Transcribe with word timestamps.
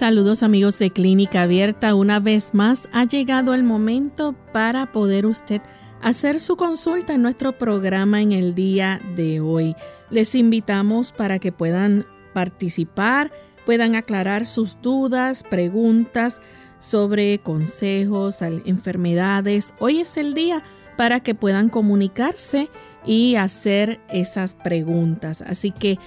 Saludos 0.00 0.42
amigos 0.42 0.78
de 0.78 0.90
Clínica 0.90 1.42
Abierta. 1.42 1.94
Una 1.94 2.20
vez 2.20 2.54
más 2.54 2.88
ha 2.90 3.04
llegado 3.04 3.52
el 3.52 3.62
momento 3.62 4.34
para 4.50 4.92
poder 4.92 5.26
usted 5.26 5.60
hacer 6.00 6.40
su 6.40 6.56
consulta 6.56 7.12
en 7.12 7.20
nuestro 7.20 7.58
programa 7.58 8.22
en 8.22 8.32
el 8.32 8.54
día 8.54 8.98
de 9.14 9.40
hoy. 9.40 9.76
Les 10.08 10.34
invitamos 10.34 11.12
para 11.12 11.38
que 11.38 11.52
puedan 11.52 12.06
participar, 12.32 13.30
puedan 13.66 13.94
aclarar 13.94 14.46
sus 14.46 14.80
dudas, 14.80 15.42
preguntas 15.42 16.40
sobre 16.78 17.40
consejos, 17.40 18.40
enfermedades. 18.40 19.74
Hoy 19.80 20.00
es 20.00 20.16
el 20.16 20.32
día 20.32 20.64
para 20.96 21.20
que 21.20 21.34
puedan 21.34 21.68
comunicarse 21.68 22.70
y 23.04 23.34
hacer 23.34 24.00
esas 24.08 24.54
preguntas. 24.54 25.42
Así 25.42 25.72
que 25.72 25.98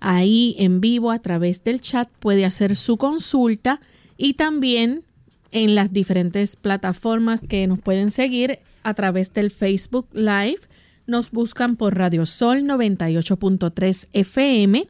Ahí 0.00 0.56
en 0.58 0.80
vivo 0.80 1.12
a 1.12 1.20
través 1.20 1.62
del 1.62 1.80
chat 1.80 2.08
puede 2.18 2.44
hacer 2.44 2.74
su 2.74 2.96
consulta 2.96 3.80
y 4.16 4.34
también 4.34 5.04
en 5.52 5.76
las 5.76 5.92
diferentes 5.92 6.56
plataformas 6.56 7.42
que 7.42 7.66
nos 7.68 7.78
pueden 7.78 8.10
seguir 8.10 8.58
a 8.82 8.94
través 8.94 9.32
del 9.34 9.52
Facebook 9.52 10.08
Live. 10.12 10.58
Nos 11.06 11.30
buscan 11.30 11.76
por 11.76 11.96
Radio 11.96 12.26
Sol 12.26 12.62
98.3 12.62 14.08
FM 14.12 14.88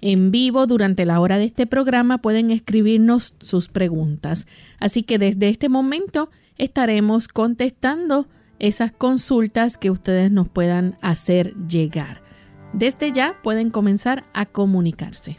en 0.00 0.30
vivo 0.30 0.66
durante 0.66 1.04
la 1.04 1.20
hora 1.20 1.38
de 1.38 1.44
este 1.44 1.66
programa 1.66 2.18
pueden 2.18 2.50
escribirnos 2.50 3.36
sus 3.40 3.68
preguntas. 3.68 4.46
Así 4.78 5.02
que 5.02 5.18
desde 5.18 5.48
este 5.48 5.68
momento 5.68 6.30
estaremos 6.56 7.28
contestando 7.28 8.26
esas 8.58 8.92
consultas 8.92 9.76
que 9.76 9.90
ustedes 9.90 10.30
nos 10.30 10.48
puedan 10.48 10.96
hacer 11.00 11.54
llegar. 11.68 12.22
Desde 12.72 13.12
ya 13.12 13.36
pueden 13.42 13.70
comenzar 13.70 14.24
a 14.34 14.46
comunicarse. 14.46 15.38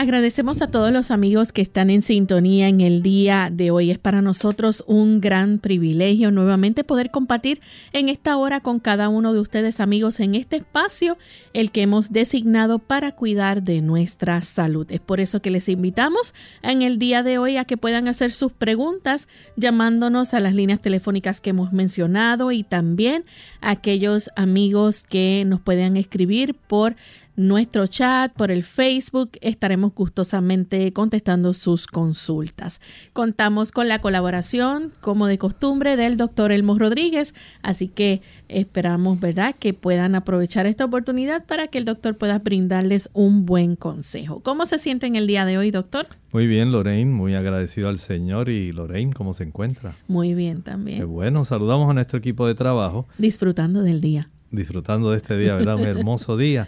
Agradecemos 0.00 0.62
a 0.62 0.70
todos 0.70 0.92
los 0.92 1.10
amigos 1.10 1.50
que 1.50 1.60
están 1.60 1.90
en 1.90 2.02
sintonía 2.02 2.68
en 2.68 2.80
el 2.80 3.02
día 3.02 3.50
de 3.52 3.72
hoy. 3.72 3.90
Es 3.90 3.98
para 3.98 4.22
nosotros 4.22 4.84
un 4.86 5.20
gran 5.20 5.58
privilegio 5.58 6.30
nuevamente 6.30 6.84
poder 6.84 7.10
compartir 7.10 7.60
en 7.92 8.08
esta 8.08 8.36
hora 8.36 8.60
con 8.60 8.78
cada 8.78 9.08
uno 9.08 9.32
de 9.32 9.40
ustedes 9.40 9.80
amigos 9.80 10.20
en 10.20 10.36
este 10.36 10.54
espacio 10.54 11.18
el 11.52 11.72
que 11.72 11.82
hemos 11.82 12.12
designado 12.12 12.78
para 12.78 13.10
cuidar 13.10 13.64
de 13.64 13.80
nuestra 13.80 14.40
salud. 14.42 14.86
Es 14.88 15.00
por 15.00 15.18
eso 15.18 15.42
que 15.42 15.50
les 15.50 15.68
invitamos 15.68 16.32
en 16.62 16.82
el 16.82 17.00
día 17.00 17.24
de 17.24 17.38
hoy 17.38 17.56
a 17.56 17.64
que 17.64 17.76
puedan 17.76 18.06
hacer 18.06 18.30
sus 18.30 18.52
preguntas 18.52 19.26
llamándonos 19.56 20.32
a 20.32 20.38
las 20.38 20.54
líneas 20.54 20.80
telefónicas 20.80 21.40
que 21.40 21.50
hemos 21.50 21.72
mencionado 21.72 22.52
y 22.52 22.62
también 22.62 23.24
a 23.60 23.70
aquellos 23.70 24.30
amigos 24.36 25.06
que 25.08 25.42
nos 25.44 25.60
puedan 25.60 25.96
escribir 25.96 26.54
por 26.54 26.94
nuestro 27.38 27.86
chat, 27.86 28.32
por 28.32 28.50
el 28.50 28.64
Facebook. 28.64 29.30
Estaremos 29.40 29.94
gustosamente 29.94 30.92
contestando 30.92 31.54
sus 31.54 31.86
consultas. 31.86 32.80
Contamos 33.12 33.70
con 33.70 33.86
la 33.86 34.00
colaboración, 34.00 34.92
como 35.00 35.28
de 35.28 35.38
costumbre, 35.38 35.96
del 35.96 36.16
doctor 36.16 36.50
Elmo 36.50 36.76
Rodríguez, 36.78 37.34
así 37.62 37.86
que 37.86 38.20
esperamos, 38.48 39.20
¿verdad?, 39.20 39.54
que 39.56 39.72
puedan 39.72 40.16
aprovechar 40.16 40.66
esta 40.66 40.84
oportunidad 40.84 41.46
para 41.46 41.68
que 41.68 41.78
el 41.78 41.84
doctor 41.84 42.16
pueda 42.16 42.40
brindarles 42.40 43.08
un 43.12 43.46
buen 43.46 43.76
consejo. 43.76 44.40
¿Cómo 44.40 44.66
se 44.66 44.80
siente 44.80 45.06
en 45.06 45.14
el 45.14 45.28
día 45.28 45.44
de 45.44 45.58
hoy, 45.58 45.70
doctor? 45.70 46.08
Muy 46.32 46.48
bien, 46.48 46.72
Lorraine, 46.72 47.12
muy 47.12 47.36
agradecido 47.36 47.88
al 47.88 48.00
Señor. 48.00 48.48
Y 48.48 48.72
Lorraine, 48.72 49.12
¿cómo 49.12 49.32
se 49.32 49.44
encuentra? 49.44 49.94
Muy 50.08 50.34
bien 50.34 50.62
también. 50.62 50.98
Qué 50.98 51.04
bueno, 51.04 51.44
saludamos 51.44 51.88
a 51.88 51.94
nuestro 51.94 52.18
equipo 52.18 52.48
de 52.48 52.56
trabajo. 52.56 53.06
Disfrutando 53.16 53.82
del 53.82 54.00
día. 54.00 54.28
Disfrutando 54.50 55.12
de 55.12 55.18
este 55.18 55.36
día, 55.38 55.54
¿verdad? 55.54 55.76
Un 55.76 55.82
hermoso 55.86 56.36
día 56.36 56.66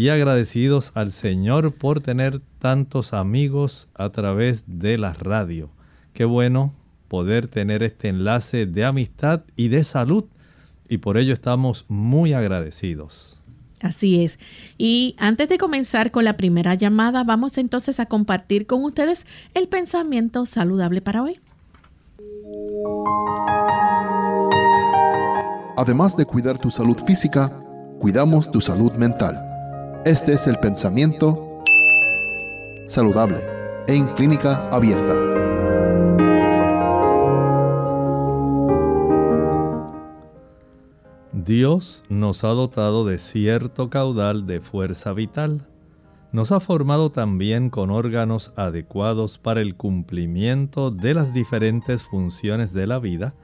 y 0.00 0.08
agradecidos 0.08 0.92
al 0.94 1.12
Señor 1.12 1.74
por 1.74 2.00
tener 2.00 2.40
tantos 2.58 3.12
amigos 3.12 3.90
a 3.92 4.08
través 4.08 4.64
de 4.66 4.96
la 4.96 5.12
radio. 5.12 5.68
Qué 6.14 6.24
bueno 6.24 6.72
poder 7.08 7.48
tener 7.48 7.82
este 7.82 8.08
enlace 8.08 8.64
de 8.64 8.86
amistad 8.86 9.42
y 9.56 9.68
de 9.68 9.84
salud 9.84 10.24
y 10.88 10.96
por 10.96 11.18
ello 11.18 11.34
estamos 11.34 11.84
muy 11.88 12.32
agradecidos. 12.32 13.42
Así 13.82 14.24
es. 14.24 14.38
Y 14.78 15.16
antes 15.18 15.50
de 15.50 15.58
comenzar 15.58 16.10
con 16.10 16.24
la 16.24 16.38
primera 16.38 16.74
llamada, 16.76 17.22
vamos 17.22 17.58
entonces 17.58 18.00
a 18.00 18.06
compartir 18.06 18.66
con 18.66 18.82
ustedes 18.84 19.26
el 19.52 19.68
pensamiento 19.68 20.46
saludable 20.46 21.02
para 21.02 21.22
hoy. 21.22 21.40
Además 25.76 26.16
de 26.16 26.24
cuidar 26.24 26.58
tu 26.58 26.70
salud 26.70 26.96
física, 27.06 27.50
cuidamos 27.98 28.50
tu 28.50 28.62
salud 28.62 28.92
mental. 28.92 29.49
Este 30.06 30.32
es 30.32 30.46
el 30.46 30.56
pensamiento 30.56 31.62
saludable 32.86 33.36
en 33.86 34.06
clínica 34.14 34.66
abierta. 34.70 35.14
Dios 41.34 42.02
nos 42.08 42.44
ha 42.44 42.48
dotado 42.48 43.04
de 43.04 43.18
cierto 43.18 43.90
caudal 43.90 44.46
de 44.46 44.62
fuerza 44.62 45.12
vital. 45.12 45.68
Nos 46.32 46.50
ha 46.50 46.60
formado 46.60 47.12
también 47.12 47.68
con 47.68 47.90
órganos 47.90 48.54
adecuados 48.56 49.36
para 49.36 49.60
el 49.60 49.74
cumplimiento 49.74 50.90
de 50.90 51.12
las 51.12 51.34
diferentes 51.34 52.04
funciones 52.04 52.72
de 52.72 52.86
la 52.86 52.98
vida 53.00 53.34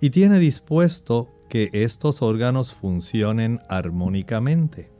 y 0.00 0.10
tiene 0.10 0.40
dispuesto 0.40 1.28
que 1.48 1.70
estos 1.72 2.20
órganos 2.20 2.74
funcionen 2.74 3.60
armónicamente. 3.68 4.99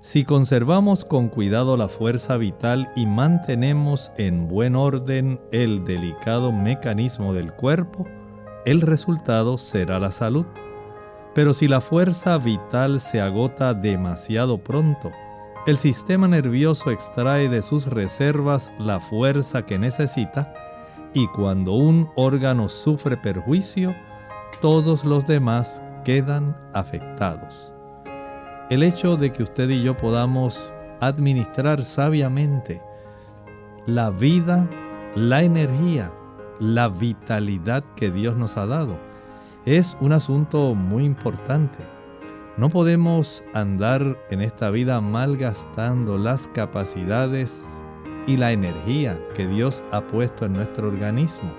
Si 0.00 0.24
conservamos 0.24 1.04
con 1.04 1.28
cuidado 1.28 1.76
la 1.76 1.88
fuerza 1.88 2.38
vital 2.38 2.90
y 2.96 3.04
mantenemos 3.04 4.10
en 4.16 4.48
buen 4.48 4.74
orden 4.74 5.38
el 5.52 5.84
delicado 5.84 6.52
mecanismo 6.52 7.34
del 7.34 7.52
cuerpo, 7.52 8.06
el 8.64 8.80
resultado 8.80 9.58
será 9.58 9.98
la 9.98 10.10
salud. 10.10 10.46
Pero 11.34 11.52
si 11.52 11.68
la 11.68 11.82
fuerza 11.82 12.38
vital 12.38 12.98
se 12.98 13.20
agota 13.20 13.74
demasiado 13.74 14.56
pronto, 14.56 15.12
el 15.66 15.76
sistema 15.76 16.26
nervioso 16.26 16.90
extrae 16.90 17.50
de 17.50 17.60
sus 17.60 17.86
reservas 17.86 18.72
la 18.78 19.00
fuerza 19.00 19.66
que 19.66 19.78
necesita 19.78 20.54
y 21.12 21.26
cuando 21.28 21.72
un 21.74 22.08
órgano 22.16 22.70
sufre 22.70 23.18
perjuicio, 23.18 23.94
todos 24.62 25.04
los 25.04 25.26
demás 25.26 25.82
quedan 26.04 26.56
afectados. 26.72 27.69
El 28.70 28.84
hecho 28.84 29.16
de 29.16 29.32
que 29.32 29.42
usted 29.42 29.68
y 29.68 29.82
yo 29.82 29.96
podamos 29.96 30.72
administrar 31.00 31.82
sabiamente 31.82 32.80
la 33.84 34.10
vida, 34.10 34.64
la 35.16 35.42
energía, 35.42 36.12
la 36.60 36.88
vitalidad 36.88 37.82
que 37.96 38.12
Dios 38.12 38.36
nos 38.36 38.56
ha 38.56 38.66
dado, 38.66 38.96
es 39.66 39.96
un 40.00 40.12
asunto 40.12 40.76
muy 40.76 41.04
importante. 41.04 41.78
No 42.56 42.68
podemos 42.68 43.42
andar 43.54 44.16
en 44.30 44.40
esta 44.40 44.70
vida 44.70 45.00
malgastando 45.00 46.16
las 46.16 46.46
capacidades 46.54 47.82
y 48.28 48.36
la 48.36 48.52
energía 48.52 49.18
que 49.34 49.48
Dios 49.48 49.82
ha 49.90 50.00
puesto 50.00 50.46
en 50.46 50.52
nuestro 50.52 50.86
organismo. 50.86 51.50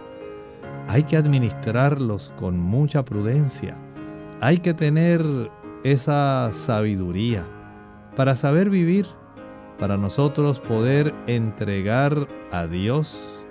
Hay 0.87 1.03
que 1.03 1.17
administrarlos 1.17 2.31
con 2.39 2.57
mucha 2.57 3.03
prudencia. 3.03 3.75
Hay 4.39 4.59
que 4.59 4.73
tener 4.73 5.21
esa 5.83 6.51
sabiduría 6.51 7.43
para 8.15 8.35
saber 8.35 8.69
vivir, 8.69 9.07
para 9.79 9.97
nosotros 9.97 10.59
poder 10.59 11.13
entregar 11.27 12.27
a 12.51 12.67
Dios 12.67 13.45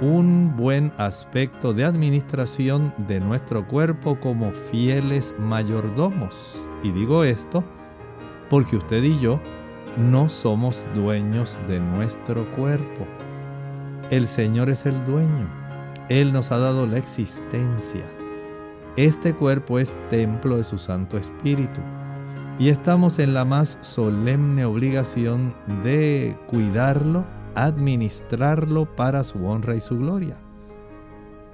un 0.00 0.56
buen 0.56 0.92
aspecto 0.98 1.72
de 1.72 1.84
administración 1.84 2.92
de 3.06 3.20
nuestro 3.20 3.66
cuerpo 3.68 4.18
como 4.18 4.50
fieles 4.52 5.34
mayordomos. 5.38 6.60
Y 6.82 6.90
digo 6.90 7.22
esto 7.24 7.62
porque 8.50 8.76
usted 8.76 9.02
y 9.02 9.18
yo 9.20 9.40
no 9.96 10.28
somos 10.28 10.84
dueños 10.94 11.56
de 11.68 11.78
nuestro 11.78 12.50
cuerpo. 12.52 13.06
El 14.10 14.26
Señor 14.26 14.70
es 14.70 14.86
el 14.86 15.04
dueño. 15.04 15.48
Él 16.08 16.32
nos 16.32 16.50
ha 16.50 16.58
dado 16.58 16.86
la 16.86 16.98
existencia. 16.98 18.04
Este 18.96 19.32
cuerpo 19.32 19.78
es 19.78 19.96
templo 20.10 20.58
de 20.58 20.64
su 20.64 20.76
Santo 20.76 21.16
Espíritu. 21.16 21.80
Y 22.58 22.68
estamos 22.68 23.18
en 23.18 23.32
la 23.32 23.46
más 23.46 23.78
solemne 23.80 24.66
obligación 24.66 25.54
de 25.82 26.36
cuidarlo, 26.46 27.24
administrarlo 27.54 28.84
para 28.84 29.24
su 29.24 29.46
honra 29.46 29.76
y 29.76 29.80
su 29.80 29.96
gloria. 29.98 30.36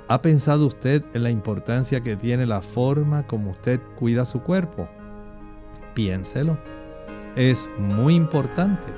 ¿Ha 0.09 0.21
pensado 0.21 0.67
usted 0.67 1.05
en 1.15 1.23
la 1.23 1.31
importancia 1.31 2.01
que 2.01 2.17
tiene 2.17 2.45
la 2.45 2.61
forma 2.61 3.25
como 3.29 3.53
usted 3.53 3.79
cuida 3.97 4.25
su 4.25 4.41
cuerpo? 4.41 4.89
Piénselo. 5.95 6.59
Es 7.37 7.71
muy 7.79 8.17
importante. 8.17 8.93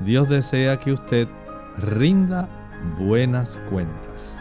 Dios 0.00 0.30
desea 0.30 0.78
que 0.78 0.94
usted 0.94 1.28
rinda 1.76 2.48
buenas 2.98 3.58
cuentas. 3.68 4.39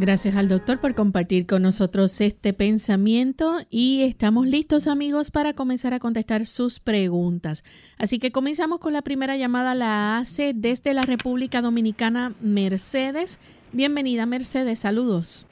Gracias 0.00 0.34
al 0.34 0.48
doctor 0.48 0.80
por 0.80 0.94
compartir 0.94 1.46
con 1.46 1.60
nosotros 1.60 2.22
este 2.22 2.54
pensamiento 2.54 3.56
y 3.68 4.00
estamos 4.00 4.46
listos 4.46 4.86
amigos 4.86 5.30
para 5.30 5.52
comenzar 5.52 5.92
a 5.92 5.98
contestar 5.98 6.46
sus 6.46 6.80
preguntas. 6.80 7.64
Así 7.98 8.18
que 8.18 8.32
comenzamos 8.32 8.78
con 8.78 8.94
la 8.94 9.02
primera 9.02 9.36
llamada, 9.36 9.74
la 9.74 10.16
hace 10.16 10.54
desde 10.54 10.94
la 10.94 11.02
República 11.02 11.60
Dominicana 11.60 12.32
Mercedes. 12.40 13.40
Bienvenida 13.72 14.24
Mercedes, 14.24 14.78
saludos. 14.78 15.46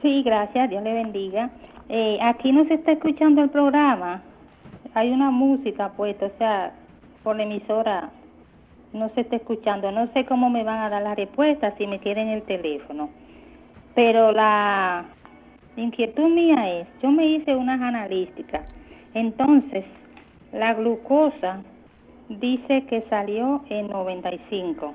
Sí, 0.00 0.22
gracias, 0.22 0.70
Dios 0.70 0.84
le 0.84 0.92
bendiga. 0.92 1.50
Eh, 1.88 2.18
aquí 2.22 2.52
no 2.52 2.66
se 2.66 2.74
está 2.74 2.92
escuchando 2.92 3.42
el 3.42 3.50
programa, 3.50 4.22
hay 4.94 5.10
una 5.10 5.32
música 5.32 5.88
puesta, 5.94 6.26
o 6.26 6.38
sea, 6.38 6.72
por 7.24 7.34
la 7.34 7.42
emisora 7.42 8.10
no 8.92 9.10
se 9.16 9.22
está 9.22 9.34
escuchando. 9.34 9.90
No 9.90 10.06
sé 10.12 10.24
cómo 10.24 10.50
me 10.50 10.62
van 10.62 10.78
a 10.84 10.88
dar 10.88 11.02
la 11.02 11.16
respuesta 11.16 11.74
si 11.78 11.88
me 11.88 11.98
quieren 11.98 12.28
el 12.28 12.42
teléfono. 12.42 13.10
Pero 13.94 14.32
la 14.32 15.04
inquietud 15.76 16.28
mía 16.28 16.80
es, 16.80 16.88
yo 17.02 17.10
me 17.10 17.26
hice 17.26 17.56
unas 17.56 17.80
analíticas, 17.80 18.62
entonces 19.14 19.84
la 20.52 20.74
glucosa 20.74 21.62
dice 22.28 22.84
que 22.86 23.02
salió 23.10 23.62
en 23.68 23.88
95. 23.88 24.94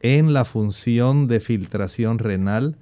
en 0.00 0.32
la 0.32 0.46
función 0.46 1.28
de 1.28 1.40
filtración 1.40 2.18
renal, 2.18 2.78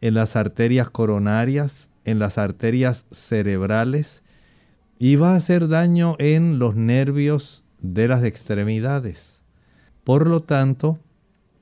en 0.00 0.14
las 0.14 0.34
arterias 0.34 0.90
coronarias, 0.90 1.90
en 2.04 2.18
las 2.18 2.38
arterias 2.38 3.06
cerebrales 3.12 4.22
y 4.98 5.16
va 5.16 5.34
a 5.34 5.36
hacer 5.36 5.68
daño 5.68 6.16
en 6.18 6.58
los 6.58 6.74
nervios 6.74 7.64
de 7.82 8.08
las 8.08 8.24
extremidades. 8.24 9.42
Por 10.04 10.26
lo 10.26 10.40
tanto, 10.40 10.98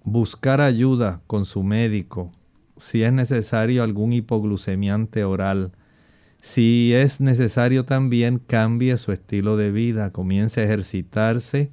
buscar 0.04 0.60
ayuda 0.60 1.20
con 1.26 1.44
su 1.44 1.62
médico, 1.62 2.30
si 2.76 3.02
es 3.02 3.12
necesario 3.12 3.82
algún 3.82 4.12
hipoglucemiante 4.12 5.24
oral, 5.24 5.72
si 6.40 6.94
es 6.94 7.20
necesario 7.20 7.84
también 7.84 8.38
cambie 8.38 8.96
su 8.98 9.12
estilo 9.12 9.56
de 9.56 9.72
vida, 9.72 10.12
comience 10.12 10.60
a 10.60 10.64
ejercitarse, 10.64 11.72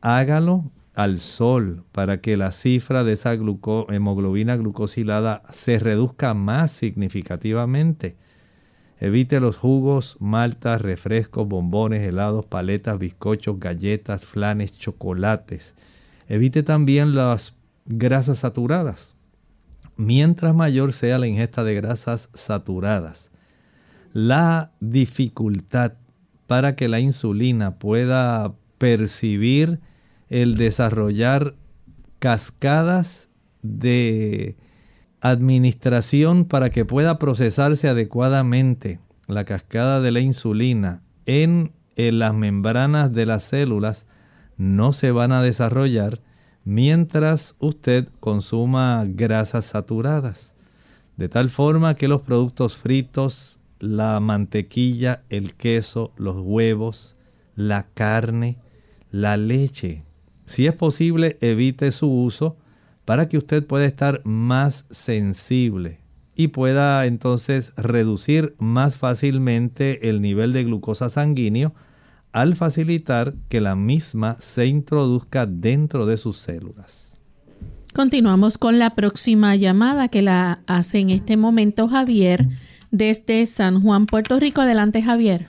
hágalo 0.00 0.70
al 0.94 1.20
sol 1.20 1.84
para 1.92 2.22
que 2.22 2.38
la 2.38 2.52
cifra 2.52 3.04
de 3.04 3.12
esa 3.12 3.34
hemoglobina 3.34 4.56
glucosilada 4.56 5.42
se 5.52 5.78
reduzca 5.78 6.32
más 6.32 6.70
significativamente. 6.70 8.16
Evite 8.98 9.40
los 9.40 9.56
jugos, 9.56 10.16
maltas, 10.20 10.80
refrescos, 10.80 11.46
bombones, 11.46 12.06
helados, 12.06 12.46
paletas, 12.46 12.98
bizcochos, 12.98 13.60
galletas, 13.60 14.24
flanes, 14.24 14.76
chocolates. 14.76 15.74
Evite 16.28 16.62
también 16.62 17.14
las 17.14 17.56
grasas 17.84 18.38
saturadas. 18.38 19.14
Mientras 19.96 20.54
mayor 20.54 20.92
sea 20.92 21.18
la 21.18 21.26
ingesta 21.26 21.62
de 21.62 21.74
grasas 21.74 22.30
saturadas, 22.32 23.30
la 24.12 24.72
dificultad 24.80 25.94
para 26.46 26.74
que 26.74 26.88
la 26.88 27.00
insulina 27.00 27.78
pueda 27.78 28.54
percibir 28.78 29.80
el 30.28 30.56
desarrollar 30.56 31.54
cascadas 32.18 33.28
de 33.62 34.56
administración 35.30 36.44
para 36.44 36.70
que 36.70 36.84
pueda 36.84 37.18
procesarse 37.18 37.88
adecuadamente 37.88 39.00
la 39.26 39.44
cascada 39.44 40.00
de 40.00 40.10
la 40.10 40.20
insulina 40.20 41.02
en 41.26 41.72
las 41.96 42.34
membranas 42.34 43.12
de 43.12 43.26
las 43.26 43.42
células 43.44 44.06
no 44.56 44.92
se 44.92 45.10
van 45.10 45.32
a 45.32 45.42
desarrollar 45.42 46.20
mientras 46.64 47.54
usted 47.58 48.08
consuma 48.20 49.04
grasas 49.06 49.66
saturadas. 49.66 50.54
De 51.16 51.28
tal 51.28 51.50
forma 51.50 51.94
que 51.94 52.08
los 52.08 52.22
productos 52.22 52.76
fritos, 52.76 53.58
la 53.78 54.20
mantequilla, 54.20 55.22
el 55.30 55.54
queso, 55.54 56.12
los 56.16 56.36
huevos, 56.38 57.16
la 57.54 57.84
carne, 57.94 58.58
la 59.10 59.36
leche, 59.36 60.04
si 60.44 60.66
es 60.66 60.74
posible 60.74 61.38
evite 61.40 61.90
su 61.90 62.10
uso 62.10 62.56
para 63.06 63.28
que 63.28 63.38
usted 63.38 63.66
pueda 63.66 63.86
estar 63.86 64.20
más 64.24 64.84
sensible 64.90 66.00
y 66.34 66.48
pueda 66.48 67.06
entonces 67.06 67.72
reducir 67.76 68.54
más 68.58 68.98
fácilmente 68.98 70.10
el 70.10 70.20
nivel 70.20 70.52
de 70.52 70.64
glucosa 70.64 71.08
sanguíneo 71.08 71.72
al 72.32 72.56
facilitar 72.56 73.32
que 73.48 73.62
la 73.62 73.74
misma 73.74 74.36
se 74.38 74.66
introduzca 74.66 75.46
dentro 75.46 76.04
de 76.04 76.18
sus 76.18 76.36
células. 76.36 77.18
Continuamos 77.94 78.58
con 78.58 78.78
la 78.78 78.90
próxima 78.90 79.56
llamada 79.56 80.08
que 80.08 80.20
la 80.20 80.58
hace 80.66 80.98
en 80.98 81.08
este 81.08 81.38
momento 81.38 81.88
Javier 81.88 82.44
desde 82.90 83.46
San 83.46 83.80
Juan, 83.80 84.04
Puerto 84.04 84.38
Rico. 84.38 84.60
Adelante, 84.60 85.00
Javier. 85.00 85.48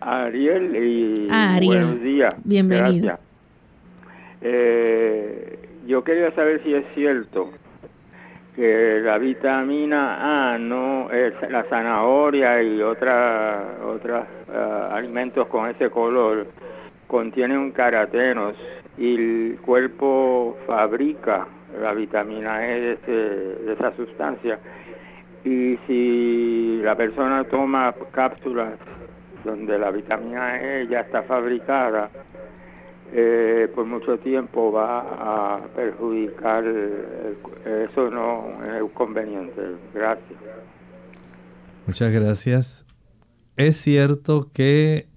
Ariel 0.00 0.76
y 0.76 1.26
ah, 1.28 1.58
buenos 1.60 2.00
días. 2.00 2.34
Bienvenido. 2.44 3.18
Eh, 4.42 5.58
yo 5.86 6.02
quería 6.04 6.30
saber 6.32 6.62
si 6.62 6.74
es 6.74 6.84
cierto 6.94 7.50
que 8.54 9.00
la 9.02 9.18
vitamina 9.18 10.52
A 10.54 10.58
no 10.58 11.10
es 11.10 11.34
la 11.50 11.64
zanahoria 11.64 12.62
y 12.62 12.80
otras 12.80 13.80
otros 13.84 14.24
eh, 14.48 14.88
alimentos 14.90 15.46
con 15.48 15.68
ese 15.68 15.90
color 15.90 16.46
contienen 17.06 17.70
caratenos 17.72 18.54
y 18.98 19.14
el 19.14 19.58
cuerpo 19.60 20.56
fabrica 20.66 21.46
la 21.80 21.92
vitamina 21.92 22.66
E 22.66 22.98
de, 23.06 23.72
esa 23.74 23.94
sustancia. 23.94 24.58
Y 25.44 25.78
si 25.86 26.80
la 26.82 26.96
persona 26.96 27.44
toma 27.44 27.94
cápsulas 28.10 28.72
donde 29.44 29.78
la 29.78 29.90
vitamina 29.90 30.60
E 30.60 30.86
ya 30.88 31.00
está 31.00 31.22
fabricada 31.22 32.10
eh, 33.12 33.70
por 33.74 33.84
mucho 33.84 34.18
tiempo 34.18 34.72
va 34.72 35.56
a 35.56 35.66
perjudicar, 35.74 36.64
eso 36.64 38.10
no 38.10 38.52
es 38.62 38.92
conveniente. 38.92 39.62
Gracias. 39.94 40.38
Muchas 41.86 42.12
gracias. 42.12 42.86
Es 43.56 43.76
cierto 43.76 44.50
que 44.52 45.08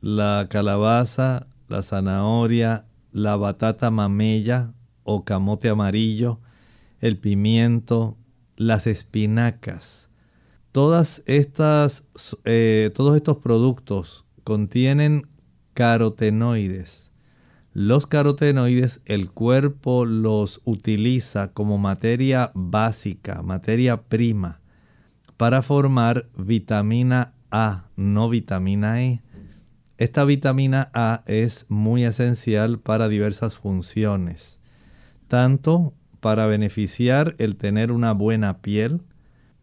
la 0.00 0.46
calabaza, 0.48 1.46
la 1.68 1.82
zanahoria, 1.82 2.86
la 3.12 3.36
batata 3.36 3.90
mamella 3.90 4.72
o 5.04 5.24
camote 5.24 5.68
amarillo, 5.68 6.40
el 7.00 7.18
pimiento, 7.18 8.16
las 8.56 8.86
espinacas, 8.86 10.08
todas 10.72 11.22
estas, 11.26 12.04
eh, 12.44 12.90
todos 12.94 13.16
estos 13.16 13.38
productos 13.38 14.24
contienen 14.44 15.26
carotenoides 15.74 17.11
los 17.74 18.06
carotenoides 18.06 19.00
el 19.06 19.30
cuerpo 19.30 20.04
los 20.04 20.60
utiliza 20.64 21.52
como 21.52 21.78
materia 21.78 22.50
básica, 22.54 23.42
materia 23.42 24.02
prima, 24.02 24.60
para 25.38 25.62
formar 25.62 26.28
vitamina 26.36 27.32
A, 27.50 27.86
no 27.96 28.28
vitamina 28.28 29.02
E. 29.02 29.22
Esta 29.96 30.24
vitamina 30.24 30.90
A 30.92 31.22
es 31.26 31.64
muy 31.68 32.04
esencial 32.04 32.78
para 32.78 33.08
diversas 33.08 33.56
funciones, 33.56 34.60
tanto 35.28 35.94
para 36.20 36.46
beneficiar 36.46 37.34
el 37.38 37.56
tener 37.56 37.90
una 37.90 38.12
buena 38.12 38.58
piel, 38.58 39.00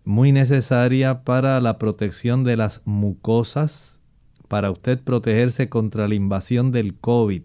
muy 0.03 0.31
necesaria 0.31 1.23
para 1.23 1.61
la 1.61 1.77
protección 1.77 2.43
de 2.43 2.57
las 2.57 2.81
mucosas, 2.85 3.99
para 4.47 4.71
usted 4.71 4.99
protegerse 4.99 5.69
contra 5.69 6.07
la 6.07 6.15
invasión 6.15 6.71
del 6.71 6.95
COVID, 6.95 7.43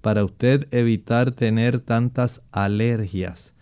para 0.00 0.24
usted 0.24 0.66
evitar 0.70 1.32
tener 1.32 1.80
tantas 1.80 2.42
alergias. 2.52 3.54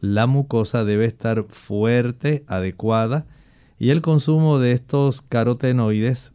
La 0.00 0.26
mucosa 0.26 0.84
debe 0.84 1.06
estar 1.06 1.44
fuerte, 1.48 2.44
adecuada, 2.46 3.26
y 3.78 3.90
el 3.90 4.00
consumo 4.00 4.58
de 4.58 4.72
estos 4.72 5.22
carotenoides 5.22 6.32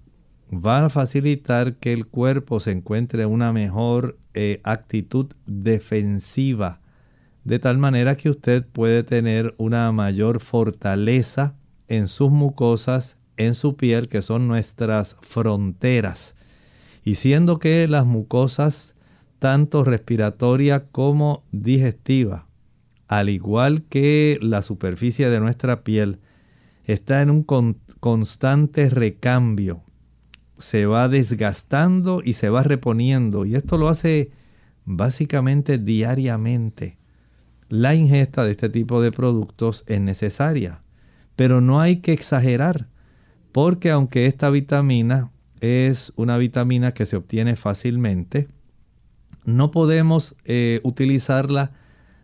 va 0.53 0.85
a 0.85 0.89
facilitar 0.89 1.75
que 1.75 1.93
el 1.93 2.05
cuerpo 2.05 2.59
se 2.59 2.71
encuentre 2.71 3.23
en 3.23 3.29
una 3.29 3.51
mejor 3.51 4.17
eh, 4.33 4.62
actitud 4.63 5.27
defensiva, 5.45 6.79
de 7.43 7.59
tal 7.59 7.77
manera 7.77 8.15
que 8.15 8.29
usted 8.29 8.65
puede 8.65 9.03
tener 9.03 9.53
una 9.57 9.91
mayor 9.91 10.39
fortaleza 10.39 11.55
en 11.88 12.07
sus 12.07 12.31
mucosas, 12.31 13.17
en 13.38 13.55
su 13.55 13.75
piel, 13.75 14.07
que 14.07 14.21
son 14.21 14.47
nuestras 14.47 15.17
fronteras. 15.21 16.35
Y 17.03 17.15
siendo 17.15 17.59
que 17.59 17.88
las 17.88 18.05
mucosas 18.05 18.92
tanto 19.43 19.83
respiratoria 19.83 20.85
como 20.85 21.43
digestiva, 21.51 22.47
al 23.09 23.27
igual 23.27 23.83
que 23.83 24.38
la 24.41 24.62
superficie 24.62 25.29
de 25.29 25.41
nuestra 25.41 25.83
piel, 25.83 26.21
está 26.85 27.21
en 27.21 27.29
un 27.29 27.43
constante 28.00 28.89
recambio. 28.89 29.83
Se 30.59 30.85
va 30.85 31.09
desgastando 31.09 32.21
y 32.23 32.35
se 32.35 32.47
va 32.47 32.63
reponiendo. 32.63 33.43
Y 33.43 33.55
esto 33.55 33.77
lo 33.77 33.89
hace 33.89 34.31
básicamente 34.85 35.77
diariamente. 35.77 36.97
La 37.67 37.95
ingesta 37.95 38.45
de 38.45 38.51
este 38.51 38.69
tipo 38.69 39.01
de 39.01 39.12
productos 39.12 39.83
es 39.88 40.00
necesaria. 40.00 40.83
Pero 41.35 41.59
no 41.59 41.81
hay 41.81 41.97
que 41.97 42.13
exagerar. 42.13 42.88
Porque 43.51 43.91
aunque 43.91 44.25
esta 44.27 44.50
vitamina 44.50 45.31
es 45.59 46.13
una 46.15 46.38
vitamina 46.38 46.93
que 46.93 47.05
se 47.05 47.17
obtiene 47.17 47.57
fácilmente, 47.57 48.47
no 49.45 49.71
podemos 49.71 50.35
eh, 50.45 50.79
utilizarla 50.83 51.71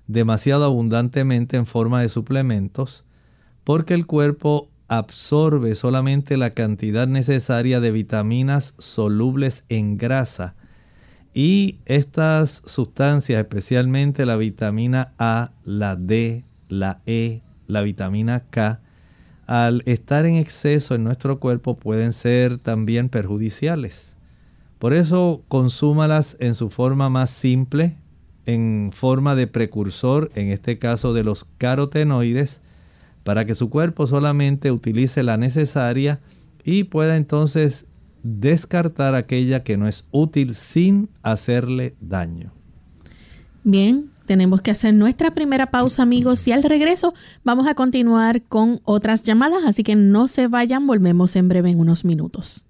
demasiado 0.08 0.66
abundantemente 0.66 1.58
en 1.58 1.66
forma 1.66 2.02
de 2.02 2.10
suplementos 2.10 3.06
porque 3.64 3.94
el 3.94 4.06
cuerpo 4.08 4.70
absorbe 4.88 5.76
solamente 5.76 6.36
la 6.36 6.56
cantidad 6.56 7.08
necesaria 7.08 7.80
de 7.80 7.92
vitaminas 7.92 8.74
solubles 8.80 9.64
en 9.70 9.98
grasa 9.98 10.56
y 11.34 11.78
estas 11.86 12.64
sustancias, 12.66 13.40
especialmente 13.40 14.26
la 14.26 14.36
vitamina 14.36 15.14
A, 15.20 15.52
la 15.64 15.96
D, 15.96 16.44
la 16.68 17.02
E, 17.06 17.42
la 17.68 17.82
vitamina 17.82 18.46
K, 18.50 18.82
al 19.46 19.84
estar 19.86 20.26
en 20.26 20.36
exceso 20.36 20.96
en 20.96 21.04
nuestro 21.04 21.40
cuerpo 21.40 21.78
pueden 21.78 22.14
ser 22.14 22.58
también 22.58 23.10
perjudiciales. 23.10 24.16
Por 24.80 24.94
eso 24.94 25.44
consúmalas 25.50 26.38
en 26.40 26.56
su 26.56 26.70
forma 26.70 27.10
más 27.10 27.30
simple, 27.30 27.98
en 28.46 28.92
forma 28.94 29.36
de 29.36 29.46
precursor, 29.46 30.32
en 30.36 30.50
este 30.52 30.80
caso 30.80 31.14
de 31.14 31.24
los 31.24 31.44
carotenoides, 31.58 32.62
para 33.24 33.46
que 33.46 33.56
su 33.56 33.70
cuerpo 33.70 34.08
solamente 34.08 34.72
utilice 34.72 35.22
la 35.22 35.36
necesaria 35.36 36.22
y 36.64 36.86
pueda 36.86 37.18
entonces 37.18 37.86
descartar 38.24 39.16
aquella 39.16 39.64
que 39.64 39.78
no 39.78 39.88
es 39.88 40.08
útil 40.12 40.56
sin 40.56 41.10
hacerle 41.24 41.96
daño. 42.00 42.54
Bien, 43.66 44.10
tenemos 44.26 44.62
que 44.62 44.72
hacer 44.72 44.94
nuestra 44.94 45.32
primera 45.32 45.72
pausa 45.72 46.04
amigos 46.04 46.48
y 46.48 46.54
al 46.54 46.64
regreso 46.64 47.14
vamos 47.44 47.68
a 47.68 47.76
continuar 47.76 48.44
con 48.44 48.80
otras 48.86 49.26
llamadas, 49.26 49.66
así 49.66 49.84
que 49.84 49.96
no 49.96 50.30
se 50.30 50.48
vayan, 50.48 50.88
volvemos 50.88 51.36
en 51.36 51.50
breve 51.50 51.70
en 51.70 51.80
unos 51.80 52.06
minutos. 52.06 52.69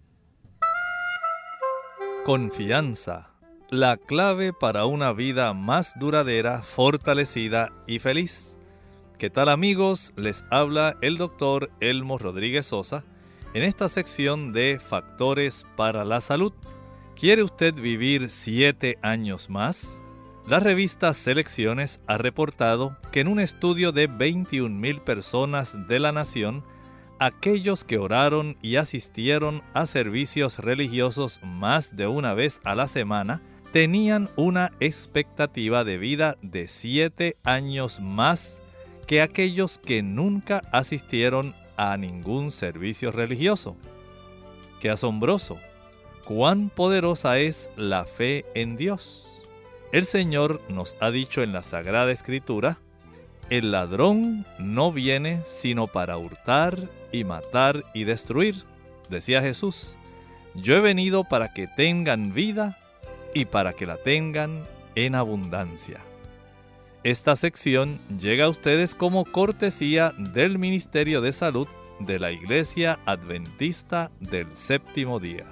Confianza, 2.30 3.32
la 3.72 3.98
clave 3.98 4.54
para 4.54 4.86
una 4.86 5.14
vida 5.14 5.52
más 5.56 5.98
duradera, 5.98 6.62
fortalecida 6.62 7.74
y 7.88 7.98
feliz. 7.98 8.56
¿Qué 9.18 9.32
tal 9.32 9.50
amigos? 9.50 10.14
Les 10.16 10.46
habla 10.52 10.96
el 11.02 11.18
doctor 11.18 11.72
Elmo 11.80 12.20
Rodríguez 12.20 12.68
Sosa 12.68 13.04
en 13.56 13.64
esta 13.64 13.90
sección 13.90 14.54
de 14.54 14.80
Factores 14.80 15.66
para 15.76 16.06
la 16.06 16.22
Salud. 16.22 16.54
¿Quiere 17.16 17.42
usted 17.42 17.74
vivir 17.74 18.30
siete 18.30 19.00
años 19.02 19.50
más? 19.50 20.00
La 20.46 20.60
revista 20.60 21.16
Selecciones 21.16 22.00
ha 22.06 22.20
reportado 22.20 22.96
que 23.12 23.22
en 23.22 23.28
un 23.28 23.40
estudio 23.40 23.92
de 23.92 24.06
21 24.06 24.70
mil 24.70 25.02
personas 25.02 25.74
de 25.88 25.98
la 25.98 26.12
nación, 26.12 26.64
aquellos 27.20 27.84
que 27.84 27.98
oraron 27.98 28.58
y 28.62 28.78
asistieron 28.78 29.62
a 29.74 29.86
servicios 29.86 30.58
religiosos 30.58 31.40
más 31.44 31.96
de 31.96 32.08
una 32.08 32.34
vez 32.34 32.62
a 32.64 32.76
la 32.76 32.88
semana 32.88 33.42
tenían 33.72 34.30
una 34.36 34.72
expectativa 34.80 35.84
de 35.84 35.98
vida 35.98 36.38
de 36.42 36.68
siete 36.68 37.36
años 37.44 38.00
más 38.00 38.58
que 39.06 39.22
aquellos 39.22 39.78
que 39.80 40.02
nunca 40.02 40.62
asistieron 40.72 41.54
a 41.78 41.96
ningún 41.98 42.52
servicio 42.52 43.12
religioso. 43.12 43.76
Qué 44.80 44.90
asombroso. 44.90 45.58
cuán 46.26 46.70
poderosa 46.70 47.40
es 47.40 47.72
la 47.76 48.06
fe 48.06 48.46
en 48.54 48.78
Dios. 48.78 49.28
El 49.92 50.06
Señor 50.06 50.62
nos 50.70 50.96
ha 51.00 51.10
dicho 51.10 51.42
en 51.42 51.54
la 51.54 51.64
Sagrada 51.64 52.12
Escritura, 52.12 52.78
el 53.50 53.72
ladrón 53.72 54.46
no 54.58 54.92
viene 54.92 55.42
sino 55.46 55.88
para 55.88 56.18
hurtar 56.18 56.78
y 57.12 57.24
matar 57.24 57.84
y 57.94 58.04
destruir, 58.04 58.64
decía 59.10 59.42
Jesús. 59.42 59.96
Yo 60.56 60.76
he 60.76 60.82
venido 60.82 61.24
para 61.24 61.54
que 61.54 61.68
tengan 61.68 62.34
vida 62.34 62.78
y 63.34 63.46
para 63.46 63.74
que 63.74 63.86
la 63.86 63.98
tengan 63.98 64.64
en 64.96 65.16
abundancia. 65.16 66.00
Esta 67.04 67.36
sección 67.36 68.00
llega 68.20 68.46
a 68.46 68.50
ustedes 68.50 68.94
como 68.94 69.26
cortesía 69.26 70.14
del 70.18 70.60
Ministerio 70.60 71.22
de 71.22 71.32
Salud 71.32 71.68
de 72.00 72.20
la 72.20 72.32
Iglesia 72.32 73.00
Adventista 73.06 74.12
del 74.20 74.48
Séptimo 74.56 75.20
Día. 75.20 75.46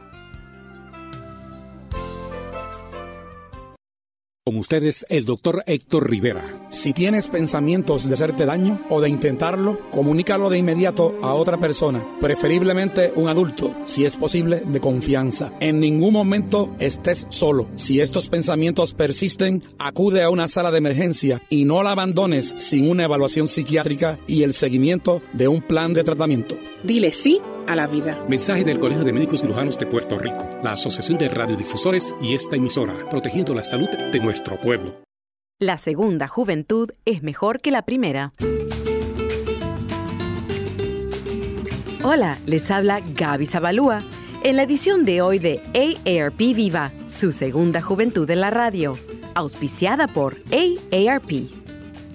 Con 4.48 4.56
ustedes, 4.56 5.06
el 5.10 5.26
doctor 5.26 5.62
Héctor 5.68 6.10
Rivera. 6.10 6.70
Si 6.70 6.94
tienes 6.94 7.28
pensamientos 7.28 8.08
de 8.08 8.14
hacerte 8.14 8.46
daño 8.46 8.80
o 8.90 9.02
de 9.02 9.10
intentarlo, 9.10 9.78
comunícalo 9.92 10.50
de 10.50 10.58
inmediato 10.58 11.20
a 11.22 11.34
otra 11.34 11.58
persona, 11.58 12.02
preferiblemente 12.22 13.12
un 13.18 13.28
adulto, 13.28 13.76
si 13.88 14.06
es 14.06 14.16
posible, 14.16 14.64
de 14.66 14.80
confianza. 14.80 15.52
En 15.60 15.82
ningún 15.82 16.14
momento 16.14 16.74
estés 16.80 17.28
solo. 17.28 17.68
Si 17.76 18.00
estos 18.00 18.30
pensamientos 18.30 18.94
persisten, 18.94 19.66
acude 19.80 20.24
a 20.24 20.30
una 20.30 20.48
sala 20.48 20.72
de 20.72 20.78
emergencia 20.78 21.42
y 21.50 21.66
no 21.66 21.84
la 21.84 21.92
abandones 21.92 22.56
sin 22.56 22.90
una 22.90 23.04
evaluación 23.04 23.50
psiquiátrica 23.50 24.18
y 24.28 24.44
el 24.44 24.54
seguimiento 24.54 25.22
de 25.34 25.50
un 25.50 25.62
plan 25.62 25.92
de 25.92 26.06
tratamiento. 26.06 26.58
Dile 26.86 27.12
sí 27.12 27.42
a 27.68 27.76
la 27.76 27.88
vida. 27.88 28.18
Mensaje 28.28 28.64
del 28.64 28.80
Colegio 28.80 29.04
de 29.04 29.14
Médicos 29.14 29.42
Cirujanos 29.42 29.78
de 29.78 29.86
Puerto 29.86 30.18
Rico, 30.18 30.50
la 30.64 30.72
Asociación 30.74 31.18
de 31.18 31.30
Radiodifusores 31.30 32.16
y 32.22 32.34
esta 32.34 32.56
emisora, 32.56 32.96
protegiendo 33.10 33.54
la 33.54 33.64
salud 33.64 33.90
de 33.90 34.20
nuestro 34.20 34.60
pueblo. 34.60 34.96
La 35.60 35.78
segunda 35.78 36.28
juventud 36.28 36.92
es 37.06 37.24
mejor 37.24 37.62
que 37.62 37.72
la 37.72 37.84
primera. 37.84 38.32
Hola, 42.04 42.40
les 42.46 42.70
habla 42.72 43.02
Gaby 43.02 43.46
Zabalúa 43.48 44.00
en 44.44 44.56
la 44.56 44.64
edición 44.64 45.04
de 45.04 45.22
hoy 45.22 45.40
de 45.40 45.60
AARP 45.74 46.38
Viva, 46.38 46.92
su 47.08 47.32
segunda 47.32 47.82
juventud 47.82 48.30
en 48.30 48.42
la 48.42 48.50
radio, 48.50 48.98
auspiciada 49.34 50.08
por 50.08 50.38
AARP. 50.52 51.67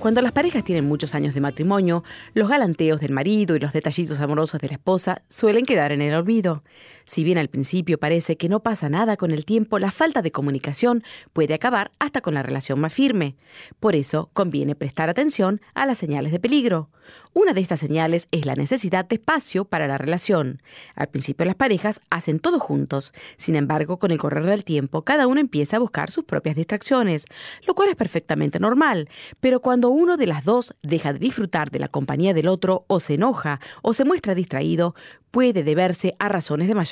Cuando 0.03 0.21
las 0.21 0.33
parejas 0.33 0.65
tienen 0.65 0.89
muchos 0.89 1.15
años 1.15 1.33
de 1.33 1.41
matrimonio, 1.41 2.03
los 2.35 2.49
galanteos 2.49 3.01
del 3.01 3.13
marido 3.13 3.55
y 3.55 3.61
los 3.61 3.73
detallitos 3.73 4.19
amorosos 4.19 4.61
de 4.61 4.67
la 4.67 4.75
esposa 4.75 5.23
suelen 5.29 5.65
quedar 5.65 5.93
en 5.93 6.03
el 6.03 6.13
olvido. 6.13 6.65
Si 7.05 7.25
bien 7.25 7.39
al 7.39 7.49
principio 7.49 7.99
parece 7.99 8.37
que 8.37 8.49
no 8.49 8.61
pasa 8.61 8.89
nada 8.89 9.17
con 9.17 9.31
el 9.31 9.45
tiempo, 9.45 9.79
la 9.79 9.91
falta 9.91 10.23
de 10.23 10.31
comunicación 10.31 11.03
puede 11.33 11.55
acabar 11.55 11.91
hasta 11.99 12.21
con 12.21 12.35
la 12.35 12.43
relación 12.43 12.81
más 12.81 12.93
firme. 12.93 13.37
Por 13.81 13.95
eso 13.95 14.31
conviene 14.33 14.75
prestar 14.75 15.09
atención 15.09 15.61
a 15.75 15.87
las 15.87 15.99
señales 15.99 16.33
de 16.33 16.41
peligro. 16.41 16.91
Una 17.35 17.55
de 17.55 17.61
estas 17.61 17.81
señales 17.81 18.29
es 18.31 18.47
la 18.47 18.55
necesidad 18.55 19.07
de 19.07 19.17
espacio 19.17 19.65
para 19.65 19.89
la 19.89 19.99
relación. 19.99 20.61
Al 20.95 21.09
principio 21.09 21.47
las 21.47 21.55
parejas 21.55 22.01
hacen 22.11 22.39
todo 22.39 22.59
juntos, 22.59 23.13
sin 23.37 23.57
embargo 23.57 23.99
con 23.99 24.11
el 24.11 24.19
correr 24.19 24.45
del 24.45 24.65
tiempo 24.65 25.03
cada 25.03 25.27
uno 25.27 25.41
empieza 25.41 25.77
a 25.77 25.81
buscar 25.81 26.11
sus 26.11 26.25
propias 26.25 26.57
distracciones, 26.57 27.27
lo 27.67 27.75
cual 27.75 27.89
es 27.89 27.97
perfectamente 27.97 28.59
normal, 28.61 29.09
pero 29.41 29.61
cuando 29.61 29.89
uno 29.89 30.17
de 30.17 30.27
las 30.27 30.45
dos 30.45 30.75
deja 30.83 31.13
de 31.13 31.19
disfrutar 31.19 31.71
de 31.71 31.79
la 31.79 31.89
compañía 31.89 32.35
del 32.35 32.49
otro 32.49 32.85
o 32.87 33.01
se 33.01 33.15
enoja 33.15 33.61
o 33.81 33.95
se 33.95 34.05
muestra 34.05 34.35
distraído, 34.35 34.95
puede 35.31 35.65
deberse 35.65 36.15
a 36.19 36.29
razones 36.29 36.69
de 36.69 36.75
mayor 36.75 36.92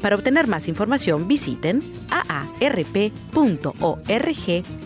Para 0.00 0.16
obtener 0.16 0.46
más 0.46 0.68
información 0.68 1.26
visiten 1.26 1.82
aarp.org 2.10 3.12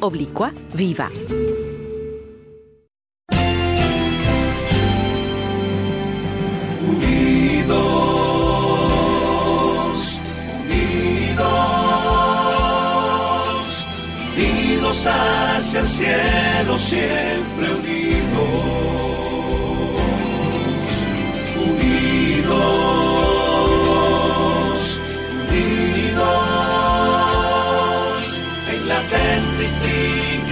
oblicua 0.00 0.52
viva. 0.74 1.10
Unidos, 9.22 10.20
unidos, 10.62 11.46
unidos 14.36 15.06
hacia 15.06 15.80
el 15.80 15.88
cielo, 15.88 16.78
siempre 16.78 17.74
unidos. 17.74 18.38
Unidos, 21.56 23.01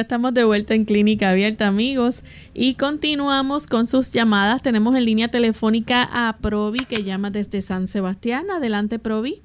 Estamos 0.00 0.32
de 0.32 0.44
vuelta 0.44 0.74
en 0.74 0.84
Clínica 0.84 1.30
Abierta, 1.30 1.66
amigos, 1.66 2.22
y 2.54 2.74
continuamos 2.74 3.66
con 3.66 3.86
sus 3.86 4.12
llamadas. 4.12 4.62
Tenemos 4.62 4.94
en 4.94 5.04
línea 5.04 5.28
telefónica 5.28 6.08
a 6.12 6.36
Provi, 6.38 6.84
que 6.84 7.02
llama 7.02 7.30
desde 7.30 7.60
San 7.60 7.86
Sebastián. 7.88 8.50
Adelante, 8.50 8.98
Provi. 8.98 9.42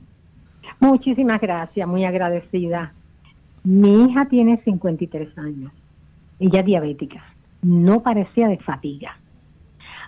Muchísimas 0.79 1.41
gracias, 1.41 1.87
muy 1.87 2.05
agradecida. 2.05 2.93
Mi 3.63 4.05
hija 4.05 4.25
tiene 4.25 4.61
53 4.63 5.37
años. 5.37 5.71
Ella 6.39 6.59
es 6.59 6.65
diabética. 6.65 7.23
No 7.61 8.03
parecía 8.03 8.47
de 8.47 8.57
fatiga. 8.57 9.17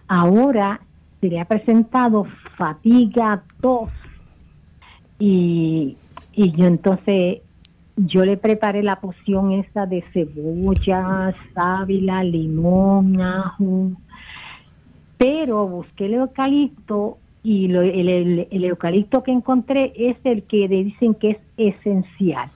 Ahora 0.07 0.81
se 1.21 1.29
le 1.29 1.39
ha 1.39 1.45
presentado 1.45 2.27
fatiga, 2.57 3.43
tos. 3.61 3.89
Y, 5.17 5.97
y 6.33 6.51
yo 6.51 6.67
entonces 6.67 7.41
yo 7.97 8.25
le 8.25 8.37
preparé 8.37 8.83
la 8.83 8.99
poción 8.99 9.53
esa 9.53 9.85
de 9.85 10.03
cebolla, 10.13 11.33
sábila, 11.53 12.23
limón, 12.23 13.21
ajo, 13.21 13.91
pero 15.17 15.67
busqué 15.67 16.05
el 16.05 16.15
eucalipto 16.15 17.17
y 17.41 17.65
el, 17.65 18.47
eucalipto 18.51 19.23
que 19.23 19.31
encontré 19.31 19.93
es 19.95 20.17
el 20.23 20.43
que 20.43 20.67
dicen 20.67 21.13
que 21.13 21.31
es 21.31 21.37
esencial. 21.57 22.49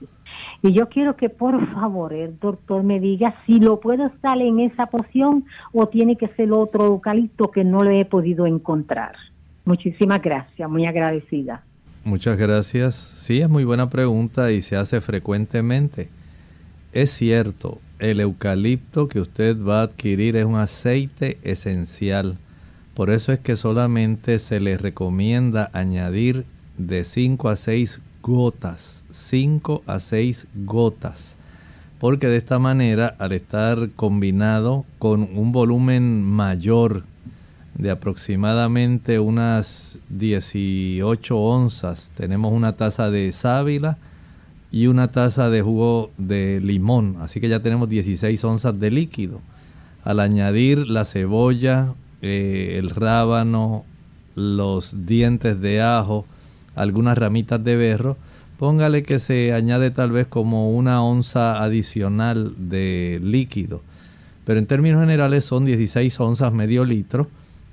Y 0.62 0.74
yo 0.74 0.90
quiero 0.90 1.16
que 1.16 1.30
por 1.30 1.74
favor 1.74 2.12
el 2.12 2.38
doctor 2.40 2.84
me 2.84 3.00
diga 3.00 3.36
si 3.46 3.60
lo 3.60 3.80
puedo 3.80 4.08
estar 4.08 4.42
en 4.42 4.60
esa 4.60 4.88
poción 4.88 5.46
o 5.74 5.88
tiene 5.88 6.16
que 6.16 6.28
ser 6.30 6.52
otro 6.52 6.86
eucalipto 6.86 7.52
que 7.52 7.64
no 7.64 7.84
lo 7.84 7.92
he 7.92 8.04
podido 8.04 8.46
encontrar. 8.46 9.16
Muchísimas 9.64 10.22
gracias, 10.22 10.70
muy 10.70 10.86
agradecida. 10.86 11.64
Muchas 12.04 12.38
gracias. 12.38 12.96
Sí, 12.96 13.42
es 13.42 13.50
muy 13.50 13.66
buena 13.66 13.90
pregunta 13.90 14.52
y 14.52 14.62
se 14.62 14.78
hace 14.78 15.02
frecuentemente. 15.02 16.10
Es 16.94 17.12
cierto, 17.12 17.80
el 18.00 18.22
eucalipto 18.22 19.10
que 19.10 19.20
usted 19.20 19.62
va 19.62 19.82
a 19.82 19.84
adquirir 19.84 20.38
es 20.38 20.46
un 20.46 20.56
aceite 20.56 21.38
esencial. 21.44 22.38
Por 22.96 23.10
eso 23.10 23.34
es 23.34 23.40
que 23.40 23.56
solamente 23.56 24.40
se 24.40 24.60
le 24.60 24.78
recomienda 24.78 25.70
añadir 25.74 26.46
de 26.78 27.04
5 27.04 27.50
a 27.50 27.56
6 27.58 28.02
gotas. 28.22 29.04
5 29.12 29.84
a 29.86 30.00
6 30.00 30.48
gotas. 30.66 31.36
Porque 32.00 32.28
de 32.28 32.38
esta 32.38 32.60
manera, 32.60 33.16
al 33.20 33.34
estar 33.34 33.90
combinado 33.98 34.86
con 35.00 35.24
un 35.38 35.52
volumen 35.52 36.24
mayor 36.24 37.04
de 37.80 37.90
aproximadamente 37.90 39.18
unas 39.18 39.98
18 40.10 41.36
onzas. 41.36 42.12
Tenemos 42.16 42.54
una 42.54 42.74
taza 42.78 43.10
de 43.10 43.32
sábila, 43.32 43.98
y 44.72 44.88
una 44.88 45.10
taza 45.10 45.50
de 45.50 45.62
jugo 45.62 46.12
de 46.18 46.60
limón. 46.62 47.18
Así 47.22 47.40
que 47.40 47.50
ya 47.50 47.62
tenemos 47.62 47.90
16 47.90 48.44
onzas 48.44 48.80
de 48.80 48.92
líquido. 48.92 49.42
Al 50.04 50.20
añadir 50.20 50.88
la 50.88 51.06
cebolla, 51.06 51.94
eh, 52.22 52.76
el 52.78 52.90
rábano, 52.90 53.84
los 54.36 55.06
dientes 55.06 55.60
de 55.60 55.82
ajo, 55.82 56.26
algunas 56.76 57.18
ramitas 57.18 57.64
de 57.64 57.76
berro, 57.76 58.18
póngale 58.58 59.04
que 59.04 59.20
se 59.20 59.54
añade 59.54 59.92
tal 59.92 60.12
vez 60.12 60.28
como 60.28 60.72
una 60.72 61.02
onza 61.04 61.64
adicional 61.64 62.54
de 62.58 63.20
líquido. 63.24 63.82
Pero 64.46 64.60
en 64.60 64.68
términos 64.68 65.02
generales 65.02 65.46
son 65.46 65.66
16 65.66 66.20
onzas 66.20 66.54
medio 66.54 66.86
litro 66.86 67.28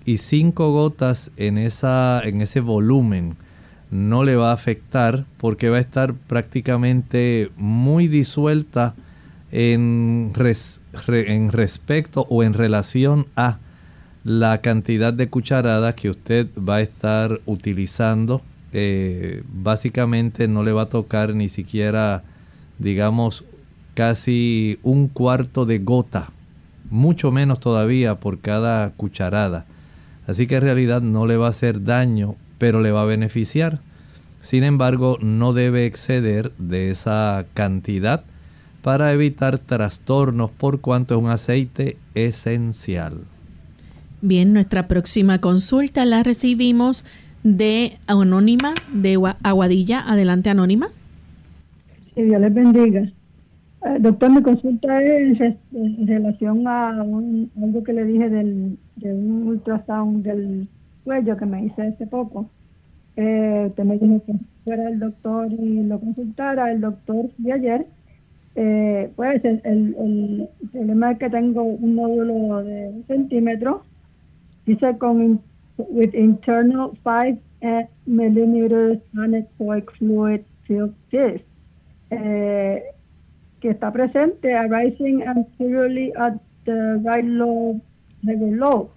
y 0.07 0.19
5 0.19 0.73
gotas 0.73 1.33
en, 1.37 1.59
esa, 1.59 2.23
en 2.23 2.41
ese 2.41 2.61
volumen 2.61 3.37
no 3.91 4.25
le 4.25 4.37
va 4.37 4.51
a 4.51 4.55
afectar 4.55 5.25
porque 5.37 5.69
va 5.69 5.79
a 5.79 5.81
estar 5.81 6.15
prácticamente 6.15 7.51
muy 7.57 8.07
disuelta 8.07 8.95
en, 9.51 10.33
en 11.09 11.53
respecto 11.53 12.27
o 12.31 12.45
en 12.45 12.55
relación 12.55 13.27
a 13.37 13.59
la 14.25 14.61
cantidad 14.61 15.13
de 15.13 15.29
cucharadas 15.29 15.95
que 15.95 16.11
usted 16.11 16.49
va 16.57 16.77
a 16.77 16.83
estar 16.83 17.41
utilizando. 17.45 18.43
Eh, 18.73 19.43
básicamente 19.49 20.49
no 20.49 20.63
le 20.63 20.73
va 20.73 20.83
a 20.83 20.89
tocar 20.89 21.35
ni 21.35 21.49
siquiera, 21.49 22.23
digamos, 22.79 23.45
casi 23.95 24.79
un 24.83 25.09
cuarto 25.09 25.65
de 25.65 25.79
gota, 25.79 26.31
mucho 26.91 27.33
menos 27.33 27.59
todavía 27.59 28.17
por 28.17 28.39
cada 28.39 28.91
cucharada. 28.91 29.65
Así 30.27 30.47
que 30.47 30.57
en 30.57 30.63
realidad 30.63 31.03
no 31.03 31.27
le 31.27 31.37
va 31.37 31.47
a 31.47 31.51
hacer 31.51 31.85
daño, 31.85 32.35
pero 32.59 32.81
le 32.81 32.91
va 32.91 33.03
a 33.03 33.07
beneficiar. 33.07 33.81
Sin 34.41 34.65
embargo, 34.65 35.19
no 35.21 35.53
debe 35.53 35.87
exceder 35.87 36.53
de 36.59 36.91
esa 36.91 37.47
cantidad 37.55 38.25
para 38.83 39.13
evitar 39.13 39.59
trastornos 39.59 40.51
por 40.51 40.81
cuanto 40.81 41.17
es 41.17 41.21
un 41.21 41.31
aceite 41.31 41.97
esencial. 42.15 43.23
Bien, 44.23 44.53
nuestra 44.53 44.89
próxima 44.89 45.41
consulta 45.41 46.05
la 46.05 46.23
recibimos 46.23 47.05
de 47.43 47.99
Anónima, 48.07 48.75
de 48.93 49.19
Aguadilla. 49.43 50.01
Adelante, 50.01 50.51
Anónima. 50.51 50.89
Que 52.15 52.25
Dios 52.25 52.41
les 52.41 52.55
bendiga. 52.55 53.01
Eh, 53.03 53.99
doctor, 54.01 54.31
mi 54.31 54.43
consulta 54.43 55.03
es 55.03 55.41
en 55.41 56.07
relación 56.07 56.67
a 56.67 56.91
algo 56.91 57.85
que 57.85 57.93
le 57.93 58.05
dije 58.05 58.29
del, 58.29 58.79
de 58.97 59.13
un 59.13 59.49
ultrasound 59.49 60.25
del 60.25 60.69
cuello 61.05 61.37
que 61.37 61.47
me 61.47 61.65
hice 61.65 61.83
hace 61.83 62.07
poco. 62.07 62.49
Eh, 63.17 63.67
usted 63.69 63.85
me 63.85 63.99
dijo 63.99 64.23
que 64.27 64.35
fuera 64.65 64.89
el 64.89 64.99
doctor 64.99 65.53
y 65.53 65.83
lo 65.85 65.99
consultara. 66.01 66.71
El 66.71 66.81
doctor 66.81 67.31
de 67.39 67.53
ayer, 67.53 67.87
eh, 68.55 69.11
pues 69.17 69.45
el, 69.45 69.61
el, 69.65 70.49
problema 70.73 71.13
es 71.13 71.19
que 71.19 71.31
tengo 71.31 71.63
un 71.63 71.95
módulo 71.95 72.63
de 72.63 72.89
un 72.89 73.05
centímetro 73.07 73.83
Dice 74.67 74.99
con 74.99 75.41
with 75.79 76.13
internal 76.15 76.99
5 77.05 77.39
millimeters 78.07 78.99
anechoic 79.17 79.91
fluid 79.97 80.43
filled 80.67 80.95
disc, 81.13 81.45
eh, 82.11 82.83
que 83.61 83.71
está 83.71 83.93
presente 83.93 84.53
arising 84.55 85.23
anteriorly 85.23 86.13
at 86.17 86.41
the 86.65 87.01
right 87.05 87.25
lobe, 87.25 87.81
lobe. 88.35 88.89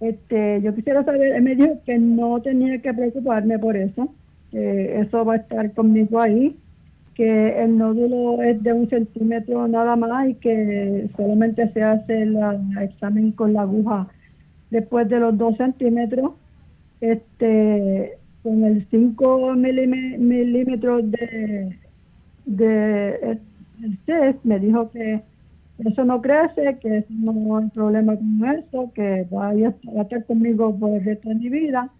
Este, 0.00 0.60
yo 0.62 0.74
quisiera 0.74 1.04
saber, 1.04 1.36
él 1.36 1.42
me 1.42 1.54
dijo 1.54 1.80
que 1.86 1.98
no 1.98 2.40
tenía 2.42 2.80
que 2.82 2.92
preocuparme 2.92 3.58
por 3.58 3.76
eso, 3.76 4.12
que 4.50 5.00
eso 5.00 5.24
va 5.24 5.34
a 5.34 5.36
estar 5.36 5.72
conmigo 5.72 6.20
ahí, 6.20 6.56
que 7.14 7.62
el 7.62 7.78
nódulo 7.78 8.42
es 8.42 8.62
de 8.62 8.74
un 8.74 8.90
centímetro 8.90 9.66
nada 9.68 9.96
más 9.96 10.28
y 10.28 10.34
que 10.34 11.08
solamente 11.16 11.72
se 11.72 11.82
hace 11.82 12.22
el 12.22 12.36
examen 12.78 13.32
con 13.32 13.54
la 13.54 13.62
aguja 13.62 14.08
después 14.70 15.08
de 15.08 15.20
los 15.20 15.36
2 15.38 15.56
centímetros, 15.56 16.32
este, 17.00 18.18
con 18.42 18.64
el 18.64 18.86
5 18.90 19.54
milímetros 19.54 21.10
de, 21.10 21.76
de 22.44 23.38
el 23.82 23.98
test, 24.06 24.44
me 24.44 24.58
dijo 24.58 24.90
que 24.90 25.22
eso 25.78 26.04
no 26.04 26.22
crece, 26.22 26.78
que 26.80 27.04
no 27.10 27.56
hay 27.58 27.68
problema 27.68 28.16
con 28.16 28.44
eso, 28.44 28.90
que 28.94 29.26
vaya 29.30 29.74
a 29.96 30.02
estar 30.02 30.24
conmigo 30.24 30.76
por 30.78 30.90
el 30.92 31.04
resto 31.04 31.28
de 31.28 31.34
mi 31.34 31.48
vida 31.48 31.90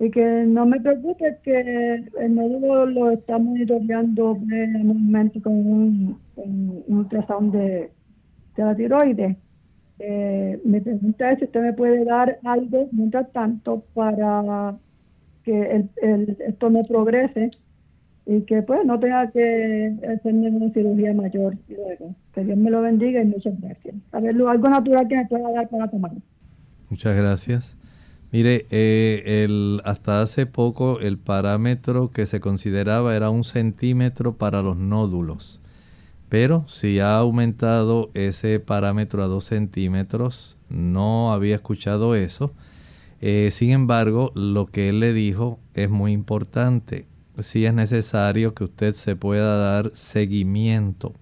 y 0.00 0.10
que 0.10 0.44
no 0.46 0.64
me 0.66 0.80
preocupe 0.80 1.38
que 1.42 2.04
el 2.20 2.34
nódulo 2.34 2.86
lo 2.86 3.10
está 3.10 3.38
monitoreando 3.38 4.36
momento 4.36 5.42
con 5.42 5.52
un, 5.52 6.18
un 6.36 6.84
ultrasound 6.86 7.52
de, 7.52 7.90
de 8.56 8.64
la 8.64 8.76
tiroides. 8.76 9.36
Eh, 9.98 10.60
me 10.64 10.80
pregunta 10.80 11.34
si 11.36 11.44
usted 11.44 11.60
me 11.60 11.72
puede 11.72 12.04
dar 12.04 12.38
algo 12.44 12.88
mientras 12.92 13.32
tanto 13.32 13.82
para 13.94 14.76
que 15.42 15.82
el, 16.00 16.36
esto 16.46 16.70
no 16.70 16.82
progrese 16.82 17.50
y 18.30 18.42
que 18.42 18.60
pues 18.60 18.84
no 18.84 19.00
tenga 19.00 19.30
que 19.30 19.96
hacerme 20.06 20.50
una 20.50 20.70
cirugía 20.74 21.14
mayor 21.14 21.56
luego. 21.66 22.14
Que 22.34 22.44
Dios 22.44 22.58
me 22.58 22.70
lo 22.70 22.82
bendiga 22.82 23.22
y 23.22 23.24
muchas 23.24 23.58
gracias. 23.58 23.94
A 24.12 24.20
ver, 24.20 24.34
algo 24.34 24.68
natural 24.68 25.08
que 25.08 25.16
me 25.16 25.26
pueda 25.26 25.50
dar 25.50 25.66
para 25.70 25.88
tomar. 25.88 26.12
Muchas 26.90 27.16
gracias. 27.16 27.78
Mire, 28.30 28.66
eh, 28.70 29.44
el, 29.44 29.80
hasta 29.86 30.20
hace 30.20 30.44
poco 30.44 31.00
el 31.00 31.16
parámetro 31.16 32.10
que 32.10 32.26
se 32.26 32.38
consideraba 32.38 33.16
era 33.16 33.30
un 33.30 33.44
centímetro 33.44 34.36
para 34.36 34.60
los 34.60 34.76
nódulos. 34.76 35.62
Pero 36.28 36.64
si 36.68 37.00
ha 37.00 37.16
aumentado 37.16 38.10
ese 38.12 38.60
parámetro 38.60 39.22
a 39.22 39.28
2 39.28 39.42
centímetros, 39.42 40.58
no 40.68 41.32
había 41.32 41.54
escuchado 41.54 42.14
eso. 42.14 42.52
Eh, 43.22 43.48
sin 43.52 43.70
embargo, 43.70 44.32
lo 44.34 44.66
que 44.66 44.90
él 44.90 45.00
le 45.00 45.14
dijo 45.14 45.58
es 45.72 45.88
muy 45.88 46.12
importante. 46.12 47.06
Si 47.40 47.64
es 47.64 47.74
necesario 47.74 48.54
que 48.54 48.64
usted 48.64 48.94
se 48.94 49.16
pueda 49.16 49.56
dar 49.56 49.90
seguimiento. 49.94 51.14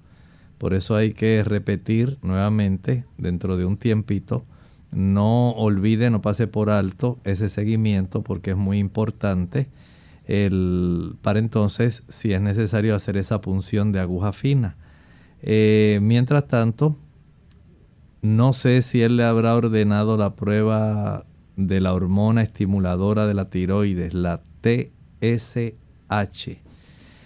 Por 0.58 0.72
eso 0.72 0.96
hay 0.96 1.12
que 1.12 1.42
repetir 1.44 2.18
nuevamente 2.22 3.04
dentro 3.18 3.56
de 3.56 3.66
un 3.66 3.76
tiempito. 3.76 4.44
No 4.90 5.50
olvide, 5.50 6.10
no 6.10 6.22
pase 6.22 6.46
por 6.46 6.70
alto 6.70 7.18
ese 7.24 7.48
seguimiento 7.48 8.22
porque 8.22 8.52
es 8.52 8.56
muy 8.56 8.78
importante. 8.78 9.68
El, 10.24 11.16
para 11.22 11.38
entonces, 11.38 12.02
si 12.08 12.32
es 12.32 12.40
necesario 12.40 12.94
hacer 12.94 13.16
esa 13.16 13.40
punción 13.40 13.92
de 13.92 14.00
aguja 14.00 14.32
fina. 14.32 14.76
Eh, 15.42 15.98
mientras 16.02 16.48
tanto, 16.48 16.96
no 18.22 18.52
sé 18.52 18.82
si 18.82 19.02
él 19.02 19.16
le 19.16 19.24
habrá 19.24 19.54
ordenado 19.54 20.16
la 20.16 20.34
prueba 20.34 21.26
de 21.56 21.80
la 21.80 21.94
hormona 21.94 22.42
estimuladora 22.42 23.26
de 23.26 23.34
la 23.34 23.50
tiroides, 23.50 24.14
la 24.14 24.42
TSH. 24.62 25.85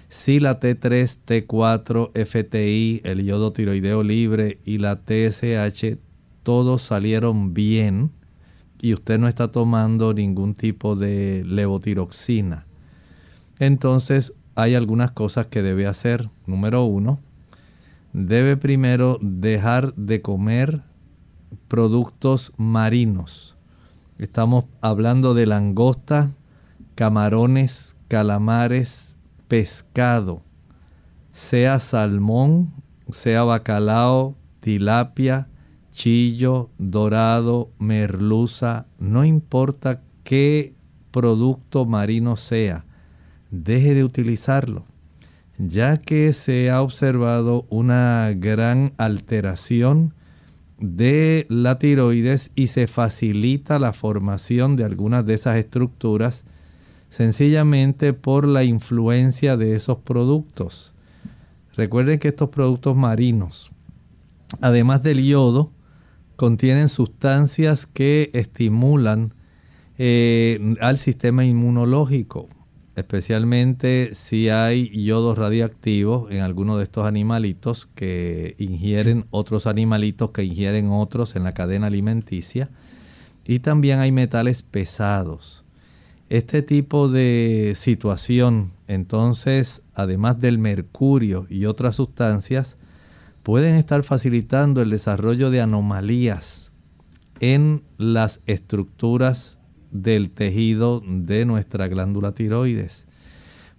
Si 0.09 0.41
la 0.41 0.59
T3, 0.59 1.19
T4, 1.27 2.11
FTI, 2.15 3.01
el 3.05 3.25
yodo 3.25 3.53
tiroideo 3.53 4.03
libre 4.03 4.59
y 4.65 4.79
la 4.79 4.97
TSH, 4.97 5.99
todos 6.43 6.83
salieron 6.83 7.55
bien 7.55 8.11
y 8.81 8.95
usted 8.95 9.19
no 9.19 9.29
está 9.29 9.53
tomando 9.53 10.15
ningún 10.15 10.55
tipo 10.55 10.97
de 10.97 11.45
levotiroxina. 11.47 12.67
Entonces 13.59 14.35
hay 14.55 14.75
algunas 14.75 15.13
cosas 15.13 15.47
que 15.47 15.63
debe 15.63 15.87
hacer. 15.87 16.31
Número 16.47 16.85
uno, 16.85 17.21
debe 18.13 18.57
primero 18.57 19.19
dejar 19.21 19.95
de 19.95 20.23
comer 20.23 20.83
productos 21.69 22.53
marinos. 22.57 23.57
Estamos 24.19 24.65
hablando 24.81 25.35
de 25.35 25.47
langosta, 25.47 26.31
camarones, 26.95 27.97
calamares, 28.11 29.17
pescado, 29.47 30.43
sea 31.31 31.79
salmón, 31.79 32.75
sea 33.09 33.45
bacalao, 33.45 34.37
tilapia, 34.61 35.49
chillo, 35.93 36.69
dorado, 36.77 37.71
merluza, 37.79 38.87
no 38.99 39.25
importa 39.25 40.03
qué 40.25 40.75
producto 41.13 41.87
marino 41.87 42.37
sea, 42.37 42.85
deje 43.51 43.95
de 43.95 44.05
utilizarlo 44.05 44.85
ya 45.69 45.99
que 45.99 46.33
se 46.33 46.71
ha 46.71 46.81
observado 46.81 47.67
una 47.69 48.33
gran 48.35 48.95
alteración 48.97 50.15
de 50.79 51.45
la 51.51 51.79
tiroides 51.79 52.51
y 52.55 52.69
se 52.69 52.87
facilita 52.87 53.79
la 53.79 53.93
formación 53.93 54.77
de 54.77 54.85
algunas 54.85 55.27
de 55.27 55.35
esas 55.35 55.57
estructuras 55.57 56.45
sencillamente 57.11 58.13
por 58.13 58.47
la 58.47 58.65
influencia 58.65 59.57
de 59.57 59.77
esos 59.77 59.99
productos. 59.99 60.95
Recuerden 61.77 62.19
que 62.19 62.29
estos 62.29 62.49
productos 62.49 62.97
marinos, 62.97 63.71
además 64.61 65.03
del 65.03 65.23
yodo, 65.23 65.71
contienen 66.37 66.89
sustancias 66.89 67.87
que 67.87 68.31
estimulan 68.33 69.35
eh, 69.99 70.77
al 70.81 70.97
sistema 70.97 71.45
inmunológico. 71.45 72.49
especialmente 72.97 74.15
si 74.15 74.51
hay 74.51 74.91
yodo 75.05 75.35
radioactivo 75.35 76.29
en 76.31 76.41
alguno 76.41 76.77
de 76.77 76.85
estos 76.85 77.07
animalitos 77.07 77.87
que 77.95 78.57
ingieren 78.59 79.25
otros 79.31 79.67
animalitos 79.67 80.33
que 80.33 80.45
ingieren 80.45 80.91
otros 80.91 81.35
en 81.35 81.45
la 81.45 81.53
cadena 81.53 81.87
alimenticia. 81.87 82.69
Y 83.47 83.61
también 83.61 84.01
hay 84.01 84.13
metales 84.13 84.63
pesados. 84.63 85.60
Este 86.31 86.63
tipo 86.63 87.09
de 87.09 87.73
situación, 87.75 88.71
entonces, 88.87 89.83
además 89.95 90.39
del 90.39 90.59
mercurio 90.59 91.45
y 91.51 91.65
otras 91.67 91.97
sustancias, 91.97 92.77
pueden 93.43 93.75
estar 93.75 94.05
facilitando 94.05 94.81
el 94.81 94.91
desarrollo 94.91 95.51
de 95.51 95.61
anomalías 95.61 96.73
en 97.41 97.83
las 97.99 98.41
estructuras 98.47 99.59
del 99.91 100.31
tejido 100.31 101.03
de 101.05 101.45
nuestra 101.47 101.89
glándula 101.89 102.31
tiroides. 102.31 103.09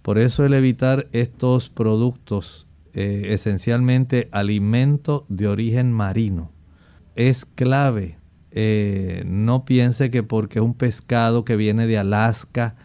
Por 0.02 0.18
eso 0.18 0.44
el 0.44 0.52
evitar 0.52 1.08
estos 1.12 1.70
productos, 1.70 2.68
eh, 2.92 3.28
esencialmente 3.30 4.28
alimento 4.30 5.24
de 5.30 5.48
origen 5.48 5.90
marino, 5.90 6.52
es 7.16 7.46
clave. 7.46 8.18
Eh, 8.54 9.24
no 9.26 9.64
piense 9.64 10.10
que 10.10 10.22
porque 10.22 10.60
un 10.60 10.74
pescado 10.74 11.44
que 11.44 11.56
viene 11.56 11.86
de 11.86 11.98
Alaska 11.98 12.76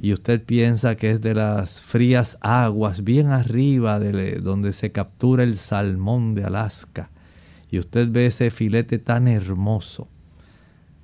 y 0.00 0.12
usted 0.12 0.42
piensa 0.42 0.96
que 0.96 1.10
es 1.10 1.20
de 1.20 1.34
las 1.34 1.80
frías 1.80 2.38
aguas 2.40 3.04
bien 3.04 3.30
arriba 3.30 4.00
de 4.00 4.36
donde 4.36 4.72
se 4.72 4.92
captura 4.92 5.42
el 5.42 5.56
salmón 5.56 6.34
de 6.34 6.44
Alaska 6.44 7.10
y 7.70 7.78
usted 7.78 8.08
ve 8.10 8.26
ese 8.26 8.50
filete 8.50 8.98
tan 8.98 9.28
hermoso 9.28 10.08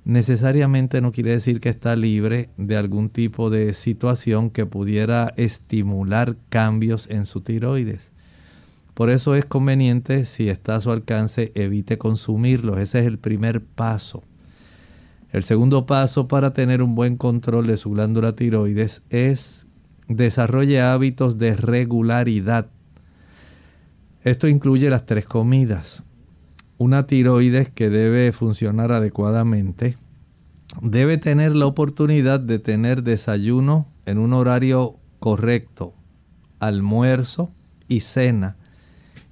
necesariamente 0.07 1.01
no 1.01 1.11
quiere 1.11 1.31
decir 1.31 1.59
que 1.59 1.67
está 1.67 1.97
libre 1.97 2.49
de 2.55 2.77
algún 2.77 3.09
tipo 3.09 3.49
de 3.49 3.73
situación 3.73 4.49
que 4.49 4.65
pudiera 4.65 5.33
estimular 5.35 6.37
cambios 6.47 7.09
en 7.09 7.25
su 7.25 7.41
tiroides. 7.41 8.11
Por 8.97 9.11
eso 9.11 9.35
es 9.35 9.45
conveniente, 9.45 10.25
si 10.25 10.49
está 10.49 10.77
a 10.77 10.81
su 10.81 10.91
alcance, 10.91 11.51
evite 11.53 11.99
consumirlos. 11.99 12.79
Ese 12.79 13.01
es 13.01 13.05
el 13.05 13.19
primer 13.19 13.63
paso. 13.63 14.23
El 15.29 15.43
segundo 15.43 15.85
paso 15.85 16.27
para 16.27 16.51
tener 16.51 16.81
un 16.81 16.95
buen 16.95 17.15
control 17.15 17.67
de 17.67 17.77
su 17.77 17.91
glándula 17.91 18.35
tiroides 18.35 19.03
es 19.11 19.67
desarrolle 20.07 20.81
hábitos 20.81 21.37
de 21.37 21.55
regularidad. 21.55 22.71
Esto 24.23 24.47
incluye 24.47 24.89
las 24.89 25.05
tres 25.05 25.27
comidas 25.27 26.03
una 26.79 27.05
tiroides 27.05 27.69
que 27.69 27.91
debe 27.91 28.31
funcionar 28.31 28.91
adecuadamente 28.91 29.95
debe 30.81 31.19
tener 31.19 31.55
la 31.55 31.67
oportunidad 31.67 32.39
de 32.39 32.57
tener 32.57 33.03
desayuno 33.03 33.87
en 34.07 34.17
un 34.17 34.33
horario 34.33 34.97
correcto, 35.19 35.93
almuerzo 36.59 37.51
y 37.87 37.99
cena, 37.99 38.57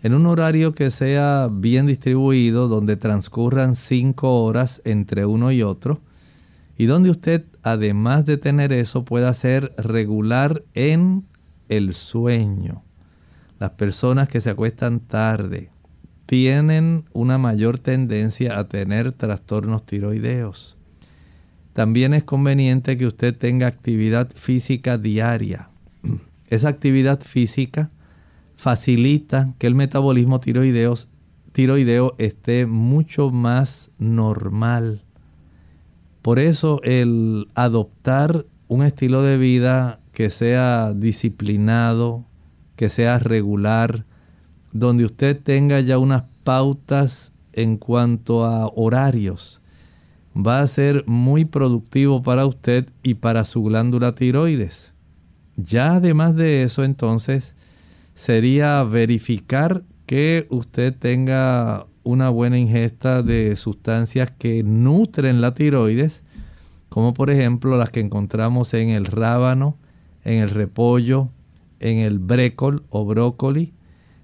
en 0.06 0.14
un 0.14 0.28
horario 0.28 0.76
que 0.76 0.92
sea 0.92 1.50
bien 1.52 1.88
distribuido, 1.88 2.68
donde 2.68 2.96
transcurran 2.96 3.76
cinco 3.76 4.44
horas 4.44 4.84
entre 4.86 5.26
uno 5.26 5.52
y 5.52 5.64
otro, 5.64 6.00
y 6.78 6.86
donde 6.86 7.10
usted, 7.10 7.46
además 7.64 8.24
de 8.28 8.38
tener 8.38 8.72
eso, 8.72 9.04
pueda 9.04 9.34
ser 9.34 9.74
regular 9.80 10.62
en 10.76 11.26
el 11.70 11.96
sueño. 11.96 12.84
Las 13.58 13.72
personas 13.72 14.30
que 14.30 14.42
se 14.42 14.52
acuestan 14.52 15.00
tarde, 15.00 15.72
tienen 16.28 17.06
una 17.12 17.40
mayor 17.40 17.80
tendencia 17.80 18.60
a 18.60 18.68
tener 18.68 19.12
trastornos 19.12 19.88
tiroideos. 19.88 20.78
También 21.74 22.14
es 22.14 22.24
conveniente 22.24 22.96
que 22.96 23.08
usted 23.08 23.36
tenga 23.36 23.66
actividad 23.66 24.30
física 24.36 25.00
diaria. 25.00 25.70
Esa 26.48 26.70
actividad 26.70 27.22
física 27.22 27.90
facilita 28.58 29.54
que 29.58 29.68
el 29.68 29.76
metabolismo 29.76 30.40
tiroideo, 30.40 30.96
tiroideo 31.52 32.16
esté 32.18 32.66
mucho 32.66 33.32
más 33.32 33.92
normal. 33.98 35.04
Por 36.22 36.40
eso 36.40 36.82
el 36.84 37.48
adoptar 37.56 38.46
un 38.68 38.84
estilo 38.84 39.22
de 39.22 39.38
vida 39.38 40.00
que 40.12 40.30
sea 40.30 40.94
disciplinado, 40.94 42.26
que 42.76 42.90
sea 42.90 43.20
regular, 43.20 44.06
donde 44.72 45.06
usted 45.06 45.40
tenga 45.42 45.80
ya 45.82 45.98
unas 45.98 46.24
pautas 46.44 47.34
en 47.54 47.78
cuanto 47.78 48.46
a 48.46 48.68
horarios, 48.68 49.62
va 50.36 50.60
a 50.60 50.68
ser 50.68 51.06
muy 51.08 51.46
productivo 51.46 52.22
para 52.22 52.46
usted 52.46 52.90
y 53.04 53.16
para 53.16 53.46
su 53.46 53.64
glándula 53.64 54.16
tiroides. 54.16 54.94
Ya 55.56 55.96
además 55.96 56.36
de 56.36 56.64
eso, 56.64 56.84
entonces, 56.84 57.55
sería 58.16 58.84
verificar 58.84 59.84
que 60.06 60.48
usted 60.50 60.96
tenga 60.98 61.86
una 62.04 62.30
buena 62.30 62.58
ingesta 62.58 63.22
de 63.22 63.56
sustancias 63.56 64.32
que 64.32 64.64
nutren 64.64 65.42
la 65.42 65.54
tiroides, 65.54 66.24
como 66.90 67.14
por 67.14 67.30
ejemplo 67.30 67.78
las 67.78 67.90
que 67.90 68.00
encontramos 68.00 68.74
en 68.74 68.90
el 68.90 69.06
rábano, 69.06 69.78
en 70.24 70.40
el 70.40 70.50
repollo, 70.50 71.30
en 71.80 72.00
el 72.00 72.20
brécol 72.20 72.84
o 72.90 73.06
brócoli, 73.06 73.74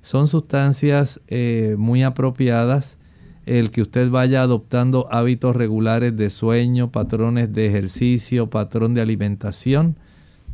son 0.01 0.27
sustancias 0.27 1.21
eh, 1.27 1.75
muy 1.77 2.01
apropiadas 2.01 2.97
el 3.45 3.71
que 3.71 3.81
usted 3.81 4.09
vaya 4.09 4.41
adoptando 4.41 5.07
hábitos 5.11 5.55
regulares 5.55 6.15
de 6.15 6.29
sueño, 6.29 6.91
patrones 6.91 7.51
de 7.53 7.67
ejercicio, 7.67 8.49
patrón 8.49 8.93
de 8.93 9.01
alimentación. 9.01 9.97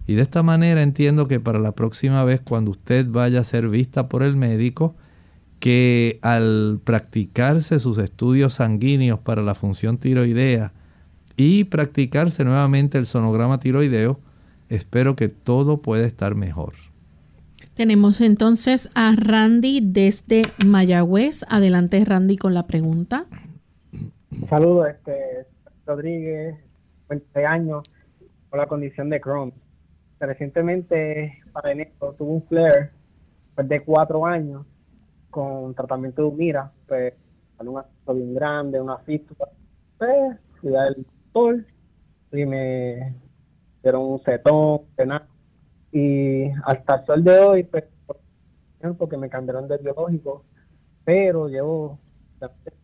Y 0.08 0.16
de 0.16 0.22
esta 0.22 0.42
manera 0.42 0.82
entiendo 0.82 1.28
que 1.28 1.42
para 1.42 1.60
la 1.60 1.74
próxima 1.74 2.24
vez 2.24 2.40
cuando 2.40 2.72
usted 2.72 3.06
vaya 3.08 3.42
a 3.42 3.44
ser 3.44 3.68
vista 3.68 4.08
por 4.08 4.24
el 4.24 4.38
médico, 4.38 4.96
que 5.60 6.20
al 6.22 6.80
practicarse 6.84 7.80
sus 7.80 7.98
estudios 7.98 8.54
sanguíneos 8.56 9.20
para 9.20 9.42
la 9.42 9.54
función 9.54 9.98
tiroidea 9.98 10.72
y 11.36 11.66
practicarse 11.66 12.46
nuevamente 12.46 12.98
el 12.98 13.06
sonograma 13.06 13.60
tiroideo, 13.60 14.20
espero 14.70 15.18
que 15.18 15.28
todo 15.28 15.82
pueda 15.82 16.06
estar 16.06 16.36
mejor. 16.36 16.74
Tenemos 17.74 18.22
entonces 18.22 18.90
a 18.96 19.14
Randy 19.16 19.82
desde 19.84 20.44
Mayagüez. 20.66 21.44
Adelante, 21.50 22.04
Randy, 22.04 22.38
con 22.38 22.54
la 22.54 22.66
pregunta. 22.66 23.26
Saludos, 24.50 24.88
este, 24.90 25.46
Rodríguez, 25.86 26.56
20 27.10 27.46
años, 27.46 27.84
con 28.50 28.60
la 28.60 28.68
condición 28.68 29.10
de 29.10 29.22
Crohn. 29.22 29.54
Recientemente, 30.20 31.40
para 31.52 31.72
enero, 31.72 32.16
tuve 32.18 32.32
un 32.32 32.44
flare 32.44 32.90
pues, 33.56 33.68
de 33.70 33.82
cuatro 33.82 34.26
años 34.26 34.66
con 35.30 35.76
tratamiento 35.76 36.24
de 36.24 36.28
Humira, 36.28 36.72
pues, 36.88 37.14
un 37.60 37.78
asunto 37.78 38.14
bien 38.14 38.34
grande, 38.34 38.82
una 38.82 38.98
fístula. 39.00 39.50
Pues, 39.98 40.38
fui 40.60 40.76
al 40.76 40.96
doctor 40.96 41.66
y 42.32 42.46
me 42.46 43.16
dieron 43.84 44.02
un 44.02 44.20
cetón, 44.22 44.82
y 45.92 46.50
hasta 46.64 46.96
el 46.96 47.06
sol 47.06 47.24
de 47.24 47.40
hoy, 47.40 47.64
pues, 47.64 47.84
porque 48.98 49.18
me 49.18 49.30
cambiaron 49.30 49.68
de 49.68 49.78
biológico, 49.78 50.44
pero 51.04 51.48
llevo 51.48 52.00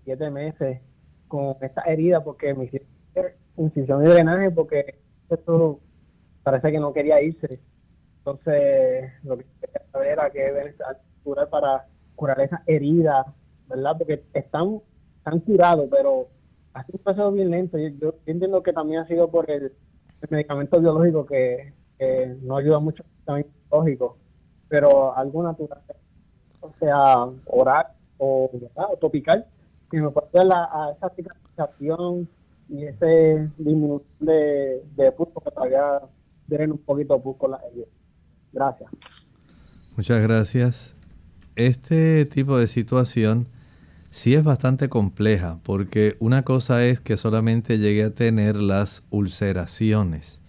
siete 0.03 0.29
meses 0.29 0.79
con 1.27 1.55
esta 1.61 1.81
herida 1.81 2.23
porque 2.23 2.53
me 2.53 2.65
hicieron 2.65 2.87
incisión 3.57 4.03
y 4.03 4.09
drenaje 4.09 4.51
porque 4.51 4.99
esto 5.29 5.79
parece 6.43 6.71
que 6.71 6.79
no 6.79 6.93
quería 6.93 7.21
irse. 7.21 7.59
Entonces, 8.19 9.11
lo 9.23 9.37
que 9.37 9.45
quería 9.61 9.81
saber 9.91 10.07
era 10.09 10.29
qué 10.29 10.75
curar 11.23 11.49
para 11.49 11.85
curar 12.15 12.39
esa 12.41 12.61
herida, 12.67 13.25
¿verdad? 13.67 13.97
Porque 13.97 14.23
están, 14.33 14.79
están 15.17 15.39
curados, 15.39 15.87
pero 15.89 16.27
ha 16.73 16.83
sido 16.85 16.97
un 16.97 17.03
proceso 17.03 17.31
bien 17.31 17.51
lento. 17.51 17.77
Yo, 17.77 17.89
yo 17.99 18.15
entiendo 18.25 18.61
que 18.63 18.73
también 18.73 19.01
ha 19.01 19.07
sido 19.07 19.29
por 19.29 19.49
el 19.49 19.73
medicamento 20.29 20.79
biológico 20.79 21.25
que 21.25 21.73
no 22.41 22.57
ayuda 22.57 22.79
mucho 22.79 23.03
también 23.25 23.47
lógico, 23.71 24.17
pero 24.67 25.15
algo 25.15 25.43
natural, 25.43 25.81
o 26.61 26.71
sea, 26.79 27.25
oral 27.45 27.87
o, 28.17 28.49
o 28.75 28.97
topical, 28.97 29.45
que 29.89 30.01
me 30.01 30.09
puede 30.09 30.27
dar 30.31 30.69
a 30.71 30.93
esa 30.95 31.09
cicatrización 31.09 32.27
y 32.69 32.85
ese 32.85 33.49
disminución 33.57 34.07
de, 34.19 34.83
de 34.95 35.13
que 35.13 35.51
todavía 35.51 36.01
tienen 36.47 36.71
un 36.71 36.77
poquito 36.77 37.21
la 37.49 37.59
Gracias. 38.51 38.89
Muchas 39.97 40.21
gracias. 40.21 40.95
Este 41.55 42.25
tipo 42.25 42.57
de 42.57 42.67
situación 42.67 43.47
sí 44.09 44.35
es 44.35 44.43
bastante 44.43 44.89
compleja 44.89 45.59
porque 45.63 46.17
una 46.19 46.43
cosa 46.43 46.85
es 46.85 46.99
que 46.99 47.17
solamente 47.17 47.77
llegue 47.77 48.03
a 48.03 48.13
tener 48.13 48.55
las 48.55 49.03
ulceraciones 49.09 50.43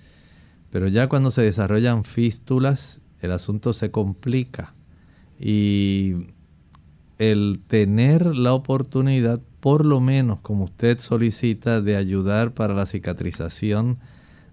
pero 0.74 0.88
ya 0.88 1.08
cuando 1.08 1.30
se 1.30 1.42
desarrollan 1.42 2.02
fístulas, 2.02 3.00
el 3.20 3.30
asunto 3.30 3.72
se 3.74 3.92
complica. 3.92 4.74
Y 5.38 6.14
el 7.18 7.60
tener 7.68 8.34
la 8.34 8.54
oportunidad, 8.54 9.40
por 9.60 9.86
lo 9.86 10.00
menos 10.00 10.40
como 10.40 10.64
usted 10.64 10.98
solicita, 10.98 11.80
de 11.80 11.94
ayudar 11.94 12.54
para 12.54 12.74
la 12.74 12.86
cicatrización 12.86 13.98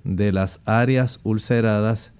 de 0.03 0.31
las 0.31 0.61
áreas 0.65 1.19
ulceradas, 1.23 2.11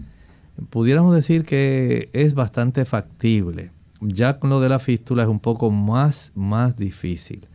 pudiéramos 0.70 1.16
decir 1.16 1.46
que 1.46 2.10
es 2.14 2.34
bastante 2.34 2.86
factible. 2.86 3.72
Ya 4.02 4.40
con 4.40 4.50
lo 4.50 4.60
de 4.60 4.70
la 4.70 4.80
fístula 4.80 5.24
es 5.24 5.30
un 5.30 5.40
poco 5.40 5.70
más, 5.70 6.32
más 6.36 6.76
difícil. 6.76 7.48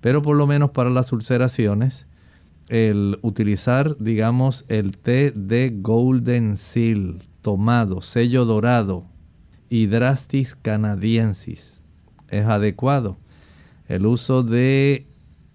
Pero 0.00 0.22
por 0.22 0.36
lo 0.36 0.46
menos 0.46 0.70
para 0.70 0.90
las 0.90 1.12
ulceraciones, 1.12 2.06
el 2.68 3.18
utilizar, 3.22 3.96
digamos, 3.98 4.64
el 4.68 4.96
té 4.98 5.32
de 5.34 5.72
Golden 5.74 6.56
Seal, 6.56 7.18
tomado, 7.42 8.02
sello 8.02 8.44
dorado, 8.44 9.04
Hydrastis 9.70 10.54
canadiensis, 10.54 11.80
es 12.28 12.44
adecuado. 12.44 13.16
El 13.88 14.06
uso 14.06 14.42
de 14.42 15.06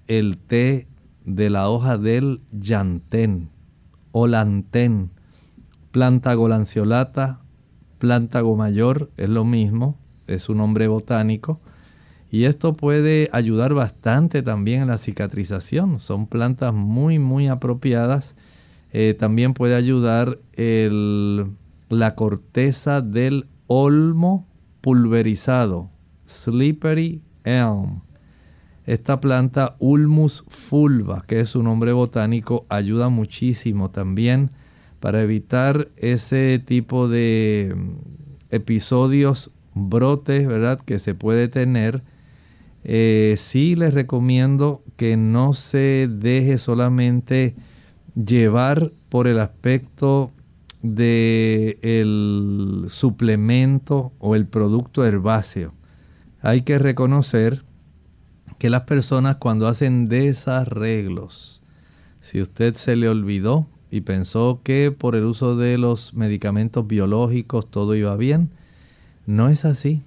el 0.07 0.37
té 0.37 0.87
de 1.25 1.49
la 1.49 1.69
hoja 1.69 1.97
del 1.97 2.41
llantén 2.51 3.49
o 4.11 4.27
lantén, 4.27 5.11
planta 5.91 6.33
golanciolata, 6.33 7.41
plántago 7.97 8.55
mayor, 8.55 9.11
es 9.17 9.29
lo 9.29 9.45
mismo, 9.45 9.97
es 10.27 10.49
un 10.49 10.57
nombre 10.57 10.87
botánico. 10.87 11.59
Y 12.31 12.45
esto 12.45 12.73
puede 12.73 13.29
ayudar 13.33 13.73
bastante 13.73 14.41
también 14.41 14.83
en 14.83 14.87
la 14.87 14.97
cicatrización. 14.97 15.99
Son 15.99 16.27
plantas 16.27 16.73
muy, 16.73 17.19
muy 17.19 17.47
apropiadas. 17.47 18.35
Eh, 18.93 19.15
también 19.19 19.53
puede 19.53 19.75
ayudar 19.75 20.39
la 20.55 22.15
corteza 22.15 23.01
del 23.01 23.47
olmo 23.67 24.47
pulverizado, 24.79 25.89
slippery 26.25 27.21
elm. 27.43 28.01
Esta 28.85 29.21
planta 29.21 29.75
Ulmus 29.79 30.43
fulva, 30.49 31.23
que 31.27 31.39
es 31.39 31.49
su 31.49 31.61
nombre 31.61 31.93
botánico, 31.93 32.65
ayuda 32.69 33.09
muchísimo 33.09 33.91
también 33.91 34.51
para 34.99 35.21
evitar 35.21 35.89
ese 35.97 36.61
tipo 36.65 37.07
de 37.07 37.75
mm, 37.75 37.89
episodios, 38.49 39.51
brotes, 39.73 40.47
¿verdad? 40.47 40.79
Que 40.79 40.99
se 40.99 41.15
puede 41.15 41.47
tener. 41.47 42.03
Eh, 42.83 43.35
sí 43.37 43.75
les 43.75 43.93
recomiendo 43.93 44.83
que 44.95 45.15
no 45.15 45.53
se 45.53 46.09
deje 46.09 46.57
solamente 46.57 47.55
llevar 48.15 48.91
por 49.09 49.27
el 49.27 49.39
aspecto 49.39 50.31
de 50.81 51.77
suplemento 52.87 54.11
o 54.17 54.35
el 54.35 54.47
producto 54.47 55.05
herbáceo. 55.05 55.73
Hay 56.41 56.63
que 56.63 56.79
reconocer 56.79 57.63
que 58.61 58.69
las 58.69 58.83
personas 58.83 59.37
cuando 59.37 59.67
hacen 59.67 60.07
desarreglos, 60.07 61.63
si 62.19 62.43
usted 62.43 62.75
se 62.75 62.95
le 62.95 63.09
olvidó 63.09 63.65
y 63.89 64.01
pensó 64.01 64.59
que 64.63 64.91
por 64.95 65.15
el 65.15 65.23
uso 65.23 65.57
de 65.57 65.79
los 65.79 66.13
medicamentos 66.13 66.85
biológicos 66.85 67.71
todo 67.71 67.95
iba 67.95 68.15
bien, 68.17 68.51
no 69.25 69.49
es 69.49 69.65
así. 69.65 70.03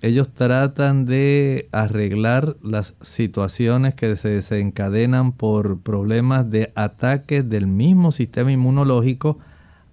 Ellos 0.00 0.30
tratan 0.30 1.04
de 1.04 1.68
arreglar 1.70 2.56
las 2.62 2.94
situaciones 3.02 3.94
que 3.94 4.16
se 4.16 4.30
desencadenan 4.30 5.32
por 5.32 5.80
problemas 5.80 6.48
de 6.48 6.72
ataques 6.76 7.46
del 7.46 7.66
mismo 7.66 8.10
sistema 8.10 8.50
inmunológico 8.50 9.38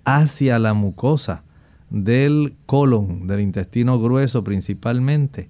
hacia 0.05 0.57
la 0.57 0.73
mucosa 0.73 1.43
del 1.89 2.55
colon, 2.65 3.27
del 3.27 3.41
intestino 3.41 3.99
grueso 3.99 4.41
principalmente. 4.45 5.49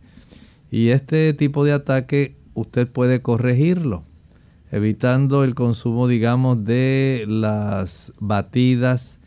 Y 0.72 0.90
este 0.90 1.32
tipo 1.36 1.64
de 1.64 1.72
ataque 1.74 2.38
usted 2.56 2.88
puede 2.88 3.22
corregirlo, 3.22 4.04
evitando 4.72 5.44
el 5.44 5.54
consumo, 5.54 6.08
digamos, 6.08 6.66
de 6.66 7.26
las 7.28 8.14
batidas, 8.20 9.20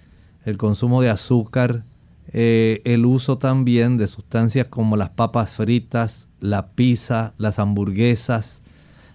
el 0.44 0.56
consumo 0.56 1.00
de 1.02 1.10
azúcar, 1.10 1.84
eh, 2.32 2.82
el 2.84 3.06
uso 3.06 3.38
también 3.38 3.96
de 3.96 4.08
sustancias 4.08 4.66
como 4.66 4.96
las 4.96 5.10
papas 5.10 5.56
fritas, 5.56 6.28
la 6.40 6.68
pizza, 6.72 7.34
las 7.38 7.58
hamburguesas, 7.58 8.62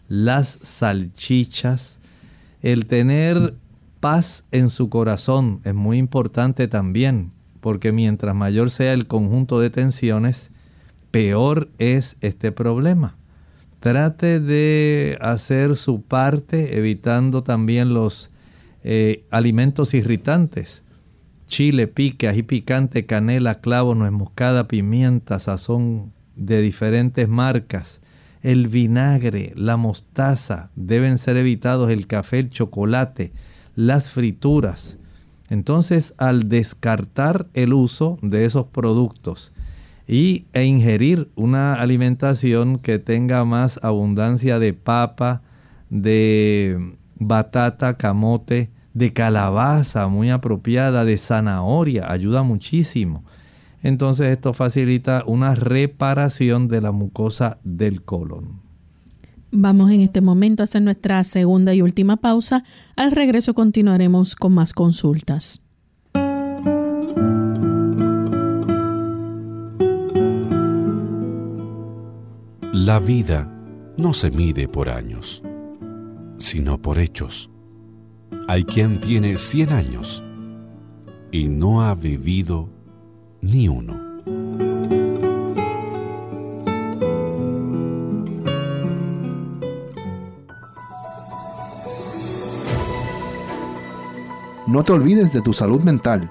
las 0.08 0.60
salchichas, 0.62 2.00
el 2.62 2.86
tener 2.86 3.56
paz 4.00 4.46
en 4.52 4.70
su 4.70 4.90
corazón 4.90 5.62
es 5.64 5.74
muy 5.74 5.98
importante 5.98 6.68
también, 6.68 7.32
porque 7.62 7.92
mientras 7.92 8.36
mayor 8.36 8.72
sea 8.72 8.94
el 8.94 9.08
conjunto 9.08 9.60
de 9.60 9.70
tensiones, 9.70 10.52
peor 11.12 11.70
es 11.78 12.18
este 12.22 12.52
problema. 12.52 13.16
Trate 13.84 14.40
de 14.40 15.18
hacer 15.20 15.76
su 15.76 16.04
parte 16.04 16.78
evitando 16.78 17.44
también 17.44 17.94
los 17.94 18.32
eh, 18.82 19.26
alimentos 19.30 19.94
irritantes. 19.94 20.84
Chile, 21.48 21.88
pique, 21.88 22.30
ají 22.30 22.44
picante, 22.44 23.06
canela, 23.06 23.60
clavo, 23.60 23.94
nuez 23.94 24.14
moscada, 24.14 24.70
pimienta, 24.70 25.38
sazón 25.40 26.14
de 26.38 26.62
diferentes 26.62 27.28
marcas. 27.28 28.00
El 28.42 28.70
vinagre, 28.70 29.52
la 29.58 29.76
mostaza, 29.76 30.72
deben 30.78 31.18
ser 31.18 31.36
evitados 31.36 31.92
el 31.92 32.08
café, 32.08 32.40
el 32.40 32.50
chocolate, 32.52 33.34
las 33.76 34.12
frituras. 34.12 34.96
Entonces, 35.50 36.14
al 36.18 36.48
descartar 36.48 37.48
el 37.54 37.74
uso 37.74 38.18
de 38.22 38.46
esos 38.46 38.68
productos 38.68 39.53
y, 40.08 40.46
e 40.54 40.66
ingerir 40.66 41.32
una 41.36 41.76
alimentación 41.76 42.78
que 42.78 43.00
tenga 43.00 43.46
más 43.46 43.80
abundancia 43.84 44.60
de 44.60 44.74
papa, 44.74 45.42
de 45.90 46.96
batata, 47.16 47.98
camote, 47.98 48.72
de 48.94 49.14
calabaza 49.14 50.08
muy 50.08 50.30
apropiada, 50.30 51.06
de 51.06 51.18
zanahoria, 51.18 52.12
ayuda 52.12 52.44
muchísimo. 52.44 53.24
Entonces 53.82 54.28
esto 54.28 54.54
facilita 54.54 55.24
una 55.26 55.56
reparación 55.56 56.68
de 56.68 56.82
la 56.82 56.92
mucosa 56.92 57.60
del 57.64 58.04
colon. 58.04 58.62
Vamos 59.52 59.92
en 59.92 60.02
este 60.02 60.22
momento 60.22 60.64
a 60.64 60.66
hacer 60.66 60.82
nuestra 60.82 61.24
segunda 61.24 61.76
y 61.76 61.82
última 61.82 62.18
pausa. 62.18 62.64
Al 62.96 63.12
regreso 63.12 63.54
continuaremos 63.54 64.36
con 64.36 64.54
más 64.54 64.74
consultas. 64.74 65.62
La 72.86 73.00
vida 73.00 73.50
no 73.96 74.14
se 74.14 74.30
mide 74.30 74.68
por 74.68 74.90
años, 74.90 75.42
sino 76.38 76.82
por 76.82 77.00
hechos. 77.00 77.50
Hay 78.50 78.66
quien 78.66 79.00
tiene 79.00 79.38
100 79.38 79.72
años 79.72 80.22
y 81.32 81.48
no 81.48 81.86
ha 81.86 81.96
vivido 81.96 82.68
ni 83.40 83.70
uno. 83.70 83.94
No 94.68 94.84
te 94.84 94.92
olvides 94.92 95.32
de 95.32 95.42
tu 95.42 95.54
salud 95.54 95.80
mental. 95.80 96.30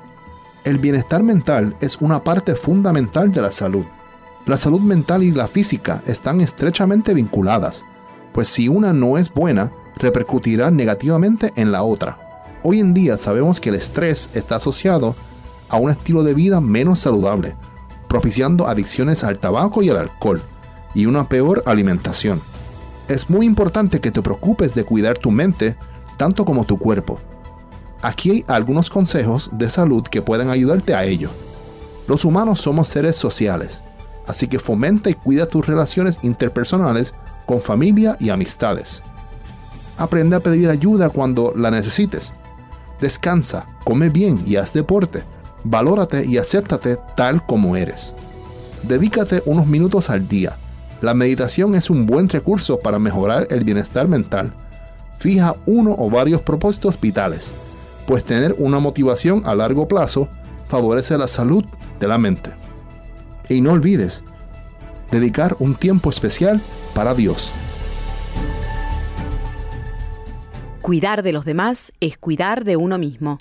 El 0.65 0.77
bienestar 0.77 1.23
mental 1.23 1.79
es 1.81 1.97
una 2.03 2.23
parte 2.23 2.57
fundamental 2.57 3.33
de 3.33 3.41
la 3.41 3.53
salud. 3.53 3.87
La 4.45 4.57
salud 4.57 4.81
mental 4.81 5.23
y 5.23 5.31
la 5.31 5.47
física 5.47 6.03
están 6.05 6.41
estrechamente 6.41 7.15
vinculadas, 7.15 7.85
pues 8.33 8.49
si 8.49 8.69
una 8.69 8.93
no 8.93 9.17
es 9.17 9.33
buena, 9.33 9.73
repercutirá 9.97 10.71
negativamente 10.73 11.53
en 11.55 11.71
la 11.71 11.85
otra. 11.85 12.19
Hoy 12.65 12.81
en 12.81 12.93
día 12.93 13.17
sabemos 13.17 13.61
que 13.61 13.69
el 13.69 13.77
estrés 13.77 14.31
está 14.35 14.57
asociado 14.57 15.15
a 15.69 15.77
un 15.77 15.93
estilo 15.93 16.25
de 16.25 16.35
vida 16.35 16.61
menos 16.61 16.99
saludable, 16.99 17.55
propiciando 18.09 18.67
adicciones 18.67 19.23
al 19.23 19.39
tabaco 19.39 19.81
y 19.81 19.91
al 19.91 19.97
alcohol, 19.99 20.43
y 20.93 21.07
una 21.07 21.29
peor 21.29 21.63
alimentación. 21.65 22.41
Es 23.07 23.31
muy 23.31 23.47
importante 23.47 24.01
que 24.01 24.11
te 24.11 24.23
preocupes 24.23 24.75
de 24.75 24.85
cuidar 24.85 25.19
tu 25.19 25.31
mente 25.31 25.77
tanto 26.17 26.45
como 26.45 26.65
tu 26.65 26.79
cuerpo. 26.79 27.21
Aquí 28.03 28.31
hay 28.31 28.45
algunos 28.49 28.91
consejos 28.91 29.51
de 29.53 29.71
salud 29.71 30.03
que 30.03 30.21
pueden 30.21 30.51
ayudarte 30.51 30.95
a 30.95 31.05
ello. 31.05 31.31
Los 32.09 32.25
humanos 32.25 32.61
somos 32.61 32.89
seres 32.89 33.17
sociales, 33.17 33.83
así 34.27 34.49
que 34.49 34.59
fomenta 34.59 35.11
y 35.11 35.15
cuida 35.15 35.47
tus 35.47 35.67
relaciones 35.67 36.19
interpersonales 36.23 37.15
con 37.47 37.61
familia 37.61 38.17
y 38.21 38.31
amistades. 38.31 39.03
Aprende 39.99 40.37
a 40.37 40.41
pedir 40.41 40.69
ayuda 40.71 41.11
cuando 41.11 41.53
la 41.57 41.71
necesites. 41.71 42.35
Descansa, 43.01 43.67
come 43.85 44.09
bien 44.09 44.43
y 44.47 44.57
haz 44.57 44.73
deporte. 44.73 45.25
Valórate 45.65 46.25
y 46.25 46.39
acéptate 46.39 46.99
tal 47.17 47.45
como 47.47 47.77
eres. 47.77 48.15
Dedícate 48.83 49.43
unos 49.47 49.67
minutos 49.67 50.11
al 50.11 50.29
día. 50.29 50.57
La 51.01 51.15
meditación 51.15 51.75
es 51.75 51.91
un 51.91 52.07
buen 52.07 52.29
recurso 52.29 52.81
para 52.81 52.99
mejorar 52.99 53.47
el 53.51 53.65
bienestar 53.65 54.09
mental. 54.09 54.53
Fija 55.19 55.55
uno 55.67 55.95
o 55.99 56.11
varios 56.11 56.43
propósitos 56.43 57.01
vitales 57.01 57.53
pues 58.07 58.25
tener 58.25 58.55
una 58.59 58.79
motivación 58.79 59.43
a 59.47 59.55
largo 59.55 59.89
plazo 59.89 60.29
favorece 60.69 61.17
la 61.19 61.29
salud 61.29 61.65
de 62.01 62.09
la 62.09 62.19
mente. 62.19 62.51
Y 63.49 63.61
no 63.61 63.73
olvides 63.73 64.25
dedicar 65.11 65.57
un 65.59 65.75
tiempo 65.75 66.11
especial 66.11 66.61
para 66.95 67.15
Dios. 67.15 67.53
Cuidar 70.81 71.23
de 71.23 71.33
los 71.33 71.45
demás 71.45 71.93
es 72.01 72.19
cuidar 72.19 72.65
de 72.65 72.77
uno 72.77 72.99
mismo. 72.99 73.39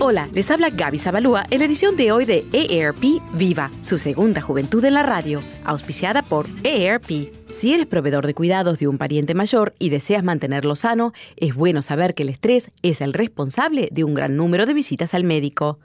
Hola, 0.00 0.28
les 0.32 0.50
habla 0.50 0.68
Gaby 0.70 0.98
Zabalúa 0.98 1.46
en 1.48 1.60
la 1.60 1.64
edición 1.66 1.96
de 1.96 2.10
hoy 2.10 2.24
de 2.24 2.44
EARP 2.52 3.22
Viva, 3.34 3.70
su 3.82 3.98
segunda 3.98 4.40
juventud 4.40 4.84
en 4.84 4.94
la 4.94 5.04
radio, 5.04 5.40
auspiciada 5.64 6.22
por 6.22 6.46
EARP. 6.64 7.41
Si 7.52 7.74
eres 7.74 7.86
proveedor 7.86 8.26
de 8.26 8.34
cuidados 8.34 8.78
de 8.78 8.88
un 8.88 8.96
pariente 8.96 9.34
mayor 9.34 9.74
y 9.78 9.90
deseas 9.90 10.24
mantenerlo 10.24 10.74
sano, 10.74 11.12
es 11.36 11.54
bueno 11.54 11.82
saber 11.82 12.14
que 12.14 12.22
el 12.22 12.30
estrés 12.30 12.70
es 12.80 13.02
el 13.02 13.12
responsable 13.12 13.88
de 13.92 14.04
un 14.04 14.14
gran 14.14 14.36
número 14.36 14.64
de 14.64 14.72
visitas 14.72 15.12
al 15.12 15.22
médico. 15.22 15.78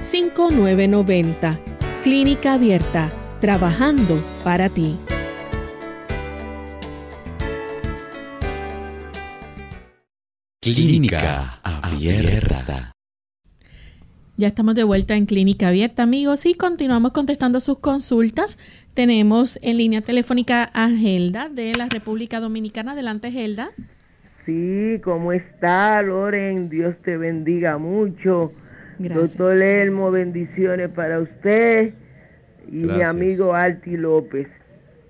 5990. 0.00 1.60
Clínica 2.02 2.54
Abierta, 2.54 3.12
trabajando 3.38 4.18
para 4.42 4.70
ti. 4.70 4.96
Clínica 10.62 11.60
Abierta. 11.62 12.92
Ya 14.36 14.48
estamos 14.48 14.74
de 14.74 14.84
vuelta 14.84 15.16
en 15.16 15.26
Clínica 15.26 15.68
Abierta, 15.68 16.02
amigos, 16.02 16.46
y 16.46 16.54
continuamos 16.54 17.12
contestando 17.12 17.60
sus 17.60 17.78
consultas. 17.80 18.58
Tenemos 18.94 19.58
en 19.62 19.76
línea 19.76 20.00
telefónica 20.00 20.70
a 20.72 20.88
Gelda 20.88 21.50
de 21.50 21.74
la 21.74 21.90
República 21.90 22.40
Dominicana. 22.40 22.92
Adelante, 22.92 23.30
Gelda. 23.30 23.72
Sí, 24.46 24.98
¿cómo 25.04 25.32
está, 25.32 26.00
Loren? 26.00 26.70
Dios 26.70 26.96
te 27.04 27.18
bendiga 27.18 27.76
mucho. 27.76 28.52
Doctor 29.08 29.62
Elmo, 29.62 30.10
bendiciones 30.10 30.90
para 30.90 31.20
usted 31.20 31.94
y 32.70 32.84
mi 32.84 33.02
amigo 33.02 33.54
Alti 33.54 33.96
López. 33.96 34.46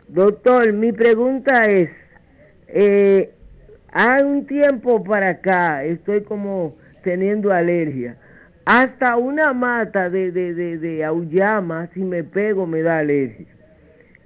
Doctor, 0.06 0.72
mi 0.72 0.92
pregunta 0.92 1.64
es, 1.64 1.90
eh, 2.68 3.30
hay 3.90 4.22
un 4.22 4.46
tiempo 4.46 5.02
para 5.02 5.30
acá, 5.30 5.82
estoy 5.82 6.22
como 6.22 6.76
teniendo 7.02 7.52
alergia. 7.52 8.16
Hasta 8.64 9.16
una 9.16 9.52
mata 9.52 10.08
de, 10.08 10.30
de, 10.30 10.54
de, 10.54 10.78
de 10.78 11.04
auyama, 11.04 11.88
si 11.92 12.04
me 12.04 12.22
pego, 12.22 12.68
me 12.68 12.82
da 12.82 12.98
alergia. 12.98 13.46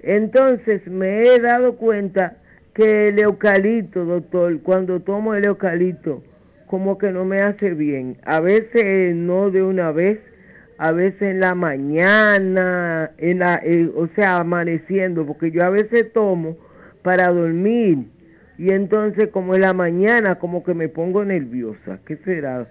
Entonces 0.03 0.85
me 0.85 1.23
he 1.23 1.39
dado 1.39 1.77
cuenta 1.77 2.37
que 2.75 3.07
el 3.07 3.17
eucalipto, 3.17 4.05
doctor, 4.05 4.61
cuando 4.61 4.99
tomo 4.99 5.33
el 5.33 5.45
eucalipto, 5.45 6.21
como 6.67 6.97
que 6.97 7.11
no 7.11 7.25
me 7.25 7.41
hace 7.41 7.73
bien. 7.73 8.17
A 8.25 8.39
veces 8.39 9.15
no 9.15 9.51
de 9.51 9.63
una 9.63 9.91
vez, 9.91 10.19
a 10.77 10.91
veces 10.91 11.21
en 11.21 11.39
la 11.39 11.55
mañana, 11.55 13.11
en 13.17 13.39
la, 13.39 13.61
eh, 13.63 13.89
o 13.95 14.07
sea, 14.15 14.37
amaneciendo, 14.37 15.25
porque 15.25 15.51
yo 15.51 15.63
a 15.63 15.69
veces 15.69 16.11
tomo 16.13 16.57
para 17.01 17.29
dormir 17.29 18.07
y 18.57 18.71
entonces 18.71 19.29
como 19.31 19.55
en 19.55 19.61
la 19.61 19.73
mañana 19.73 20.35
como 20.35 20.63
que 20.63 20.73
me 20.73 20.89
pongo 20.89 21.23
nerviosa. 21.25 21.99
¿Qué 22.05 22.17
será? 22.17 22.69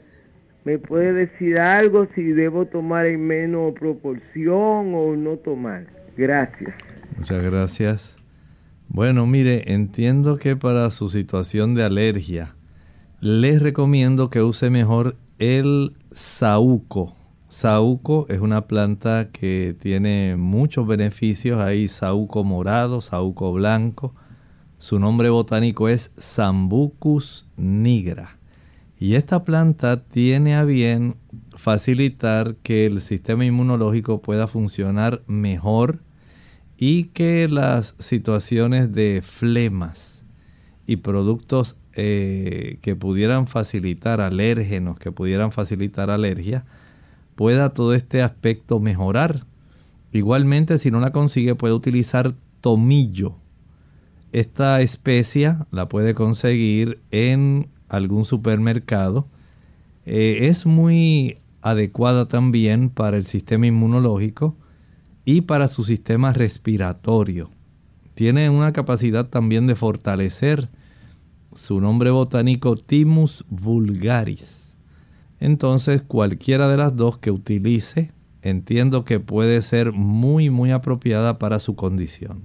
¿Me 0.64 0.78
puede 0.78 1.12
decir 1.12 1.58
algo 1.60 2.08
si 2.14 2.22
debo 2.22 2.66
tomar 2.66 3.06
en 3.06 3.26
menos 3.26 3.74
proporción 3.74 4.94
o 4.94 5.14
no 5.14 5.36
tomar? 5.36 5.86
Gracias. 6.16 6.74
Muchas 7.18 7.42
gracias. 7.42 8.16
Bueno, 8.88 9.26
mire, 9.26 9.72
entiendo 9.72 10.38
que 10.38 10.56
para 10.56 10.90
su 10.90 11.10
situación 11.10 11.74
de 11.74 11.84
alergia, 11.84 12.54
les 13.20 13.62
recomiendo 13.62 14.30
que 14.30 14.42
use 14.42 14.70
mejor 14.70 15.16
el 15.38 15.96
saúco. 16.10 17.14
Saúco 17.48 18.26
es 18.28 18.40
una 18.40 18.66
planta 18.66 19.30
que 19.30 19.76
tiene 19.78 20.36
muchos 20.36 20.86
beneficios. 20.86 21.60
Hay 21.60 21.88
saúco 21.88 22.44
morado, 22.44 23.00
saúco 23.00 23.52
blanco. 23.52 24.14
Su 24.78 24.98
nombre 24.98 25.30
botánico 25.30 25.88
es 25.88 26.12
Sambucus 26.16 27.46
nigra. 27.56 28.38
Y 28.98 29.14
esta 29.14 29.44
planta 29.44 30.04
tiene 30.04 30.56
a 30.56 30.64
bien 30.64 31.16
facilitar 31.56 32.56
que 32.56 32.86
el 32.86 33.00
sistema 33.00 33.44
inmunológico 33.44 34.20
pueda 34.20 34.46
funcionar 34.46 35.22
mejor 35.26 36.00
y 36.76 37.04
que 37.04 37.48
las 37.48 37.94
situaciones 37.98 38.92
de 38.92 39.22
flemas 39.22 40.24
y 40.86 40.96
productos 40.96 41.80
eh, 41.96 42.78
que 42.82 42.96
pudieran 42.96 43.46
facilitar 43.46 44.20
alérgenos, 44.20 44.98
que 44.98 45.12
pudieran 45.12 45.52
facilitar 45.52 46.10
alergia, 46.10 46.64
pueda 47.36 47.70
todo 47.70 47.94
este 47.94 48.22
aspecto 48.22 48.80
mejorar. 48.80 49.46
Igualmente, 50.12 50.78
si 50.78 50.90
no 50.90 51.00
la 51.00 51.12
consigue, 51.12 51.54
puede 51.54 51.74
utilizar 51.74 52.34
tomillo. 52.60 53.36
Esta 54.32 54.80
especia 54.80 55.66
la 55.70 55.88
puede 55.88 56.14
conseguir 56.14 57.00
en 57.10 57.68
algún 57.88 58.24
supermercado. 58.24 59.28
Eh, 60.06 60.48
es 60.48 60.66
muy 60.66 61.38
adecuada 61.62 62.26
también 62.26 62.90
para 62.90 63.16
el 63.16 63.24
sistema 63.24 63.66
inmunológico 63.66 64.56
y 65.24 65.42
para 65.42 65.68
su 65.68 65.84
sistema 65.84 66.32
respiratorio. 66.32 67.50
Tiene 68.14 68.50
una 68.50 68.72
capacidad 68.72 69.28
también 69.28 69.66
de 69.66 69.76
fortalecer 69.76 70.68
su 71.54 71.80
nombre 71.80 72.10
botánico 72.10 72.76
Timus 72.76 73.44
vulgaris. 73.48 74.72
Entonces 75.40 76.02
cualquiera 76.02 76.68
de 76.68 76.76
las 76.76 76.96
dos 76.96 77.18
que 77.18 77.30
utilice 77.30 78.12
entiendo 78.42 79.04
que 79.04 79.20
puede 79.20 79.62
ser 79.62 79.92
muy 79.92 80.50
muy 80.50 80.70
apropiada 80.70 81.38
para 81.38 81.58
su 81.58 81.76
condición. 81.76 82.42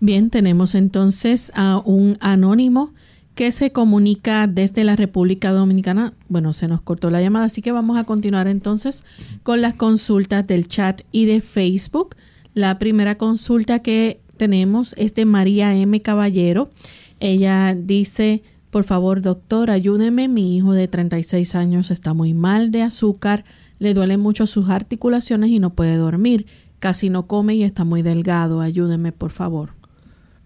Bien, 0.00 0.28
tenemos 0.28 0.74
entonces 0.74 1.52
a 1.54 1.80
un 1.84 2.18
anónimo 2.20 2.92
que 3.34 3.50
se 3.52 3.72
comunica 3.72 4.46
desde 4.46 4.84
la 4.84 4.96
República 4.96 5.50
Dominicana. 5.52 6.12
Bueno, 6.28 6.52
se 6.52 6.68
nos 6.68 6.80
cortó 6.80 7.10
la 7.10 7.20
llamada, 7.20 7.46
así 7.46 7.62
que 7.62 7.72
vamos 7.72 7.96
a 7.96 8.04
continuar 8.04 8.46
entonces 8.46 9.04
con 9.42 9.60
las 9.60 9.74
consultas 9.74 10.46
del 10.46 10.68
chat 10.68 11.02
y 11.10 11.24
de 11.24 11.40
Facebook. 11.40 12.16
La 12.54 12.78
primera 12.78 13.16
consulta 13.16 13.80
que 13.80 14.20
tenemos 14.36 14.94
es 14.98 15.14
de 15.14 15.24
María 15.24 15.74
M. 15.74 16.00
Caballero. 16.02 16.70
Ella 17.24 17.74
dice, 17.74 18.42
por 18.68 18.84
favor, 18.84 19.22
doctor, 19.22 19.70
ayúdeme, 19.70 20.28
mi 20.28 20.58
hijo 20.58 20.74
de 20.74 20.88
36 20.88 21.54
años 21.54 21.90
está 21.90 22.12
muy 22.12 22.34
mal 22.34 22.70
de 22.70 22.82
azúcar, 22.82 23.46
le 23.78 23.94
duelen 23.94 24.20
mucho 24.20 24.46
sus 24.46 24.68
articulaciones 24.68 25.48
y 25.48 25.58
no 25.58 25.70
puede 25.70 25.96
dormir. 25.96 26.44
casi 26.80 27.08
no 27.08 27.26
come 27.26 27.54
y 27.54 27.62
está 27.62 27.84
muy 27.84 28.02
delgado. 28.02 28.60
Ayúdeme, 28.60 29.10
por 29.12 29.30
favor. 29.30 29.70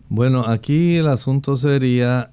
Bueno, 0.09 0.47
aquí 0.47 0.95
el 0.95 1.09
asunto 1.09 1.57
sería, 1.57 2.31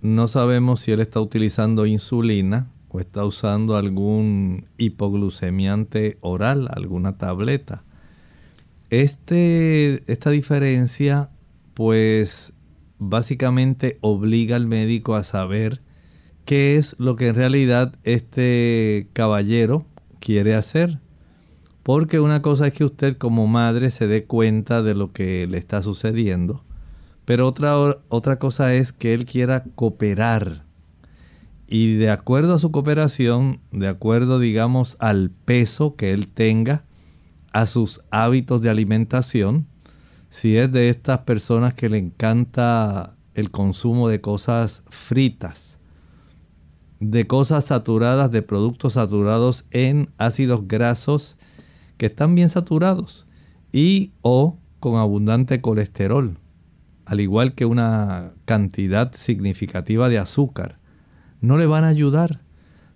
no 0.00 0.28
sabemos 0.28 0.80
si 0.80 0.92
él 0.92 1.00
está 1.00 1.20
utilizando 1.20 1.84
insulina 1.84 2.68
o 2.88 3.00
está 3.00 3.26
usando 3.26 3.76
algún 3.76 4.64
hipoglucemiante 4.78 6.16
oral, 6.22 6.68
alguna 6.70 7.18
tableta. 7.18 7.84
Este, 8.88 10.10
esta 10.10 10.30
diferencia, 10.30 11.28
pues 11.74 12.54
básicamente 13.08 13.98
obliga 14.00 14.56
al 14.56 14.66
médico 14.66 15.14
a 15.14 15.24
saber 15.24 15.80
qué 16.44 16.76
es 16.76 16.96
lo 16.98 17.16
que 17.16 17.28
en 17.28 17.34
realidad 17.34 17.94
este 18.02 19.08
caballero 19.12 19.86
quiere 20.20 20.54
hacer. 20.54 21.00
Porque 21.82 22.18
una 22.18 22.40
cosa 22.40 22.68
es 22.68 22.72
que 22.72 22.84
usted 22.84 23.18
como 23.18 23.46
madre 23.46 23.90
se 23.90 24.06
dé 24.06 24.24
cuenta 24.24 24.82
de 24.82 24.94
lo 24.94 25.12
que 25.12 25.46
le 25.46 25.58
está 25.58 25.82
sucediendo, 25.82 26.64
pero 27.26 27.46
otra, 27.46 27.98
otra 28.08 28.38
cosa 28.38 28.74
es 28.74 28.92
que 28.92 29.12
él 29.12 29.26
quiera 29.26 29.64
cooperar. 29.74 30.64
Y 31.66 31.94
de 31.96 32.10
acuerdo 32.10 32.54
a 32.54 32.58
su 32.58 32.70
cooperación, 32.70 33.60
de 33.70 33.88
acuerdo 33.88 34.38
digamos 34.38 34.96
al 34.98 35.30
peso 35.30 35.94
que 35.96 36.12
él 36.12 36.28
tenga, 36.28 36.84
a 37.52 37.66
sus 37.66 38.02
hábitos 38.10 38.62
de 38.62 38.70
alimentación, 38.70 39.66
si 40.34 40.56
es 40.56 40.72
de 40.72 40.88
estas 40.88 41.20
personas 41.20 41.74
que 41.74 41.88
le 41.88 41.96
encanta 41.96 43.14
el 43.34 43.52
consumo 43.52 44.08
de 44.08 44.20
cosas 44.20 44.82
fritas, 44.88 45.78
de 46.98 47.28
cosas 47.28 47.66
saturadas, 47.66 48.32
de 48.32 48.42
productos 48.42 48.94
saturados 48.94 49.64
en 49.70 50.10
ácidos 50.18 50.66
grasos 50.66 51.38
que 51.98 52.06
están 52.06 52.34
bien 52.34 52.48
saturados 52.48 53.28
y 53.70 54.10
o 54.22 54.58
con 54.80 54.96
abundante 54.96 55.60
colesterol, 55.60 56.36
al 57.06 57.20
igual 57.20 57.54
que 57.54 57.64
una 57.64 58.32
cantidad 58.44 59.14
significativa 59.14 60.08
de 60.08 60.18
azúcar, 60.18 60.80
no 61.40 61.58
le 61.58 61.66
van 61.66 61.84
a 61.84 61.88
ayudar. 61.88 62.40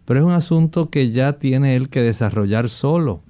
Pero 0.06 0.18
es 0.18 0.26
un 0.26 0.32
asunto 0.32 0.90
que 0.90 1.12
ya 1.12 1.34
tiene 1.34 1.76
él 1.76 1.88
que 1.88 2.02
desarrollar 2.02 2.68
solo, 2.68 3.22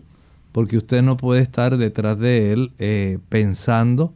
porque 0.52 0.76
usted 0.76 1.02
no 1.02 1.16
puede 1.16 1.42
estar 1.42 1.76
detrás 1.76 2.18
de 2.18 2.52
él 2.52 2.72
eh, 2.78 3.18
pensando 3.28 4.14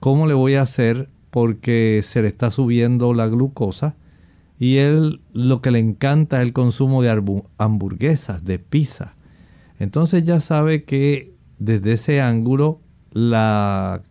cómo 0.00 0.26
le 0.26 0.34
voy 0.34 0.54
a 0.54 0.62
hacer 0.62 1.10
porque 1.30 2.00
se 2.02 2.22
le 2.22 2.28
está 2.28 2.50
subiendo 2.50 3.14
la 3.14 3.26
glucosa 3.28 3.94
y 4.58 4.76
él 4.78 5.20
lo 5.32 5.60
que 5.60 5.70
le 5.70 5.78
encanta 5.78 6.36
es 6.36 6.46
el 6.46 6.52
consumo 6.52 7.02
de 7.02 7.42
hamburguesas, 7.58 8.44
de 8.44 8.58
pizza. 8.58 9.16
Entonces 9.78 10.24
ya 10.24 10.38
sabe 10.40 10.84
que 10.84 11.34
desde 11.58 11.94
ese 11.94 12.20
ángulo 12.20 12.80
la 13.10 14.02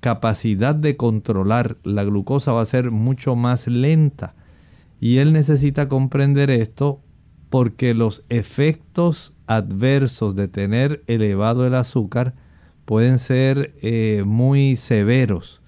capacidad 0.00 0.74
de 0.74 0.96
controlar 0.96 1.76
la 1.82 2.04
glucosa 2.04 2.52
va 2.52 2.62
a 2.62 2.66
ser 2.66 2.90
mucho 2.90 3.36
más 3.36 3.66
lenta. 3.66 4.34
Y 5.00 5.18
él 5.18 5.32
necesita 5.32 5.88
comprender 5.88 6.50
esto 6.50 7.00
porque 7.48 7.94
los 7.94 8.24
efectos 8.28 9.34
adversos 9.50 10.36
de 10.36 10.46
tener 10.46 11.02
elevado 11.08 11.66
el 11.66 11.74
azúcar 11.74 12.34
pueden 12.84 13.18
ser 13.18 13.74
eh, 13.82 14.22
muy 14.24 14.76
severos. 14.76 15.60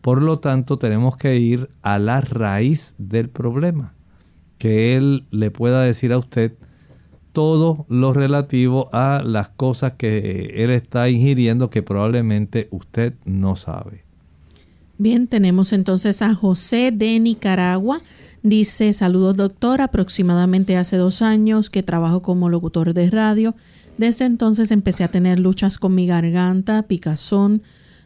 Por 0.00 0.22
lo 0.22 0.38
tanto, 0.38 0.78
tenemos 0.78 1.16
que 1.16 1.36
ir 1.36 1.68
a 1.82 1.98
la 1.98 2.20
raíz 2.20 2.94
del 2.98 3.28
problema. 3.28 3.94
Que 4.58 4.96
él 4.96 5.24
le 5.32 5.50
pueda 5.50 5.82
decir 5.82 6.12
a 6.12 6.18
usted 6.18 6.54
todo 7.32 7.84
lo 7.88 8.12
relativo 8.12 8.90
a 8.92 9.22
las 9.24 9.48
cosas 9.48 9.94
que 9.94 10.52
él 10.54 10.70
está 10.70 11.08
ingiriendo 11.10 11.68
que 11.68 11.82
probablemente 11.82 12.68
usted 12.70 13.14
no 13.24 13.56
sabe. 13.56 14.04
Bien, 14.98 15.26
tenemos 15.26 15.72
entonces 15.72 16.22
a 16.22 16.32
José 16.32 16.92
de 16.92 17.18
Nicaragua. 17.18 18.00
Dice, 18.48 18.92
saludos 18.92 19.36
doctor, 19.36 19.80
aproximadamente 19.80 20.76
hace 20.76 20.96
dos 20.96 21.20
años 21.20 21.68
que 21.68 21.82
trabajo 21.82 22.22
como 22.22 22.48
locutor 22.48 22.94
de 22.94 23.10
radio. 23.10 23.56
Desde 23.98 24.24
entonces 24.24 24.70
empecé 24.70 25.02
a 25.02 25.08
tener 25.08 25.40
luchas 25.40 25.78
con 25.78 25.96
mi 25.96 26.06
garganta, 26.06 26.84
picazón, 26.84 27.62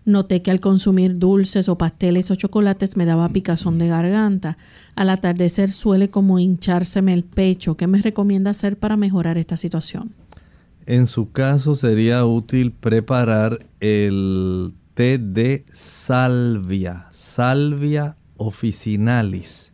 Noté 0.07 0.41
que 0.41 0.51
al 0.51 0.61
consumir 0.61 1.19
dulces 1.19 1.69
o 1.69 1.77
pasteles 1.77 2.31
o 2.31 2.35
chocolates 2.35 2.97
me 2.97 3.05
daba 3.05 3.29
picazón 3.29 3.77
de 3.77 3.89
garganta. 3.89 4.57
Al 4.97 5.11
atardecer 5.11 5.71
suele 5.71 6.09
como 6.09 6.39
hinchárseme 6.39 7.13
el 7.13 7.23
pecho. 7.23 7.77
¿Qué 7.77 7.87
me 7.87 8.01
recomienda 8.01 8.53
hacer 8.53 8.79
para 8.79 8.97
mejorar 8.97 9.37
esta 9.37 9.59
situación? 9.59 10.15
En 10.87 11.07
su 11.07 11.33
caso 11.33 11.75
sería 11.77 12.25
útil 12.25 12.73
preparar 12.73 13.67
el 13.81 14.73
té 14.95 15.19
de 15.19 15.67
salvia, 15.71 17.09
salvia 17.13 18.17
officinalis. 18.39 19.70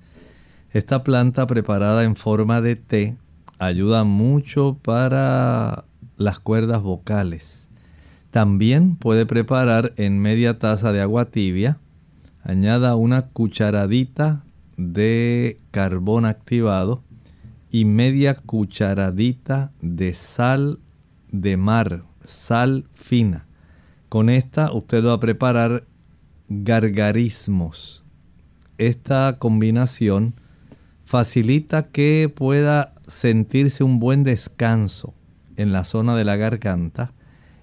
Esta 0.76 1.02
planta 1.02 1.46
preparada 1.46 2.04
en 2.04 2.16
forma 2.16 2.60
de 2.60 2.76
té 2.76 3.16
ayuda 3.58 4.04
mucho 4.04 4.78
para 4.82 5.86
las 6.18 6.38
cuerdas 6.38 6.82
vocales 6.82 7.66
también 8.36 8.96
puede 8.96 9.24
preparar 9.24 9.94
en 9.96 10.18
media 10.18 10.58
taza 10.58 10.92
de 10.92 11.00
agua 11.00 11.30
tibia. 11.30 11.78
Añada 12.42 12.94
una 12.94 13.28
cucharadita 13.28 14.44
de 14.76 15.58
carbón 15.70 16.26
activado 16.26 17.02
y 17.70 17.86
media 17.86 18.34
cucharadita 18.34 19.72
de 19.80 20.12
sal 20.12 20.80
de 21.32 21.56
mar, 21.56 22.04
sal 22.26 22.84
fina. 22.92 23.46
Con 24.10 24.28
esta 24.28 24.70
usted 24.70 25.02
va 25.02 25.14
a 25.14 25.20
preparar 25.20 25.86
gargarismos. 26.50 28.04
Esta 28.76 29.38
combinación 29.38 30.34
facilita 31.06 31.84
que 31.84 32.30
pueda 32.34 32.92
sentirse 33.06 33.84
un 33.84 34.00
buen 34.00 34.24
descanso 34.24 35.14
en 35.56 35.72
la 35.72 35.84
zona 35.84 36.16
de 36.16 36.24
la 36.24 36.36
garganta 36.36 37.12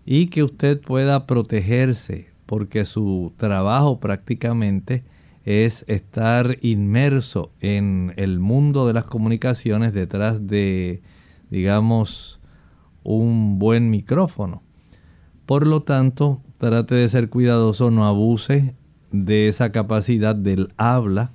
y 0.05 0.27
que 0.27 0.43
usted 0.43 0.81
pueda 0.81 1.27
protegerse 1.27 2.31
porque 2.45 2.85
su 2.85 3.33
trabajo 3.37 3.99
prácticamente 3.99 5.03
es 5.43 5.83
estar 5.87 6.57
inmerso 6.61 7.51
en 7.59 8.13
el 8.15 8.39
mundo 8.39 8.87
de 8.87 8.93
las 8.93 9.03
comunicaciones 9.03 9.93
detrás 9.93 10.47
de, 10.47 11.01
digamos, 11.49 12.39
un 13.03 13.59
buen 13.59 13.89
micrófono. 13.89 14.63
Por 15.45 15.67
lo 15.67 15.83
tanto, 15.83 16.41
trate 16.59 16.95
de 16.95 17.09
ser 17.09 17.29
cuidadoso, 17.29 17.91
no 17.91 18.05
abuse 18.05 18.75
de 19.11 19.49
esa 19.49 19.73
capacidad 19.73 20.33
del 20.35 20.73
habla, 20.77 21.33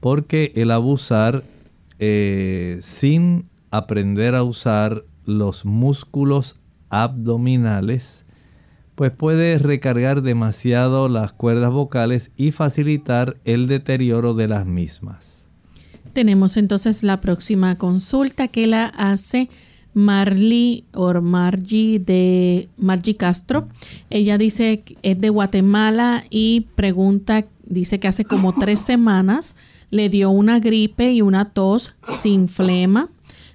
porque 0.00 0.52
el 0.56 0.70
abusar 0.70 1.44
eh, 1.98 2.78
sin 2.82 3.46
aprender 3.70 4.34
a 4.34 4.42
usar 4.42 5.04
los 5.24 5.64
músculos 5.64 6.58
abdominales, 6.90 8.24
pues 8.94 9.12
puede 9.12 9.58
recargar 9.58 10.22
demasiado 10.22 11.08
las 11.08 11.32
cuerdas 11.32 11.70
vocales 11.70 12.30
y 12.36 12.52
facilitar 12.52 13.36
el 13.44 13.68
deterioro 13.68 14.34
de 14.34 14.48
las 14.48 14.66
mismas. 14.66 15.46
Tenemos 16.12 16.56
entonces 16.56 17.02
la 17.02 17.20
próxima 17.20 17.76
consulta 17.76 18.48
que 18.48 18.66
la 18.66 18.86
hace 18.86 19.48
Marley 19.94 20.84
o 20.94 21.12
Margie 21.20 21.98
de 21.98 22.68
Margie 22.76 23.16
Castro. 23.16 23.68
Ella 24.10 24.38
dice 24.38 24.80
que 24.80 24.96
es 25.02 25.20
de 25.20 25.28
Guatemala 25.28 26.24
y 26.30 26.66
pregunta, 26.74 27.44
dice 27.64 28.00
que 28.00 28.08
hace 28.08 28.24
como 28.24 28.52
tres 28.52 28.80
semanas 28.80 29.56
le 29.90 30.08
dio 30.08 30.30
una 30.30 30.60
gripe 30.60 31.12
y 31.12 31.22
una 31.22 31.46
tos 31.46 31.96
sin 32.02 32.48
flema, 32.48 33.08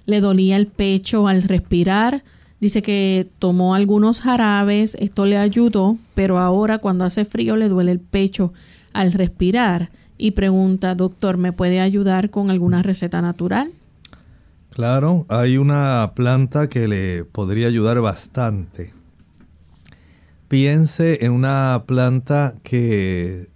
le 0.06 0.20
dolía 0.20 0.56
el 0.56 0.66
pecho 0.66 1.28
al 1.28 1.42
respirar, 1.42 2.22
Dice 2.64 2.80
que 2.80 3.28
tomó 3.40 3.74
algunos 3.74 4.22
jarabes, 4.22 4.96
esto 4.98 5.26
le 5.26 5.36
ayudó, 5.36 5.98
pero 6.14 6.38
ahora 6.38 6.78
cuando 6.78 7.04
hace 7.04 7.26
frío 7.26 7.58
le 7.58 7.68
duele 7.68 7.92
el 7.92 8.00
pecho 8.00 8.54
al 8.94 9.12
respirar 9.12 9.90
y 10.16 10.30
pregunta, 10.30 10.94
doctor, 10.94 11.36
¿me 11.36 11.52
puede 11.52 11.80
ayudar 11.80 12.30
con 12.30 12.50
alguna 12.50 12.82
receta 12.82 13.20
natural? 13.20 13.70
Claro, 14.70 15.26
hay 15.28 15.58
una 15.58 16.12
planta 16.16 16.68
que 16.70 16.88
le 16.88 17.24
podría 17.26 17.66
ayudar 17.66 18.00
bastante. 18.00 18.94
Piense 20.48 21.22
en 21.26 21.32
una 21.32 21.84
planta 21.86 22.54
que 22.62 23.50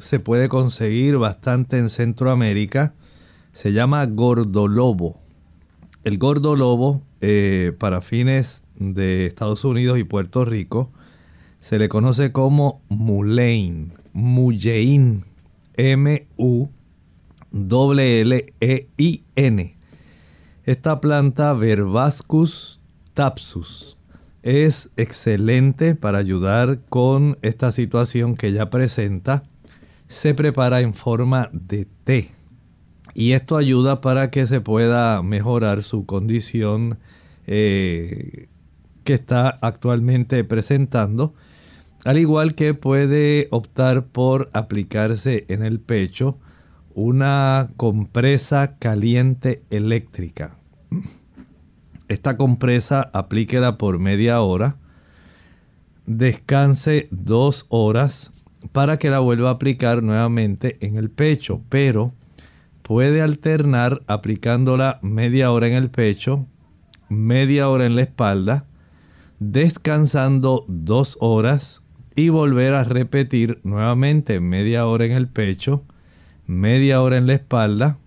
se 0.00 0.18
puede 0.18 0.48
conseguir 0.48 1.18
bastante 1.18 1.78
en 1.78 1.90
Centroamérica. 1.90 2.94
Se 3.52 3.72
llama 3.72 4.04
gordolobo. 4.06 5.20
El 6.04 6.18
gordolobo 6.18 7.02
eh, 7.20 7.72
para 7.78 8.00
fines 8.00 8.64
de 8.78 9.26
Estados 9.26 9.62
Unidos 9.64 9.98
y 9.98 10.04
Puerto 10.04 10.46
Rico, 10.46 10.90
se 11.60 11.78
le 11.78 11.90
conoce 11.90 12.32
como 12.32 12.80
mullein, 12.88 13.92
mullein, 14.14 15.26
M-U-L-L-E-I-N. 15.76 16.70
Esta 20.64 21.00
planta 21.00 21.52
Verbascus 21.52 22.80
tapsus 23.12 23.98
es 24.42 24.90
excelente 24.96 25.94
para 25.94 26.18
ayudar 26.18 26.80
con 26.88 27.36
esta 27.42 27.72
situación 27.72 28.34
que 28.34 28.46
ella 28.48 28.70
presenta. 28.70 29.42
Se 30.10 30.34
prepara 30.34 30.80
en 30.80 30.92
forma 30.92 31.50
de 31.52 31.86
té 32.02 32.32
y 33.14 33.32
esto 33.32 33.56
ayuda 33.56 34.00
para 34.00 34.28
que 34.32 34.48
se 34.48 34.60
pueda 34.60 35.22
mejorar 35.22 35.84
su 35.84 36.04
condición 36.04 36.98
eh, 37.46 38.48
que 39.04 39.14
está 39.14 39.50
actualmente 39.62 40.42
presentando. 40.42 41.32
Al 42.04 42.18
igual 42.18 42.56
que 42.56 42.74
puede 42.74 43.46
optar 43.52 44.06
por 44.06 44.50
aplicarse 44.52 45.44
en 45.46 45.62
el 45.62 45.78
pecho 45.78 46.38
una 46.92 47.70
compresa 47.76 48.78
caliente 48.80 49.62
eléctrica. 49.70 50.56
Esta 52.08 52.36
compresa 52.36 53.12
aplíquela 53.12 53.78
por 53.78 54.00
media 54.00 54.40
hora. 54.40 54.74
Descanse 56.04 57.06
dos 57.12 57.66
horas 57.68 58.32
para 58.72 58.98
que 58.98 59.10
la 59.10 59.18
vuelva 59.18 59.50
a 59.50 59.52
aplicar 59.52 60.02
nuevamente 60.02 60.76
en 60.80 60.96
el 60.96 61.10
pecho. 61.10 61.62
Pero 61.68 62.12
puede 62.82 63.22
alternar 63.22 64.02
aplicándola 64.06 64.98
media 65.02 65.50
hora 65.52 65.68
en 65.68 65.74
el 65.74 65.90
pecho, 65.90 66.46
media 67.08 67.68
hora 67.68 67.86
en 67.86 67.96
la 67.96 68.02
espalda, 68.02 68.64
descansando 69.38 70.64
dos 70.68 71.16
horas 71.20 71.82
y 72.14 72.28
volver 72.28 72.74
a 72.74 72.84
repetir 72.84 73.60
nuevamente 73.62 74.40
media 74.40 74.86
hora 74.86 75.06
en 75.06 75.12
el 75.12 75.28
pecho, 75.28 75.84
media 76.46 77.00
hora 77.00 77.16
en 77.16 77.26
la 77.26 77.34
espalda 77.34 77.98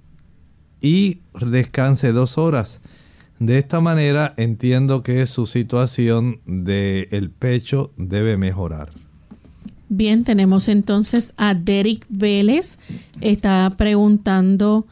y 0.82 1.22
descanse 1.40 2.12
dos 2.12 2.38
horas. 2.38 2.82
De 3.40 3.58
esta 3.58 3.80
manera 3.80 4.34
entiendo 4.38 5.02
que 5.02 5.26
su 5.26 5.48
situación 5.48 6.42
del 6.46 7.08
el 7.12 7.32
pecho 7.32 7.92
debe 7.98 8.38
mejorar. 8.38 8.90
Bien, 9.96 10.24
tenemos 10.24 10.70
entonces 10.70 11.36
a 11.38 11.54
Derek 11.54 12.08
Vélez. 12.10 12.80
Está 13.22 13.76
preguntando, 13.78 14.88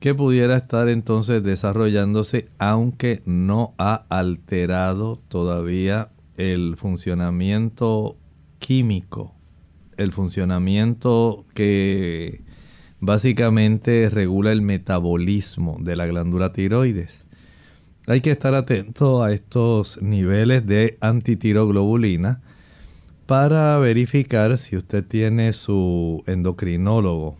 que 0.00 0.14
pudiera 0.14 0.56
estar 0.56 0.88
entonces 0.88 1.42
desarrollándose 1.42 2.48
aunque 2.58 3.22
no 3.26 3.74
ha 3.76 4.06
alterado 4.08 5.20
todavía 5.28 6.10
el 6.36 6.76
funcionamiento 6.76 8.16
químico, 8.60 9.34
el 9.96 10.12
funcionamiento 10.12 11.44
que 11.54 12.42
básicamente 13.00 14.08
regula 14.10 14.52
el 14.52 14.62
metabolismo 14.62 15.76
de 15.80 15.96
la 15.96 16.06
glándula 16.06 16.52
tiroides. 16.52 17.24
Hay 18.06 18.20
que 18.20 18.30
estar 18.30 18.54
atento 18.54 19.24
a 19.24 19.32
estos 19.32 20.00
niveles 20.00 20.64
de 20.66 20.98
antitiroglobulina 21.00 22.42
para 23.26 23.76
verificar 23.78 24.56
si 24.56 24.76
usted 24.76 25.04
tiene 25.04 25.52
su 25.52 26.22
endocrinólogo. 26.26 27.36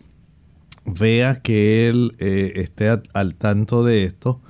Vea 0.85 1.41
que 1.41 1.89
él 1.89 2.15
eh, 2.19 2.53
esté 2.55 2.89
al 3.13 3.35
tanto 3.35 3.83
de 3.83 4.03
esto 4.03 4.41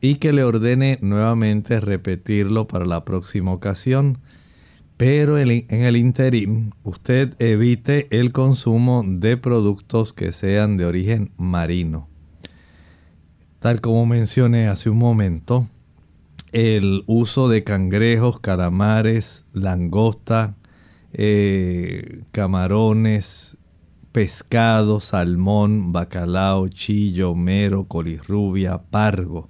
y 0.00 0.16
que 0.16 0.32
le 0.32 0.44
ordene 0.44 0.98
nuevamente 1.02 1.80
repetirlo 1.80 2.68
para 2.68 2.84
la 2.84 3.04
próxima 3.04 3.52
ocasión. 3.52 4.18
Pero 4.96 5.38
en 5.38 5.66
el 5.70 5.96
interim, 5.96 6.70
usted 6.82 7.34
evite 7.38 8.08
el 8.10 8.32
consumo 8.32 9.04
de 9.06 9.36
productos 9.36 10.12
que 10.12 10.32
sean 10.32 10.76
de 10.76 10.86
origen 10.86 11.30
marino. 11.36 12.08
Tal 13.60 13.80
como 13.80 14.06
mencioné 14.06 14.66
hace 14.66 14.90
un 14.90 14.98
momento, 14.98 15.68
el 16.50 17.04
uso 17.06 17.48
de 17.48 17.62
cangrejos, 17.62 18.40
calamares, 18.40 19.44
langosta, 19.52 20.56
eh, 21.12 22.22
camarones, 22.32 23.56
pescado, 24.12 25.00
salmón, 25.00 25.92
bacalao, 25.92 26.68
chillo, 26.68 27.34
mero, 27.34 27.84
colirrubia, 27.84 28.78
pargo, 28.78 29.48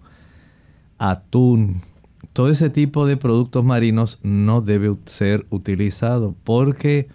atún, 0.98 1.80
todo 2.32 2.50
ese 2.50 2.70
tipo 2.70 3.06
de 3.06 3.16
productos 3.16 3.64
marinos 3.64 4.20
no 4.22 4.60
debe 4.60 4.94
ser 5.06 5.46
utilizado 5.50 6.34
porque 6.44 7.08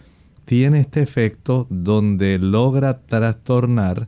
tiene 0.46 0.82
este 0.82 1.02
efecto 1.02 1.68
donde 1.70 2.40
logra 2.40 3.02
trastornar 3.06 4.08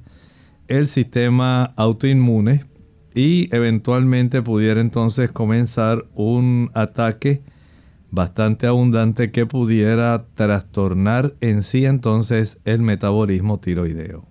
el 0.68 0.88
sistema 0.88 1.74
autoinmune 1.78 2.66
y 3.14 3.54
eventualmente 3.56 4.42
pudiera 4.42 4.82
entonces 4.82 5.32
comenzar 5.32 6.06
un 6.14 6.70
ataque 6.74 7.42
bastante 8.12 8.68
abundante 8.68 9.32
que 9.32 9.46
pudiera 9.46 10.26
trastornar 10.36 11.36
en 11.42 11.64
sí 11.64 11.86
entonces 11.86 12.60
el 12.66 12.82
metabolismo 12.82 13.60
tiroideo. 13.60 14.26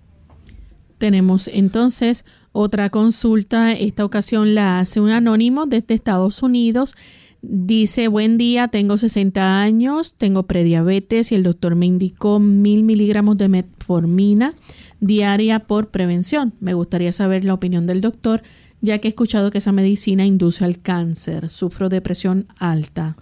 Tenemos 0.97 1.47
entonces 1.47 2.25
otra 2.51 2.89
consulta, 2.89 3.73
esta 3.73 4.05
ocasión 4.05 4.55
la 4.55 4.79
hace 4.79 5.01
un 5.01 5.09
anónimo 5.09 5.65
desde 5.65 5.93
Estados 5.93 6.41
Unidos. 6.41 6.95
Dice, 7.41 8.07
buen 8.07 8.37
día, 8.37 8.69
tengo 8.69 8.97
60 8.97 9.61
años, 9.61 10.15
tengo 10.17 10.43
prediabetes 10.43 11.31
y 11.31 11.35
el 11.35 11.43
doctor 11.43 11.75
me 11.75 11.85
indicó 11.85 12.39
mil 12.39 12.83
miligramos 12.83 13.37
de 13.37 13.49
metformina 13.49 14.53
diaria 14.99 15.59
por 15.59 15.89
prevención. 15.89 16.53
Me 16.59 16.73
gustaría 16.73 17.11
saber 17.11 17.45
la 17.45 17.53
opinión 17.53 17.85
del 17.85 18.01
doctor 18.01 18.41
ya 18.81 18.99
que 18.99 19.07
he 19.07 19.09
escuchado 19.09 19.51
que 19.51 19.57
esa 19.57 19.71
medicina 19.71 20.25
induce 20.25 20.63
al 20.63 20.79
cáncer. 20.79 21.49
Sufro 21.49 21.89
depresión 21.89 22.47
alta. 22.57 23.17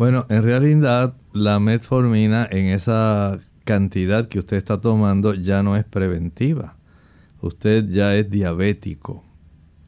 Bueno, 0.00 0.24
en 0.30 0.42
realidad 0.42 1.14
la 1.34 1.60
metformina 1.60 2.48
en 2.50 2.68
esa 2.68 3.38
cantidad 3.66 4.28
que 4.28 4.38
usted 4.38 4.56
está 4.56 4.80
tomando 4.80 5.34
ya 5.34 5.62
no 5.62 5.76
es 5.76 5.84
preventiva. 5.84 6.78
Usted 7.42 7.84
ya 7.84 8.14
es 8.14 8.30
diabético. 8.30 9.22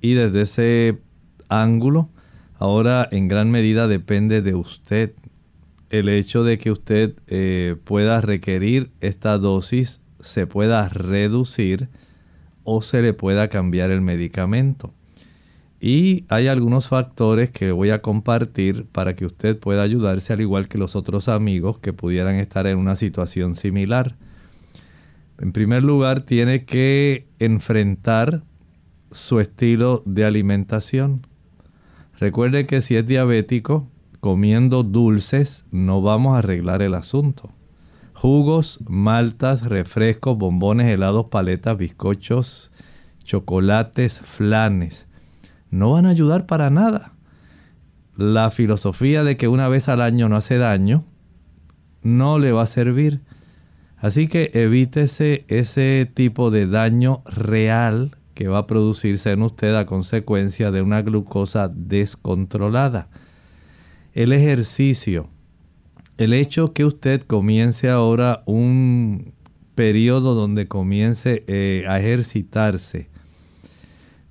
Y 0.03 0.13
desde 0.13 0.43
ese 0.43 0.99
ángulo, 1.49 2.11
ahora 2.59 3.09
en 3.11 3.27
gran 3.27 3.51
medida 3.51 3.89
depende 3.89 4.43
de 4.43 4.55
usted 4.55 5.15
el 5.89 6.11
hecho 6.11 6.45
de 6.45 6.59
que 6.59 6.71
usted 6.71 7.15
eh, 7.29 7.77
pueda 7.83 8.21
requerir 8.21 8.91
esta 9.01 9.39
dosis, 9.39 10.03
se 10.21 10.47
pueda 10.47 10.91
reducir 10.91 11.89
o 12.65 12.83
se 12.83 13.01
le 13.01 13.15
pueda 13.15 13.49
cambiar 13.49 13.91
el 13.91 14.03
medicamento. 14.03 14.93
Y 15.85 16.27
hay 16.29 16.47
algunos 16.47 16.87
factores 16.87 17.51
que 17.51 17.73
voy 17.73 17.91
a 17.91 18.03
compartir 18.03 18.87
para 18.87 19.17
que 19.17 19.27
usted 19.27 19.59
pueda 19.59 19.83
ayudarse 19.83 20.33
al 20.33 20.41
igual 20.41 20.69
que 20.69 20.79
los 20.79 20.95
otros 20.95 21.29
amigos 21.29 21.81
que 21.81 21.93
pudieran 21.93 22.37
estar 22.37 22.69
en 22.69 22.79
una 22.79 22.95
situación 22.95 23.57
similar. 23.57 24.15
En 25.41 25.51
primer 25.51 25.83
lugar, 25.83 26.21
tiene 26.21 26.65
que 26.65 27.27
enfrentar 27.41 28.45
su 29.11 29.41
estilo 29.41 30.05
de 30.07 30.25
alimentación. 30.25 31.27
Recuerde 32.17 32.65
que 32.65 32.81
si 32.81 32.95
es 32.95 33.05
diabético, 33.05 33.89
comiendo 34.21 34.85
dulces 34.85 35.65
no 35.73 36.01
vamos 36.01 36.37
a 36.37 36.39
arreglar 36.39 36.81
el 36.83 36.95
asunto. 36.95 37.51
Jugos, 38.15 38.79
maltas, 38.87 39.63
refrescos, 39.63 40.39
bombones, 40.39 40.87
helados, 40.87 41.29
paletas, 41.29 41.77
bizcochos, 41.77 42.71
chocolates, 43.25 44.21
flanes 44.21 45.09
no 45.73 45.91
van 45.91 46.07
a 46.07 46.11
ayudar 46.11 46.47
para 46.47 46.71
nada. 46.71 47.15
La 48.17 48.53
filosofía 48.53 49.25
de 49.25 49.37
que 49.37 49.49
una 49.49 49.67
vez 49.69 49.89
al 49.89 50.03
año 50.03 50.29
no 50.29 50.37
hace 50.37 50.59
daño 50.59 51.05
no 52.03 52.39
le 52.39 52.53
va 52.53 52.63
a 52.63 52.67
servir. 52.67 53.23
Así 53.97 54.29
que 54.29 54.51
evítese 54.55 55.45
ese 55.49 56.11
tipo 56.13 56.51
de 56.51 56.67
daño 56.67 57.23
real 57.25 58.17
que 58.35 58.49
va 58.49 58.59
a 58.59 58.67
producirse 58.67 59.31
en 59.31 59.43
usted 59.43 59.75
a 59.75 59.87
consecuencia 59.87 60.71
de 60.71 60.83
una 60.83 61.03
glucosa 61.03 61.69
descontrolada. 61.69 63.09
El 64.13 64.33
ejercicio, 64.33 65.31
el 66.19 66.35
hecho 66.35 66.75
que 66.75 66.85
usted 66.85 67.23
comience 67.23 67.89
ahora 67.89 68.43
un 68.45 69.33
periodo 69.75 70.35
donde 70.35 70.69
comience 70.69 71.45
eh, 71.47 71.85
a 71.89 71.99
ejercitarse, 71.99 73.12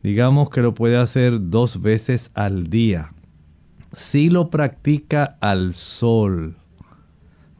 digamos 0.04 0.50
que 0.50 0.62
lo 0.62 0.74
puede 0.74 0.98
hacer 0.98 1.50
dos 1.50 1.82
veces 1.82 2.32
al 2.34 2.70
día. 2.70 3.14
Si 3.94 4.30
lo 4.30 4.50
practica 4.50 5.38
al 5.42 5.74
sol, 5.74 6.56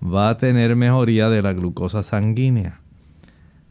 va 0.04 0.30
a 0.30 0.38
tener 0.38 0.76
mejoría 0.76 1.30
de 1.30 1.42
la 1.42 1.54
glucosa 1.54 2.04
sanguínea. 2.04 2.82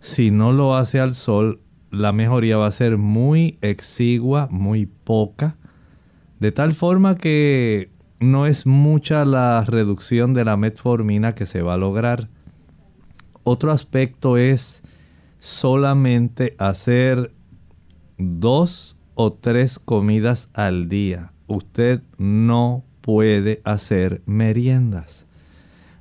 Si 0.00 0.30
no 0.30 0.52
lo 0.52 0.76
hace 0.76 1.00
al 1.00 1.14
sol, 1.14 1.60
la 1.90 2.12
mejoría 2.12 2.56
va 2.56 2.66
a 2.66 2.72
ser 2.72 2.98
muy 2.98 3.58
exigua, 3.62 4.48
muy 4.50 4.86
poca, 4.86 5.56
de 6.38 6.52
tal 6.52 6.72
forma 6.72 7.16
que 7.16 7.90
no 8.20 8.46
es 8.46 8.66
mucha 8.66 9.24
la 9.24 9.64
reducción 9.64 10.34
de 10.34 10.44
la 10.44 10.56
metformina 10.56 11.34
que 11.34 11.46
se 11.46 11.62
va 11.62 11.74
a 11.74 11.78
lograr. 11.78 12.28
Otro 13.42 13.72
aspecto 13.72 14.36
es 14.36 14.82
solamente 15.38 16.54
hacer 16.58 17.32
dos 18.20 19.00
o 19.14 19.32
tres 19.32 19.78
comidas 19.78 20.50
al 20.52 20.88
día. 20.88 21.32
Usted 21.46 22.02
no 22.18 22.84
puede 23.00 23.62
hacer 23.64 24.22
meriendas. 24.26 25.26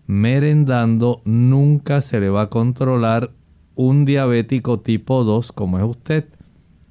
Merendando 0.05 1.21
nunca 1.23 2.01
se 2.01 2.19
le 2.19 2.29
va 2.29 2.43
a 2.43 2.49
controlar 2.49 3.31
un 3.75 4.05
diabético 4.05 4.81
tipo 4.81 5.23
2 5.23 5.51
como 5.53 5.79
es 5.79 5.85
usted. 5.85 6.25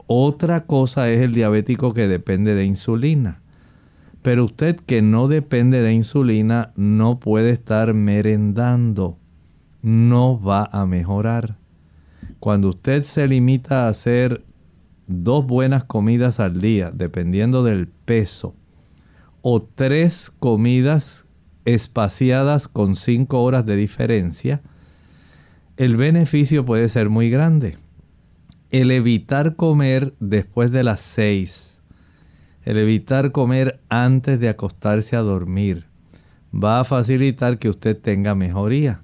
Otra 0.06 0.64
cosa 0.64 1.10
es 1.10 1.20
el 1.20 1.34
diabético 1.34 1.92
que 1.92 2.08
depende 2.08 2.54
de 2.54 2.64
insulina. 2.64 3.42
Pero 4.22 4.46
usted 4.46 4.76
que 4.76 5.02
no 5.02 5.28
depende 5.28 5.82
de 5.82 5.92
insulina 5.92 6.72
no 6.76 7.20
puede 7.20 7.50
estar 7.50 7.92
merendando. 7.92 9.18
No 9.82 10.40
va 10.40 10.68
a 10.72 10.86
mejorar. 10.86 11.58
Cuando 12.40 12.68
usted 12.70 13.02
se 13.02 13.28
limita 13.28 13.84
a 13.84 13.88
hacer 13.88 14.44
dos 15.08 15.46
buenas 15.46 15.84
comidas 15.84 16.38
al 16.38 16.60
día, 16.60 16.92
dependiendo 16.94 17.64
del 17.64 17.88
peso, 17.88 18.54
o 19.42 19.62
tres 19.62 20.30
comidas 20.30 21.26
espaciadas 21.64 22.68
con 22.68 22.94
cinco 22.94 23.42
horas 23.42 23.66
de 23.66 23.76
diferencia, 23.76 24.62
el 25.76 25.96
beneficio 25.96 26.64
puede 26.64 26.88
ser 26.88 27.08
muy 27.08 27.30
grande. 27.30 27.78
El 28.70 28.90
evitar 28.90 29.56
comer 29.56 30.14
después 30.20 30.70
de 30.72 30.82
las 30.82 31.00
6, 31.00 31.80
el 32.64 32.76
evitar 32.76 33.32
comer 33.32 33.80
antes 33.88 34.38
de 34.40 34.50
acostarse 34.50 35.16
a 35.16 35.20
dormir, 35.20 35.86
va 36.52 36.80
a 36.80 36.84
facilitar 36.84 37.58
que 37.58 37.70
usted 37.70 37.96
tenga 37.96 38.34
mejoría. 38.34 39.02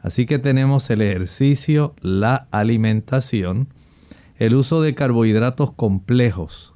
Así 0.00 0.26
que 0.26 0.38
tenemos 0.38 0.90
el 0.90 1.00
ejercicio, 1.00 1.94
la 2.00 2.48
alimentación, 2.50 3.68
el 4.38 4.54
uso 4.54 4.82
de 4.82 4.94
carbohidratos 4.94 5.72
complejos, 5.72 6.74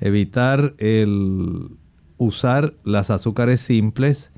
evitar 0.00 0.74
el 0.78 1.70
usar 2.16 2.74
las 2.84 3.10
azúcares 3.10 3.60
simples, 3.60 4.30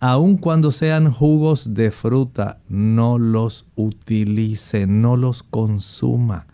aun 0.00 0.36
cuando 0.36 0.70
sean 0.70 1.10
jugos 1.10 1.74
de 1.74 1.90
fruta, 1.90 2.60
no 2.68 3.18
los 3.18 3.68
utilice, 3.74 4.86
no 4.86 5.16
los 5.16 5.42
consuma. 5.42 6.46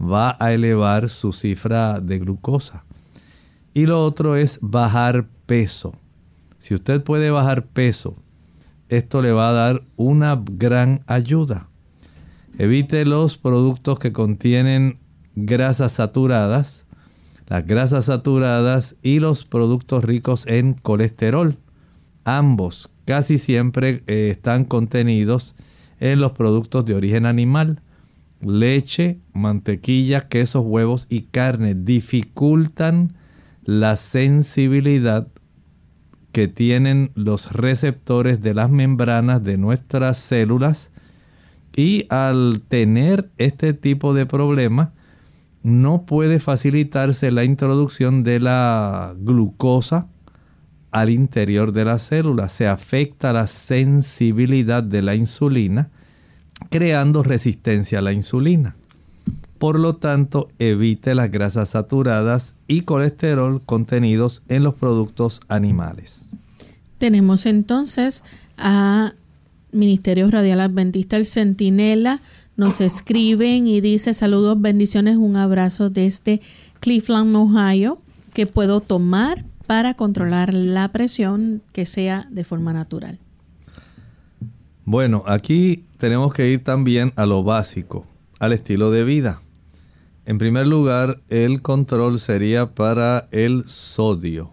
Va 0.00 0.36
a 0.38 0.52
elevar 0.52 1.08
su 1.08 1.32
cifra 1.32 1.98
de 2.00 2.20
glucosa. 2.20 2.84
Y 3.74 3.86
lo 3.86 4.04
otro 4.04 4.36
es 4.36 4.58
bajar 4.62 5.28
peso. 5.46 5.94
Si 6.58 6.74
usted 6.74 7.02
puede 7.02 7.30
bajar 7.30 7.66
peso, 7.66 8.16
esto 8.88 9.22
le 9.22 9.32
va 9.32 9.50
a 9.50 9.52
dar 9.52 9.82
una 9.96 10.40
gran 10.44 11.02
ayuda. 11.06 11.68
Evite 12.58 13.06
los 13.06 13.38
productos 13.38 13.98
que 13.98 14.12
contienen 14.12 14.98
grasas 15.34 15.92
saturadas, 15.92 16.84
las 17.46 17.66
grasas 17.66 18.04
saturadas 18.04 18.96
y 19.02 19.20
los 19.20 19.46
productos 19.46 20.04
ricos 20.04 20.46
en 20.46 20.74
colesterol 20.74 21.56
ambos 22.28 22.94
casi 23.06 23.38
siempre 23.38 24.02
eh, 24.06 24.28
están 24.30 24.64
contenidos 24.64 25.56
en 25.98 26.20
los 26.20 26.32
productos 26.32 26.84
de 26.84 26.94
origen 26.94 27.24
animal. 27.24 27.80
Leche, 28.40 29.18
mantequilla, 29.32 30.28
quesos, 30.28 30.62
huevos 30.64 31.06
y 31.08 31.22
carne 31.22 31.74
dificultan 31.74 33.16
la 33.64 33.96
sensibilidad 33.96 35.28
que 36.30 36.46
tienen 36.48 37.10
los 37.14 37.50
receptores 37.52 38.42
de 38.42 38.54
las 38.54 38.70
membranas 38.70 39.42
de 39.42 39.56
nuestras 39.56 40.18
células 40.18 40.92
y 41.76 42.06
al 42.10 42.62
tener 42.68 43.30
este 43.38 43.72
tipo 43.72 44.14
de 44.14 44.26
problema 44.26 44.92
no 45.62 46.02
puede 46.02 46.40
facilitarse 46.40 47.30
la 47.30 47.44
introducción 47.44 48.22
de 48.22 48.40
la 48.40 49.14
glucosa 49.18 50.06
al 50.90 51.10
interior 51.10 51.72
de 51.72 51.84
la 51.84 51.98
célula, 51.98 52.48
se 52.48 52.66
afecta 52.66 53.32
la 53.32 53.46
sensibilidad 53.46 54.82
de 54.82 55.02
la 55.02 55.14
insulina, 55.14 55.90
creando 56.70 57.22
resistencia 57.22 57.98
a 57.98 58.02
la 58.02 58.12
insulina. 58.12 58.74
Por 59.58 59.78
lo 59.78 59.96
tanto, 59.96 60.48
evite 60.58 61.14
las 61.14 61.30
grasas 61.30 61.70
saturadas 61.70 62.54
y 62.68 62.82
colesterol 62.82 63.60
contenidos 63.66 64.42
en 64.48 64.62
los 64.62 64.74
productos 64.74 65.42
animales. 65.48 66.30
Tenemos 66.98 67.44
entonces 67.44 68.24
a 68.56 69.12
Ministerio 69.72 70.30
Radial 70.30 70.60
Adventista 70.60 71.16
El 71.16 71.26
Centinela. 71.26 72.20
Nos 72.56 72.80
escriben 72.80 73.66
y 73.66 73.80
dice 73.80 74.14
saludos, 74.14 74.60
bendiciones, 74.60 75.16
un 75.16 75.36
abrazo 75.36 75.90
desde 75.90 76.40
Cleveland, 76.80 77.36
Ohio, 77.36 77.98
que 78.34 78.46
puedo 78.46 78.80
tomar 78.80 79.44
para 79.66 79.94
controlar 79.94 80.54
la 80.54 80.90
presión 80.90 81.62
que 81.72 81.86
sea 81.86 82.26
de 82.30 82.44
forma 82.44 82.72
natural. 82.72 83.18
Bueno, 84.84 85.22
aquí 85.26 85.84
tenemos 85.98 86.32
que 86.32 86.50
ir 86.50 86.64
también 86.64 87.12
a 87.16 87.26
lo 87.26 87.42
básico, 87.42 88.06
al 88.38 88.52
estilo 88.52 88.90
de 88.90 89.04
vida. 89.04 89.40
En 90.24 90.38
primer 90.38 90.66
lugar, 90.66 91.20
el 91.28 91.62
control 91.62 92.18
sería 92.18 92.74
para 92.74 93.28
el 93.30 93.68
sodio. 93.68 94.50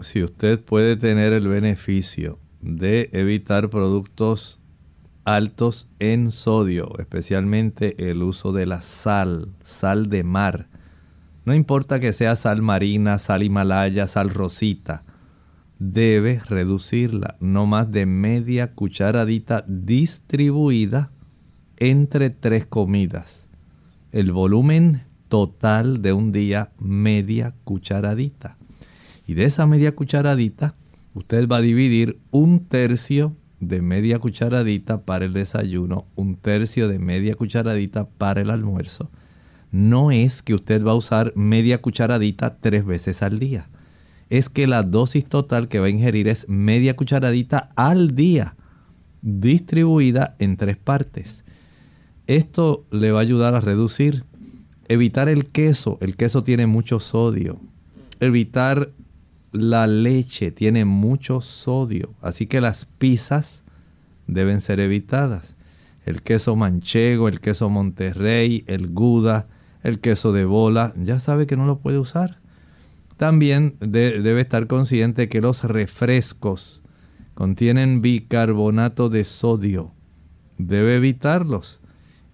Si 0.00 0.22
usted 0.22 0.60
puede 0.60 0.96
tener 0.96 1.32
el 1.32 1.48
beneficio 1.48 2.38
de 2.60 3.10
evitar 3.12 3.70
productos 3.70 4.60
altos 5.24 5.90
en 5.98 6.30
sodio, 6.30 6.92
especialmente 6.98 8.10
el 8.10 8.22
uso 8.22 8.52
de 8.52 8.66
la 8.66 8.80
sal, 8.80 9.48
sal 9.62 10.08
de 10.08 10.22
mar, 10.22 10.68
no 11.46 11.54
importa 11.54 12.00
que 12.00 12.12
sea 12.12 12.34
sal 12.34 12.60
marina, 12.60 13.18
sal 13.18 13.44
himalaya, 13.44 14.08
sal 14.08 14.30
rosita. 14.30 15.04
Debe 15.78 16.40
reducirla 16.44 17.36
no 17.38 17.66
más 17.66 17.92
de 17.92 18.04
media 18.04 18.74
cucharadita 18.74 19.64
distribuida 19.68 21.12
entre 21.76 22.30
tres 22.30 22.66
comidas. 22.66 23.46
El 24.10 24.32
volumen 24.32 25.04
total 25.28 26.02
de 26.02 26.12
un 26.12 26.32
día, 26.32 26.72
media 26.80 27.54
cucharadita. 27.62 28.56
Y 29.24 29.34
de 29.34 29.44
esa 29.44 29.66
media 29.66 29.94
cucharadita, 29.94 30.74
usted 31.16 31.48
va 31.48 31.56
a 31.56 31.62
dividir 31.62 32.20
un 32.30 32.60
tercio 32.60 33.34
de 33.58 33.82
media 33.82 34.18
cucharadita 34.18 35.02
para 35.02 35.24
el 35.24 35.32
desayuno, 35.32 36.06
un 36.14 36.36
tercio 36.36 36.88
de 36.88 36.98
media 36.98 37.34
cucharadita 37.34 38.08
para 38.08 38.42
el 38.42 38.50
almuerzo 38.50 39.10
no 39.76 40.10
es 40.10 40.42
que 40.42 40.54
usted 40.54 40.84
va 40.84 40.92
a 40.92 40.96
usar 40.96 41.32
media 41.36 41.82
cucharadita 41.82 42.56
tres 42.58 42.84
veces 42.86 43.22
al 43.22 43.38
día. 43.38 43.68
Es 44.30 44.48
que 44.48 44.66
la 44.66 44.82
dosis 44.82 45.26
total 45.26 45.68
que 45.68 45.80
va 45.80 45.86
a 45.86 45.90
ingerir 45.90 46.28
es 46.28 46.48
media 46.48 46.96
cucharadita 46.96 47.68
al 47.76 48.14
día, 48.14 48.56
distribuida 49.22 50.34
en 50.38 50.56
tres 50.56 50.76
partes. 50.76 51.44
Esto 52.26 52.86
le 52.90 53.12
va 53.12 53.20
a 53.20 53.22
ayudar 53.22 53.54
a 53.54 53.60
reducir, 53.60 54.24
evitar 54.88 55.28
el 55.28 55.46
queso. 55.46 55.98
El 56.00 56.16
queso 56.16 56.42
tiene 56.42 56.66
mucho 56.66 56.98
sodio. 56.98 57.60
Evitar 58.18 58.90
la 59.56 59.86
leche 59.86 60.50
tiene 60.50 60.84
mucho 60.84 61.40
sodio. 61.40 62.14
Así 62.20 62.46
que 62.46 62.60
las 62.60 62.86
pizzas 62.86 63.64
deben 64.26 64.60
ser 64.60 64.80
evitadas. 64.80 65.56
El 66.04 66.22
queso 66.22 66.56
manchego, 66.56 67.28
el 67.28 67.40
queso 67.40 67.68
Monterrey, 67.68 68.64
el 68.66 68.92
Gouda, 68.92 69.48
el 69.82 70.00
queso 70.00 70.32
de 70.32 70.44
bola, 70.44 70.92
ya 70.96 71.18
sabe 71.18 71.46
que 71.46 71.56
no 71.56 71.66
lo 71.66 71.78
puede 71.78 71.98
usar. 71.98 72.38
También 73.16 73.76
debe 73.80 74.40
estar 74.40 74.66
consciente 74.66 75.28
que 75.28 75.40
los 75.40 75.64
refrescos 75.64 76.82
contienen 77.34 78.02
bicarbonato 78.02 79.08
de 79.08 79.24
sodio. 79.24 79.92
Debe 80.58 80.96
evitarlos. 80.96 81.80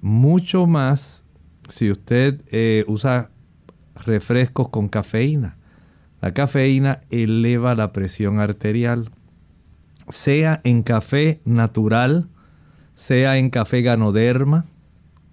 Mucho 0.01 0.67
más 0.67 1.25
si 1.69 1.91
usted 1.91 2.43
eh, 2.51 2.85
usa 2.89 3.31
refrescos 3.95 4.69
con 4.69 4.89
cafeína. 4.89 5.57
La 6.23 6.33
cafeína 6.33 7.03
eleva 7.11 7.75
la 7.75 7.93
presión 7.93 8.39
arterial. 8.39 9.11
Sea 10.09 10.61
en 10.63 10.85
café 10.85 11.41
natural, 11.45 12.29
sea 12.95 13.39
en 13.39 13.51
café 13.51 13.83
ganoderma, 13.83 14.65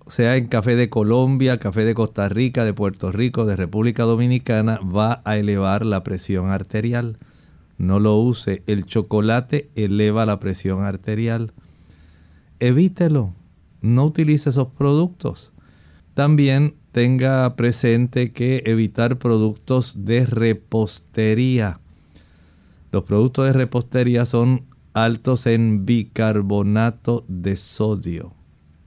sea 0.08 0.36
en 0.36 0.48
café 0.48 0.76
de 0.76 0.90
Colombia, 0.90 1.58
café 1.58 1.86
de 1.86 1.94
Costa 1.94 2.28
Rica, 2.28 2.66
de 2.66 2.74
Puerto 2.74 3.12
Rico, 3.12 3.46
de 3.46 3.56
República 3.56 4.02
Dominicana, 4.04 4.80
va 4.80 5.22
a 5.26 5.38
elevar 5.38 5.86
la 5.86 6.04
presión 6.04 6.50
arterial. 6.50 7.20
no 7.78 8.00
lo 8.00 8.18
use. 8.18 8.64
El 8.66 8.86
chocolate 8.86 9.70
eleva 9.76 10.26
la 10.26 10.40
presión 10.40 10.84
arterial. 10.84 11.54
Evítelo. 12.60 13.36
No 13.82 14.06
utilice 14.06 14.50
esos 14.50 14.70
productos. 14.70 15.54
También 16.16 16.79
tenga 16.92 17.56
presente 17.56 18.32
que 18.32 18.64
evitar 18.66 19.18
productos 19.18 20.06
de 20.06 20.26
repostería. 20.26 21.80
Los 22.92 23.04
productos 23.04 23.46
de 23.46 23.54
repostería 23.54 24.26
son 24.26 24.66
altos 24.94 25.46
en 25.46 25.86
bicarbonato 25.86 27.26
de 27.28 27.56
sodio. 27.56 28.34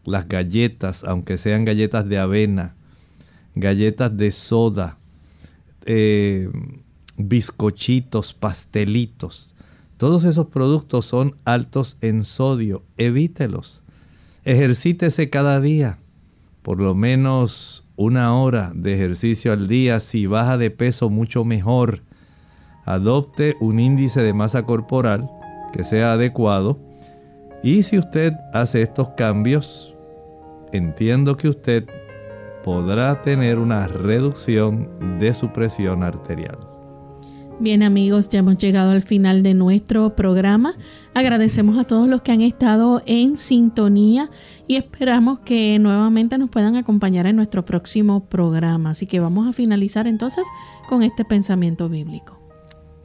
Las 0.05 0.29
galletas, 0.29 1.05
aunque 1.05 1.39
sean 1.39 1.65
galletas 1.65 2.09
de 2.09 2.19
avena, 2.19 2.75
galletas 3.55 4.17
de 4.17 4.33
soda, 4.33 4.99
eh, 5.85 6.51
bizcochitos, 7.17 8.35
pastelitos. 8.35 9.55
Todos 9.97 10.25
esos 10.25 10.49
productos 10.49 11.07
son 11.07 11.37
altos 11.45 11.99
en 12.01 12.25
sodio. 12.25 12.83
Evítelos. 12.97 13.83
Ejercítese 14.45 15.31
cada 15.31 15.61
día. 15.61 15.99
Por 16.63 16.81
lo 16.81 16.97
menos 16.97 17.82
una 17.97 18.37
hora 18.37 18.73
de 18.75 18.95
ejercicio 18.95 19.53
al 19.53 19.69
día. 19.69 20.01
Si 20.01 20.27
baja 20.27 20.59
de 20.59 20.71
peso, 20.71 21.11
mucho 21.11 21.45
mejor. 21.45 22.03
Adopte 22.85 23.57
un 23.61 23.79
índice 23.79 24.23
de 24.23 24.33
masa 24.33 24.65
corporal 24.65 25.31
que 25.73 25.85
sea 25.85 26.13
adecuado. 26.13 26.79
Y 27.63 27.85
si 27.85 27.99
usted 27.99 28.33
hace 28.53 28.83
estos 28.83 29.11
cambios, 29.11 29.95
entiendo 30.73 31.37
que 31.37 31.49
usted 31.49 31.87
podrá 32.65 33.23
tener 33.23 33.59
una 33.59 33.87
reducción 33.87 35.19
de 35.19 35.35
su 35.35 35.53
presión 35.53 36.03
arterial. 36.03 36.72
Bien 37.61 37.83
amigos, 37.83 38.29
ya 38.29 38.41
hemos 38.41 38.59
llegado 38.59 38.91
al 38.91 39.03
final 39.03 39.43
de 39.43 39.55
nuestro 39.55 40.17
programa. 40.17 40.75
Agradecemos 41.15 41.79
a 41.79 41.85
todos 41.85 42.09
los 42.09 42.23
que 42.23 42.33
han 42.33 42.41
estado 42.41 43.03
en 43.07 43.37
sintonía 43.37 44.31
y 44.67 44.77
esperamos 44.77 45.41
que 45.41 45.79
nuevamente 45.79 46.39
nos 46.39 46.51
puedan 46.51 46.77
acompañar 46.77 47.27
en 47.27 47.37
nuestro 47.37 47.65
próximo 47.65 48.25
programa. 48.27 48.91
Así 48.91 49.07
que 49.07 49.21
vamos 49.21 49.47
a 49.47 49.53
finalizar 49.53 50.07
entonces 50.07 50.45
con 50.89 51.03
este 51.03 51.25
pensamiento 51.25 51.89
bíblico. 51.89 52.39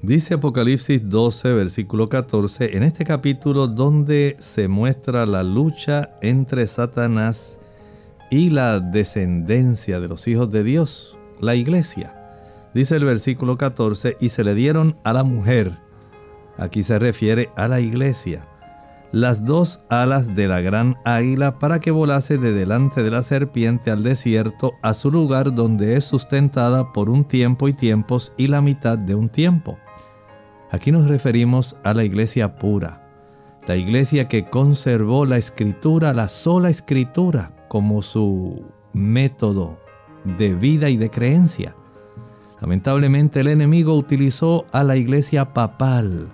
Dice 0.02 0.36
Apocalipsis 0.36 1.08
12, 1.08 1.54
versículo 1.54 2.08
14, 2.08 2.78
en 2.78 2.84
este 2.84 3.04
capítulo 3.04 3.68
donde 3.68 4.38
se 4.40 4.68
muestra 4.68 5.26
la 5.26 5.44
lucha 5.44 6.12
entre 6.22 6.66
Satanás 6.68 7.60
y 8.30 8.50
la 8.50 8.80
descendencia 8.80 10.00
de 10.00 10.08
los 10.08 10.28
hijos 10.28 10.50
de 10.50 10.64
Dios, 10.64 11.18
la 11.42 11.56
iglesia. 11.56 12.27
Dice 12.78 12.96
el 12.96 13.06
versículo 13.06 13.58
14, 13.58 14.18
y 14.20 14.30
se 14.30 14.44
le 14.44 14.54
dieron 14.54 14.98
a 15.04 15.12
la 15.12 15.24
mujer, 15.24 15.80
aquí 16.60 16.84
se 16.84 17.00
refiere 17.00 17.50
a 17.56 17.68
la 17.68 17.80
iglesia, 17.80 18.48
las 19.12 19.44
dos 19.46 19.84
alas 19.90 20.36
de 20.36 20.48
la 20.48 20.62
gran 20.62 20.96
águila 21.04 21.58
para 21.58 21.80
que 21.80 21.90
volase 21.90 22.38
de 22.38 22.52
delante 22.52 23.02
de 23.02 23.10
la 23.10 23.24
serpiente 23.24 23.90
al 23.90 24.04
desierto 24.04 24.74
a 24.84 24.94
su 24.94 25.10
lugar 25.10 25.56
donde 25.56 25.98
es 25.98 26.04
sustentada 26.04 26.94
por 26.94 27.10
un 27.10 27.26
tiempo 27.26 27.68
y 27.68 27.74
tiempos 27.74 28.32
y 28.38 28.46
la 28.46 28.62
mitad 28.62 28.96
de 28.96 29.16
un 29.16 29.30
tiempo. 29.30 29.80
Aquí 30.70 30.92
nos 30.92 31.08
referimos 31.08 31.80
a 31.84 31.96
la 31.96 32.04
iglesia 32.04 32.60
pura, 32.60 33.10
la 33.68 33.76
iglesia 33.76 34.28
que 34.28 34.52
conservó 34.52 35.26
la 35.26 35.40
escritura, 35.40 36.14
la 36.14 36.28
sola 36.28 36.70
escritura, 36.70 37.54
como 37.70 38.04
su 38.04 38.68
método 38.94 39.80
de 40.38 40.54
vida 40.54 40.92
y 40.92 40.98
de 40.98 41.10
creencia. 41.10 41.74
Lamentablemente 42.62 43.42
el 43.42 43.48
enemigo 43.48 43.94
utilizó 43.94 44.66
a 44.72 44.84
la 44.84 44.96
iglesia 44.98 45.54
papal 45.54 46.28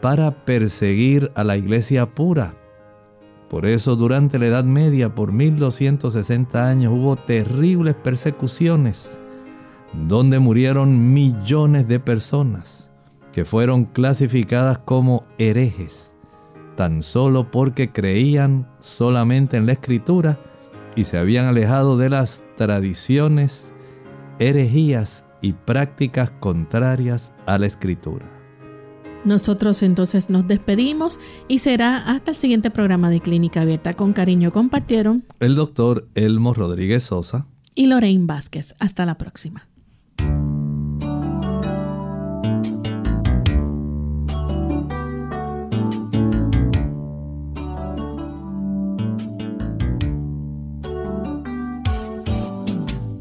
para 0.00 0.44
perseguir 0.44 1.30
a 1.34 1.44
la 1.44 1.56
iglesia 1.56 2.06
pura. 2.14 2.54
Por 3.48 3.66
eso 3.66 3.96
durante 3.96 4.38
la 4.38 4.46
Edad 4.46 4.64
Media, 4.64 5.14
por 5.14 5.32
1260 5.32 6.68
años, 6.68 6.92
hubo 6.92 7.16
terribles 7.16 7.96
persecuciones, 7.96 9.18
donde 9.92 10.38
murieron 10.38 11.12
millones 11.12 11.88
de 11.88 11.98
personas 11.98 12.90
que 13.32 13.44
fueron 13.44 13.86
clasificadas 13.86 14.78
como 14.78 15.24
herejes, 15.38 16.14
tan 16.76 17.02
solo 17.02 17.50
porque 17.50 17.90
creían 17.90 18.68
solamente 18.78 19.56
en 19.56 19.66
la 19.66 19.72
escritura 19.72 20.38
y 20.94 21.04
se 21.04 21.18
habían 21.18 21.46
alejado 21.46 21.96
de 21.96 22.08
las 22.08 22.44
tradiciones, 22.56 23.72
herejías 24.38 25.24
y 25.40 25.52
prácticas 25.52 26.30
contrarias 26.30 27.32
a 27.46 27.58
la 27.58 27.66
escritura. 27.66 28.40
Nosotros 29.24 29.82
entonces 29.82 30.30
nos 30.30 30.46
despedimos 30.46 31.20
y 31.46 31.58
será 31.58 31.98
hasta 31.98 32.30
el 32.30 32.36
siguiente 32.36 32.70
programa 32.70 33.10
de 33.10 33.20
Clínica 33.20 33.62
Abierta. 33.62 33.92
Con 33.92 34.12
cariño 34.12 34.50
compartieron 34.50 35.24
el 35.40 35.56
doctor 35.56 36.08
Elmo 36.14 36.54
Rodríguez 36.54 37.02
Sosa 37.04 37.46
y 37.74 37.86
Lorraine 37.86 38.26
Vázquez. 38.26 38.74
Hasta 38.78 39.04
la 39.04 39.18
próxima. 39.18 39.68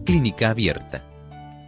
Clínica 0.05 0.49
Abierta. 0.49 1.08